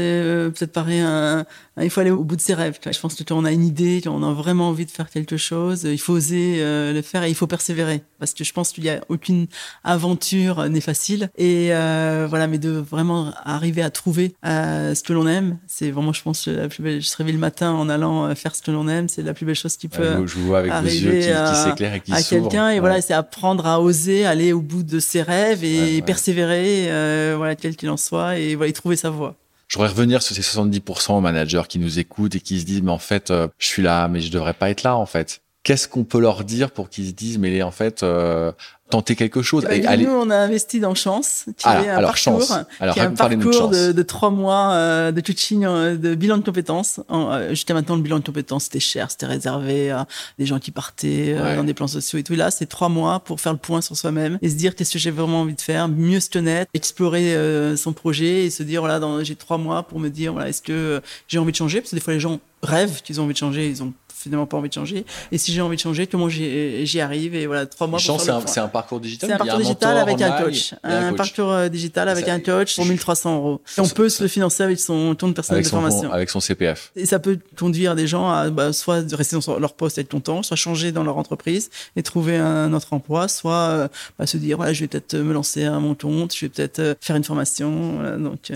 peut-être 0.56 0.74
pareil, 0.74 1.00
un, 1.00 1.46
il 1.82 1.90
faut 1.90 2.02
aller 2.02 2.12
au 2.12 2.24
bout 2.24 2.36
de 2.36 2.42
ses 2.42 2.54
rêves. 2.54 2.78
Je 2.84 3.00
pense 3.00 3.16
que 3.16 3.24
quand 3.24 3.38
on 3.38 3.46
a 3.46 3.52
une 3.52 3.66
idée, 3.66 4.02
quand 4.04 4.14
on 4.14 4.24
a 4.24 4.34
vraiment 4.34 4.70
envie 4.70 4.86
de 4.86 4.92
faire 4.92 5.10
quelque 5.10 5.38
chose, 5.38 5.84
il 5.84 6.00
faut 6.00 6.14
oser 6.14 6.58
le 6.60 7.02
faire 7.02 7.24
et 7.24 7.30
il 7.30 7.36
faut 7.36 7.48
persévérer. 7.48 8.04
Parce 8.20 8.34
que 8.34 8.44
je 8.44 8.54
pense 8.54 8.72
qu'il 8.78 8.86
y 8.86 8.90
a 8.90 9.02
aucune 9.10 9.48
aventure 9.84 10.70
n'est 10.70 10.82
facile. 10.82 11.30
Et 11.38 11.70
euh, 11.72 12.28
voilà, 12.30 12.48
mais 12.48 12.58
de 12.58 12.70
vraiment 12.70 13.34
arriver 13.44 13.82
à 13.82 13.90
trouver 13.90 14.36
euh, 14.46 14.94
ce 14.94 15.04
que 15.04 15.14
l'on 15.14 15.28
aime, 15.28 15.58
c'est 15.68 15.92
vraiment, 15.92 16.14
je 16.14 16.22
pense, 16.22 16.48
la 16.48 16.68
plus 16.68 16.84
belle. 16.84 17.02
Je 17.02 17.08
se 17.08 17.18
réveille 17.18 17.34
le 17.34 17.40
matin 17.40 17.72
en 17.72 17.90
allant 17.90 18.26
euh, 18.26 18.36
faire 18.36 18.56
ce 18.56 18.62
que 18.62 18.72
l'on 18.72 18.88
aime, 18.88 19.10
c'est 19.10 19.24
la 19.24 19.34
plus 19.34 19.46
belle 19.46 19.56
chose 19.56 19.78
qui 19.78 19.88
peut 19.88 20.26
je 20.26 20.36
vous 20.36 20.48
vois 20.48 20.60
avec 20.60 20.72
arriver 20.72 21.00
yeux 21.00 21.12
qui, 21.12 21.76
qui 21.76 21.84
et 21.84 22.00
qui 22.00 22.14
à 22.14 22.22
quelqu'un. 22.22 22.70
Et 22.70 22.80
voilà, 22.80 23.02
c'est 23.02 23.14
apprendre 23.14 23.66
à 23.66 23.82
oser 23.82 24.26
aller 24.26 24.54
au 24.54 24.62
bout 24.62 24.84
de 24.84 25.00
ses 25.00 25.22
rêves 25.22 25.64
et 25.64 26.02
persévérer, 26.02 27.36
voilà, 27.36 27.56
quel 27.56 27.76
qu'il 27.76 27.90
en 27.90 27.98
soit, 27.98 28.38
et 28.38 28.56
voilà, 28.56 28.72
trouver 28.72 28.96
sa 28.96 29.10
voie. 29.10 29.36
Je 29.68 29.76
voudrais 29.76 29.90
revenir 29.90 30.22
sur 30.22 30.34
ces 30.34 30.42
70% 30.42 31.20
managers 31.22 31.64
qui 31.68 31.80
nous 31.80 32.00
écoutent 32.00 32.36
et 32.36 32.40
qui 32.40 32.60
se 32.60 32.66
disent, 32.66 32.82
mais 32.82 32.92
en 32.92 33.00
fait, 33.00 33.34
je 33.58 33.66
suis 33.66 33.82
là, 33.82 34.08
mais 34.08 34.22
je 34.22 34.32
devrais 34.32 34.54
pas 34.54 34.70
être 34.70 34.84
là, 34.84 34.96
en 34.96 35.06
fait 35.06 35.42
qu'est-ce 35.68 35.90
qu'on 35.90 36.06
peut 36.06 36.22
leur 36.22 36.46
dire 36.46 36.72
pour 36.72 36.90
qu'ils 36.90 37.08
se 37.08 37.12
disent 37.12 37.38
mais 37.38 37.62
en 37.62 37.72
fait 37.72 38.02
euh, 38.02 38.54
tenter 38.90 39.18
quelque 39.18 39.42
chose. 39.42 39.68
Eh 39.70 39.82
ben, 39.82 40.02
nous, 40.02 40.10
on 40.10 40.30
a 40.30 40.38
investi 40.38 40.80
dans 40.80 40.96
Chance, 40.96 41.44
qui 41.58 41.68
est 41.68 41.90
un 41.90 42.02
parcours, 42.02 42.48
qui 42.94 43.00
est 43.00 43.02
un 43.02 43.12
parcours 43.12 43.68
de, 43.68 43.92
de, 43.92 44.02
trois 44.02 44.30
mois 44.30 44.72
euh, 44.72 45.12
de 45.12 45.20
coaching, 45.20 45.66
euh, 45.66 45.98
de 45.98 46.16
bilan 46.16 46.38
de 46.38 46.44
compétences. 46.44 47.02
Jusqu'à 47.50 47.74
maintenant, 47.74 47.98
le 47.98 48.02
bilan 48.02 48.20
de 48.20 48.24
compétences, 48.24 48.64
c'était 48.64 48.80
cher, 48.80 49.12
c'était 49.12 49.26
réservé 49.26 49.92
à 49.92 50.08
des 50.40 50.46
gens 50.46 50.58
qui 50.58 50.72
partaient 50.72 51.36
dans 51.58 51.66
des 51.66 51.74
plans 51.74 51.88
sociaux 51.88 52.18
et 52.18 52.24
tout. 52.24 52.32
Et 52.32 52.38
là, 52.38 52.50
c'est 52.50 52.68
trois 52.68 52.88
mois 52.88 53.20
pour 53.20 53.42
faire 53.42 53.52
le 53.52 53.60
point 53.60 53.82
sur 53.82 53.98
soi-même 53.98 54.40
et 54.42 54.50
se 54.50 54.56
dire 54.56 54.74
qu'est-ce 54.74 54.94
que 54.94 55.00
j'ai 55.00 55.12
vraiment 55.12 55.42
envie 55.42 55.56
de 55.56 55.60
faire, 55.60 55.90
mieux 55.90 56.22
se 56.22 56.30
connaître, 56.30 56.72
explorer 56.74 57.36
son 57.76 57.92
projet 57.92 58.46
et 58.46 58.50
se 58.50 58.64
dire, 58.64 58.80
voilà, 58.80 59.02
j'ai 59.22 59.36
trois 59.36 59.58
mois 59.58 59.84
pour 59.84 60.00
me 60.00 60.08
dire, 60.08 60.32
voilà, 60.32 60.48
est-ce 60.48 60.62
que 60.62 61.02
j'ai 61.28 61.40
envie 61.40 61.52
de 61.52 61.58
changer? 61.58 61.82
Parce 61.82 61.90
que 61.90 61.98
des 61.98 62.02
fois, 62.02 62.14
les 62.14 62.22
gens 62.22 62.40
rêvent 62.64 63.02
qu'ils 63.02 63.20
ont 63.20 63.26
envie 63.26 63.34
de 63.34 63.38
changer, 63.38 63.68
ils 63.68 63.84
ont 63.84 63.94
finalement 64.18 64.46
pas 64.46 64.58
envie 64.58 64.70
de 64.70 64.74
changer. 64.74 65.06
Et 65.32 65.38
si 65.38 65.54
j'ai 65.54 65.62
envie 65.62 65.76
de 65.76 65.82
changer, 65.82 66.08
comment 66.08 66.30
j'y 66.30 67.00
arrive 67.00 67.36
Et 67.36 67.46
voilà, 67.46 67.66
trois 67.66 67.88
mois. 67.88 68.00
Chance, 68.00 68.30
c'est 68.46 68.60
un, 68.60 68.68
parcours 68.68 69.00
digital. 69.00 69.30
C'est 69.30 69.36
un 69.36 69.38
parcours 69.38 69.60
digital 69.60 69.98
avec 69.98 70.22
un 70.22 70.32
coach. 70.32 70.74
Un, 70.84 71.14
parcours 71.14 71.52
euh, 71.52 71.70
digital 71.70 72.10
avec 72.10 72.28
un 72.28 72.40
coach 72.40 72.76
pour 72.76 72.86
1300 72.86 73.36
euros. 73.36 73.62
Et 73.78 73.82
on 73.82 73.88
peut 73.88 74.10
se 74.10 74.24
le 74.24 74.30
financer 74.30 74.64
avec 74.64 74.80
son 74.80 75.16
compte 75.16 75.36
personnel 75.36 75.64
de 75.64 75.68
formation. 75.68 76.12
Avec 76.12 76.30
son 76.30 76.40
CPF. 76.40 76.92
Et 76.96 77.06
ça 77.06 77.20
peut 77.20 77.40
conduire 77.58 77.96
des 77.96 78.08
gens 78.08 78.30
à 78.30 78.50
bah, 78.50 78.74
soit 78.74 79.04
rester 79.14 79.38
dans 79.38 79.60
leur 79.60 79.74
poste 79.74 79.98
et 79.98 80.02
être 80.02 80.10
content, 80.10 80.44
soit 80.44 80.58
changer 80.58 80.92
dans 80.92 81.04
leur 81.04 81.18
entreprise 81.18 81.70
et 81.96 82.04
trouver 82.04 82.38
un 82.38 82.74
autre 82.74 82.94
emploi, 82.94 83.28
soit 83.28 83.54
euh, 83.54 83.88
bah, 84.18 84.26
se 84.26 84.38
dire 84.38 84.58
voilà, 84.58 84.74
je 84.74 84.82
vais 84.82 84.88
peut-être 84.88 85.16
me 85.16 85.34
lancer 85.34 85.66
à 85.66 85.80
mon 85.80 85.96
compte, 85.96 86.36
je 86.36 86.46
vais 86.46 86.50
peut-être 86.50 86.80
euh, 86.80 86.96
faire 87.00 87.16
une 87.16 87.24
formation. 87.24 88.18
donc. 88.18 88.52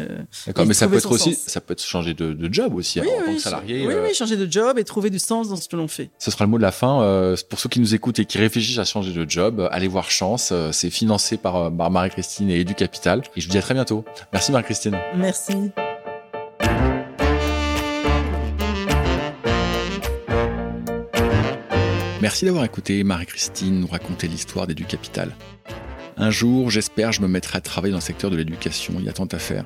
D'accord, 0.48 0.66
mais 0.66 0.74
ça 0.74 0.88
peut 0.88 0.98
être 0.98 1.12
aussi, 1.12 1.36
ça 1.36 1.62
peut 1.62 1.74
être 1.74 1.84
changer 1.84 2.14
de, 2.14 2.50
job 2.52 2.76
aussi 2.76 3.00
hein, 3.00 3.04
en 3.06 3.26
tant 3.26 3.34
que 3.34 3.40
salarié. 3.40 3.88
Oui, 3.88 3.94
oui, 4.02 4.14
changer 4.14 4.36
de 4.36 4.52
job 4.52 4.78
et 4.78 4.84
trouver 4.84 5.10
du 5.10 5.20
sens 5.20 5.51
dans 5.52 5.58
ce 5.58 5.70
que 5.70 5.76
l'on 5.76 5.88
fait. 5.88 6.10
Ce 6.18 6.32
sera 6.32 6.46
le 6.46 6.52
mot 6.52 6.58
de 6.58 6.64
la 6.64 6.72
fin. 6.72 7.02
Euh, 7.02 7.36
pour 7.50 7.60
ceux 7.60 7.70
qui 7.70 7.80
nous 7.80 7.94
écoutent 7.94 8.20
et 8.20 8.26
qui 8.26 8.38
réfléchissent 8.38 8.80
à 8.80 8.86
changer 8.86 9.14
de 9.14 9.30
job, 9.30 9.68
allez 9.72 9.88
voir 9.88 10.10
Chance. 10.10 10.50
Euh, 10.52 10.72
c'est 10.72 10.90
financé 10.90 11.38
par, 11.38 11.56
euh, 11.56 11.70
par 11.70 11.92
Marie-Christine 11.92 12.50
et 12.50 12.60
Edu 12.60 12.74
Capital. 12.74 13.22
Et 13.36 13.42
je 13.42 13.46
vous 13.46 13.52
dis 13.52 13.58
à 13.58 13.62
très 13.62 13.74
bientôt. 13.74 14.04
Merci 14.34 14.52
Marie-Christine. 14.52 14.98
Merci. 15.16 15.72
Merci 22.22 22.46
d'avoir 22.46 22.64
écouté 22.64 23.04
Marie-Christine 23.04 23.80
nous 23.80 23.88
raconter 23.88 24.28
l'histoire 24.28 24.68
d'Edu 24.68 24.86
Capital. 24.86 25.32
Un 26.18 26.30
jour, 26.30 26.70
j'espère, 26.70 27.12
je 27.12 27.22
me 27.22 27.28
mettrai 27.28 27.58
à 27.58 27.62
travailler 27.62 27.92
dans 27.92 27.98
le 27.98 28.04
secteur 28.04 28.30
de 28.30 28.36
l'éducation. 28.36 28.94
Il 29.00 29.06
y 29.06 29.10
a 29.10 29.14
tant 29.14 29.26
à 29.26 29.40
faire. 29.40 29.66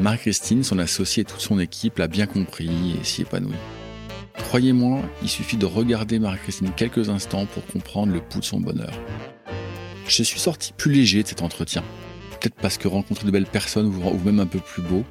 Marie-Christine, 0.00 0.64
son 0.64 0.78
associé 0.78 1.22
et 1.22 1.24
toute 1.24 1.40
son 1.40 1.58
équipe 1.58 1.98
l'a 1.98 2.08
bien 2.08 2.26
compris 2.26 2.96
et 3.00 3.04
s'y 3.04 3.22
épanouit. 3.22 3.54
Croyez-moi, 4.54 5.02
il 5.20 5.28
suffit 5.28 5.56
de 5.56 5.66
regarder 5.66 6.20
Marie-Christine 6.20 6.70
quelques 6.76 7.08
instants 7.08 7.44
pour 7.44 7.66
comprendre 7.66 8.12
le 8.12 8.20
pouls 8.20 8.38
de 8.38 8.44
son 8.44 8.60
bonheur. 8.60 8.92
Je 10.06 10.22
suis 10.22 10.38
sorti 10.38 10.72
plus 10.72 10.92
léger 10.92 11.24
de 11.24 11.26
cet 11.26 11.42
entretien. 11.42 11.82
Peut-être 12.38 12.54
parce 12.62 12.78
que 12.78 12.86
rencontrer 12.86 13.26
de 13.26 13.32
belles 13.32 13.46
personnes 13.46 13.88
vous 13.88 14.00
rend 14.00 14.16
même 14.24 14.38
un 14.38 14.46
peu 14.46 14.60
plus 14.60 14.80
beau. 14.80 15.02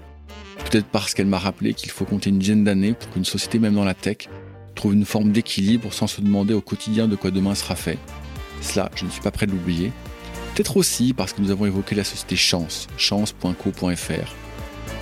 Peut-être 0.60 0.86
parce 0.86 1.14
qu'elle 1.14 1.26
m'a 1.26 1.40
rappelé 1.40 1.74
qu'il 1.74 1.92
faut 1.92 2.06
compter 2.06 2.30
une 2.30 2.40
dizaine 2.40 2.64
d'années 2.64 2.94
pour 2.94 3.10
qu'une 3.10 3.26
société, 3.26 3.60
même 3.60 3.74
dans 3.74 3.84
la 3.84 3.94
tech, 3.94 4.30
trouve 4.76 4.94
une 4.94 5.04
forme 5.04 5.34
d'équilibre 5.34 5.92
sans 5.92 6.08
se 6.08 6.22
demander 6.22 6.54
au 6.54 6.62
quotidien 6.62 7.10
de 7.10 7.18
quoi 7.18 7.30
demain 7.30 7.54
sera 7.54 7.76
fait. 7.76 7.98
Cela, 8.62 8.92
je 8.96 9.04
ne 9.04 9.10
suis 9.10 9.20
pas 9.20 9.32
prêt 9.32 9.46
de 9.46 9.52
l'oublier. 9.52 9.92
Peut-être 10.56 10.78
aussi 10.78 11.12
parce 11.12 11.34
que 11.34 11.42
nous 11.42 11.52
avons 11.52 11.66
évoqué 11.66 11.96
la 11.96 12.06
société 12.06 12.38
Chance, 12.38 12.88
chance.co.fr. 12.96 14.36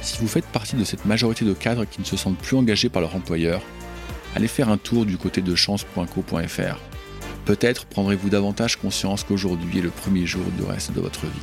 Si 0.01 0.17
vous 0.19 0.27
faites 0.27 0.47
partie 0.47 0.77
de 0.77 0.83
cette 0.83 1.05
majorité 1.05 1.45
de 1.45 1.53
cadres 1.53 1.85
qui 1.85 2.01
ne 2.01 2.05
se 2.05 2.17
sentent 2.17 2.39
plus 2.39 2.57
engagés 2.57 2.89
par 2.89 3.03
leur 3.03 3.15
employeur, 3.15 3.61
allez 4.36 4.47
faire 4.47 4.69
un 4.69 4.77
tour 4.77 5.05
du 5.05 5.17
côté 5.17 5.41
de 5.41 5.55
chance.co.fr. 5.55 6.79
Peut-être 7.45 7.86
prendrez-vous 7.86 8.29
davantage 8.29 8.75
conscience 8.77 9.23
qu'aujourd'hui 9.23 9.79
est 9.79 9.82
le 9.82 9.89
premier 9.89 10.25
jour 10.25 10.43
du 10.57 10.63
reste 10.63 10.93
de 10.93 11.01
votre 11.01 11.25
vie. 11.25 11.41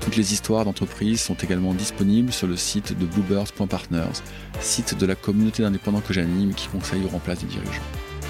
Toutes 0.00 0.16
les 0.16 0.34
histoires 0.34 0.66
d'entreprise 0.66 1.20
sont 1.20 1.34
également 1.34 1.72
disponibles 1.72 2.32
sur 2.32 2.46
le 2.46 2.56
site 2.56 2.98
de 2.98 3.06
bluebirds.partners, 3.06 4.20
site 4.60 4.98
de 4.98 5.06
la 5.06 5.14
communauté 5.14 5.62
d'indépendants 5.62 6.02
que 6.02 6.12
j'anime 6.12 6.52
qui 6.52 6.68
conseille 6.68 7.02
au 7.04 7.08
remplace 7.08 7.38
des 7.38 7.46
dirigeants. 7.46 7.82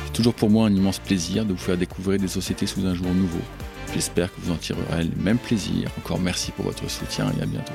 C'est 0.07 0.13
toujours 0.13 0.35
pour 0.35 0.51
moi 0.51 0.67
un 0.69 0.75
immense 0.75 1.01
plaisir 1.01 1.45
de 1.45 1.53
vous 1.53 1.59
faire 1.59 1.77
découvrir 1.77 2.21
des 2.21 2.29
sociétés 2.29 2.67
sous 2.67 2.87
un 2.87 2.95
jour 2.95 3.09
nouveau. 3.09 3.43
J'espère 3.93 4.33
que 4.33 4.41
vous 4.41 4.53
en 4.53 4.57
tirerez 4.57 5.05
le 5.05 5.23
même 5.23 5.39
plaisir. 5.39 5.91
Encore 5.99 6.21
merci 6.21 6.53
pour 6.53 6.65
votre 6.65 6.89
soutien 6.89 7.33
et 7.39 7.43
à 7.43 7.47
bientôt. 7.47 7.73